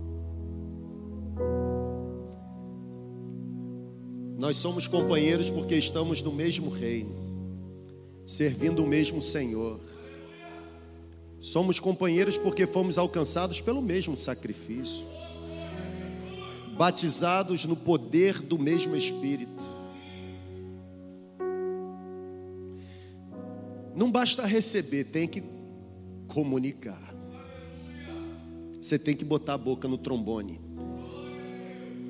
Nós 4.38 4.58
somos 4.58 4.86
companheiros 4.86 5.50
porque 5.50 5.76
estamos 5.76 6.22
no 6.22 6.32
mesmo 6.32 6.70
reino, 6.70 7.16
servindo 8.24 8.84
o 8.84 8.88
mesmo 8.88 9.20
Senhor. 9.20 9.80
Somos 11.40 11.80
companheiros 11.80 12.38
porque 12.38 12.68
fomos 12.68 13.00
alcançados 13.00 13.60
pelo 13.60 13.82
mesmo 13.82 14.16
sacrifício, 14.16 15.08
batizados 16.78 17.66
no 17.66 17.76
poder 17.76 18.40
do 18.44 18.60
mesmo 18.60 18.96
Espírito. 18.96 19.71
Não 23.96 24.10
basta 24.12 24.46
receber, 24.46 25.06
tem 25.06 25.28
que 25.28 25.44
comunicar. 26.28 27.14
Você 28.82 28.98
tem 28.98 29.16
que 29.16 29.26
botar 29.26 29.56
a 29.56 29.58
boca 29.58 29.88
no 29.88 29.98
trombone. 29.98 30.60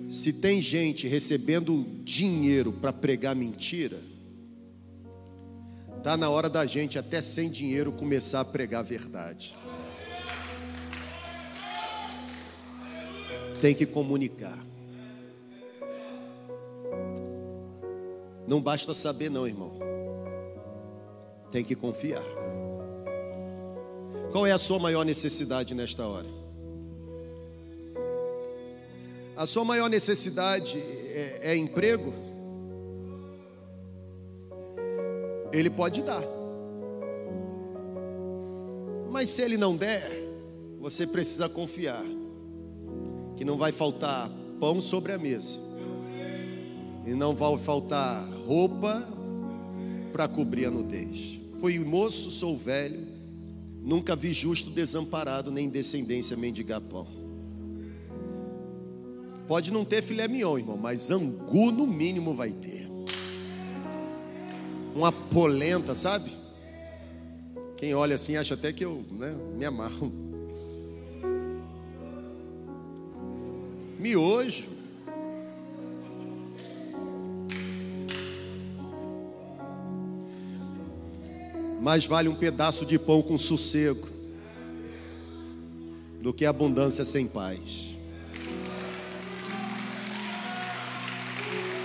Se 0.09 0.33
tem 0.33 0.61
gente 0.61 1.07
recebendo 1.07 1.85
dinheiro 2.03 2.71
para 2.71 2.93
pregar 2.93 3.35
mentira, 3.35 3.99
tá 6.03 6.15
na 6.15 6.29
hora 6.29 6.49
da 6.49 6.65
gente 6.65 6.99
até 6.99 7.21
sem 7.21 7.49
dinheiro 7.49 7.91
começar 7.91 8.41
a 8.41 8.45
pregar 8.45 8.81
a 8.81 8.83
verdade. 8.83 9.55
Tem 13.59 13.73
que 13.73 13.85
comunicar. 13.85 14.57
Não 18.47 18.61
basta 18.61 18.93
saber 18.93 19.29
não, 19.29 19.47
irmão 19.47 19.91
tem 21.51 21.63
que 21.63 21.75
confiar. 21.75 22.23
Qual 24.31 24.47
é 24.47 24.51
a 24.51 24.57
sua 24.57 24.79
maior 24.79 25.03
necessidade 25.03 25.75
nesta 25.75 26.07
hora? 26.07 26.27
A 29.35 29.45
sua 29.45 29.65
maior 29.65 29.89
necessidade 29.89 30.77
é, 30.77 31.39
é 31.41 31.57
emprego? 31.57 32.13
Ele 35.51 35.69
pode 35.69 36.01
dar. 36.01 36.23
Mas 39.09 39.29
se 39.29 39.41
ele 39.41 39.57
não 39.57 39.75
der, 39.75 40.09
você 40.79 41.05
precisa 41.05 41.49
confiar 41.49 42.05
que 43.35 43.43
não 43.43 43.57
vai 43.57 43.73
faltar 43.73 44.31
pão 44.59 44.79
sobre 44.79 45.11
a 45.11 45.17
mesa. 45.17 45.57
E 47.05 47.13
não 47.13 47.35
vai 47.35 47.57
faltar 47.57 48.25
roupa 48.47 49.03
para 50.13 50.27
cobrir 50.27 50.67
a 50.67 50.71
nudez. 50.71 51.40
Fui 51.61 51.77
moço, 51.77 52.31
sou 52.31 52.57
velho, 52.57 53.07
nunca 53.83 54.15
vi 54.15 54.33
justo 54.33 54.71
desamparado, 54.71 55.51
nem 55.51 55.69
descendência 55.69 56.35
mendigar 56.35 56.81
pão. 56.81 57.05
Pode 59.47 59.71
não 59.71 59.85
ter 59.85 60.01
filé 60.01 60.27
mignon, 60.27 60.57
irmão, 60.57 60.75
mas 60.75 61.11
angu 61.11 61.71
no 61.71 61.85
mínimo 61.85 62.33
vai 62.33 62.49
ter. 62.51 62.89
Uma 64.95 65.11
polenta, 65.11 65.93
sabe? 65.93 66.31
Quem 67.77 67.93
olha 67.93 68.15
assim 68.15 68.37
acha 68.37 68.55
até 68.55 68.73
que 68.73 68.83
eu 68.83 69.05
né, 69.11 69.31
me 69.55 69.63
amarro. 69.63 70.11
Miojo. 73.99 74.80
Mais 81.81 82.05
vale 82.05 82.29
um 82.29 82.35
pedaço 82.35 82.85
de 82.85 82.99
pão 82.99 83.23
com 83.23 83.39
sossego 83.39 84.07
do 86.21 86.31
que 86.31 86.45
abundância 86.45 87.03
sem 87.03 87.27
paz. 87.27 87.97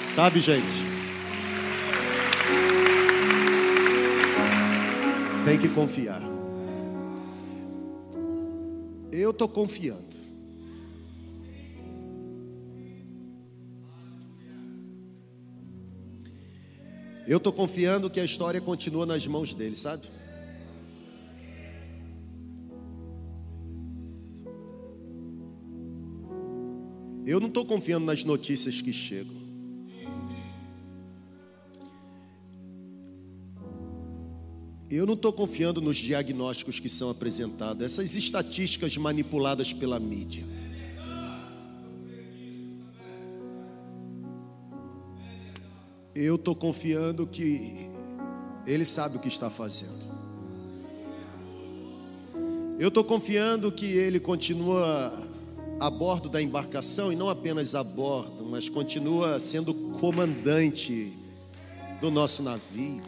Sabe, 0.07 0.40
gente? 0.40 0.84
Tem 5.47 5.59
que 5.59 5.68
confiar. 5.70 6.20
Eu 9.11 9.30
estou 9.30 9.49
confiando. 9.49 10.15
Eu 17.27 17.39
estou 17.39 17.53
confiando 17.53 18.09
que 18.09 18.20
a 18.20 18.24
história 18.24 18.61
continua 18.61 19.05
nas 19.05 19.27
mãos 19.27 19.53
dele, 19.53 19.77
sabe? 19.77 20.07
Eu 27.27 27.41
não 27.41 27.49
estou 27.49 27.64
confiando 27.64 28.07
nas 28.07 28.22
notícias 28.22 28.81
que 28.81 28.93
chegam. 28.93 29.35
Eu 34.89 35.05
não 35.05 35.14
estou 35.14 35.33
confiando 35.33 35.81
nos 35.81 35.97
diagnósticos 35.97 36.79
que 36.79 36.89
são 36.89 37.11
apresentados, 37.11 37.85
essas 37.85 38.14
estatísticas 38.14 38.97
manipuladas 38.97 39.72
pela 39.72 39.99
mídia. 39.99 40.45
Eu 46.18 46.36
estou 46.36 46.56
confiando 46.56 47.26
que 47.26 47.90
Ele 48.66 48.86
sabe 48.86 49.18
o 49.18 49.20
que 49.20 49.28
está 49.28 49.50
fazendo. 49.50 50.16
Eu 52.78 52.88
estou 52.88 53.04
confiando 53.04 53.70
que 53.70 53.84
Ele 53.84 54.18
continua 54.18 55.12
a 55.78 55.90
bordo 55.90 56.30
da 56.30 56.40
embarcação 56.40 57.12
e 57.12 57.16
não 57.16 57.28
apenas 57.28 57.74
a 57.74 57.84
bordo, 57.84 58.46
mas 58.46 58.66
continua 58.66 59.38
sendo 59.38 59.74
comandante 59.74 61.12
do 62.00 62.10
nosso 62.10 62.42
navio. 62.42 63.02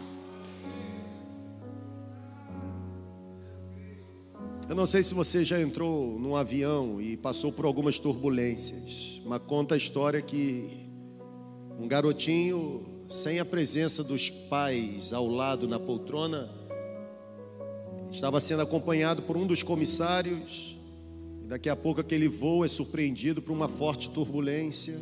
Eu 4.68 4.76
não 4.76 4.84
sei 4.84 5.02
se 5.02 5.14
você 5.14 5.46
já 5.46 5.59
entrou 5.59 6.18
num 6.18 6.36
avião 6.36 7.00
e 7.00 7.16
passou 7.16 7.50
por 7.50 7.64
algumas 7.64 7.98
turbulências, 7.98 9.22
mas 9.24 9.40
conta 9.46 9.76
a 9.76 9.78
história 9.78 10.20
que 10.20 10.86
um 11.80 11.88
garotinho, 11.88 12.97
sem 13.09 13.38
a 13.38 13.44
presença 13.44 14.04
dos 14.04 14.28
pais 14.28 15.12
ao 15.12 15.26
lado 15.26 15.66
na 15.66 15.80
poltrona, 15.80 16.50
estava 18.11 18.38
sendo 18.38 18.62
acompanhado 18.62 19.22
por 19.22 19.36
um 19.36 19.46
dos 19.46 19.62
comissários, 19.62 20.76
e 21.42 21.46
daqui 21.46 21.70
a 21.70 21.76
pouco 21.76 22.00
aquele 22.00 22.28
voo 22.28 22.64
é 22.64 22.68
surpreendido 22.68 23.40
por 23.40 23.52
uma 23.52 23.68
forte 23.68 24.11
turbulência. 24.11 24.98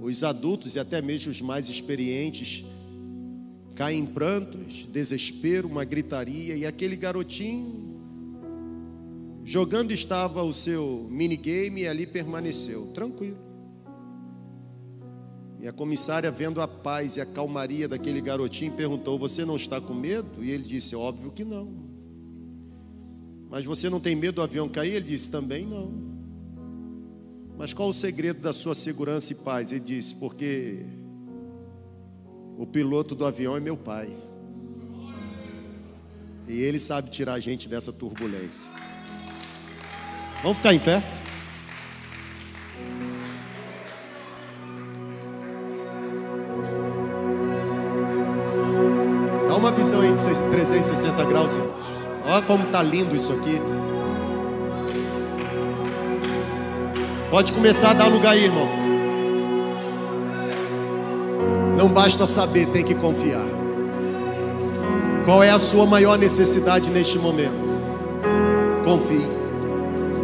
Os 0.00 0.24
adultos 0.24 0.74
e 0.74 0.78
até 0.78 1.02
mesmo 1.02 1.30
os 1.30 1.42
mais 1.42 1.68
experientes 1.68 2.64
caem 3.74 4.00
em 4.00 4.06
prantos, 4.06 4.86
desespero, 4.86 5.68
uma 5.68 5.84
gritaria, 5.84 6.56
e 6.56 6.64
aquele 6.64 6.96
garotinho, 6.96 7.94
jogando 9.44 9.92
estava 9.92 10.42
o 10.42 10.52
seu 10.52 11.06
minigame 11.10 11.82
e 11.82 11.88
ali 11.88 12.06
permaneceu, 12.06 12.86
tranquilo. 12.94 13.45
E 15.60 15.66
a 15.66 15.72
comissária, 15.72 16.30
vendo 16.30 16.60
a 16.60 16.68
paz 16.68 17.16
e 17.16 17.20
a 17.20 17.26
calmaria 17.26 17.88
daquele 17.88 18.20
garotinho, 18.20 18.72
perguntou: 18.72 19.18
Você 19.18 19.44
não 19.44 19.56
está 19.56 19.80
com 19.80 19.94
medo? 19.94 20.44
E 20.44 20.50
ele 20.50 20.64
disse: 20.64 20.94
Óbvio 20.94 21.30
que 21.30 21.44
não. 21.44 21.72
Mas 23.48 23.64
você 23.64 23.88
não 23.88 24.00
tem 24.00 24.14
medo 24.14 24.36
do 24.36 24.42
avião 24.42 24.68
cair? 24.68 24.94
Ele 24.94 25.06
disse: 25.06 25.30
Também 25.30 25.64
não. 25.66 25.92
Mas 27.56 27.72
qual 27.72 27.88
o 27.88 27.94
segredo 27.94 28.40
da 28.40 28.52
sua 28.52 28.74
segurança 28.74 29.32
e 29.32 29.36
paz? 29.36 29.72
Ele 29.72 29.80
disse: 29.80 30.14
Porque 30.14 30.84
o 32.58 32.66
piloto 32.66 33.14
do 33.14 33.24
avião 33.24 33.56
é 33.56 33.60
meu 33.60 33.76
pai. 33.76 34.14
E 36.46 36.60
ele 36.60 36.78
sabe 36.78 37.10
tirar 37.10 37.34
a 37.34 37.40
gente 37.40 37.68
dessa 37.68 37.92
turbulência. 37.92 38.68
Vamos 40.42 40.58
ficar 40.58 40.74
em 40.74 40.78
pé? 40.78 41.02
Visão 49.86 50.00
de 50.00 50.50
360 50.50 51.24
graus, 51.24 51.54
irmãos. 51.54 51.70
Olha 52.26 52.42
como 52.42 52.64
está 52.64 52.82
lindo 52.82 53.14
isso 53.14 53.32
aqui. 53.32 53.60
Pode 57.30 57.52
começar 57.52 57.90
a 57.90 57.94
dar 57.94 58.06
lugar 58.06 58.32
aí, 58.32 58.44
irmão. 58.44 58.68
Não 61.78 61.88
basta 61.88 62.26
saber, 62.26 62.66
tem 62.66 62.84
que 62.84 62.94
confiar. 62.94 63.44
Qual 65.24 65.42
é 65.42 65.50
a 65.50 65.58
sua 65.58 65.86
maior 65.86 66.18
necessidade 66.18 66.90
neste 66.90 67.18
momento? 67.18 67.66
Confie. 68.84 69.35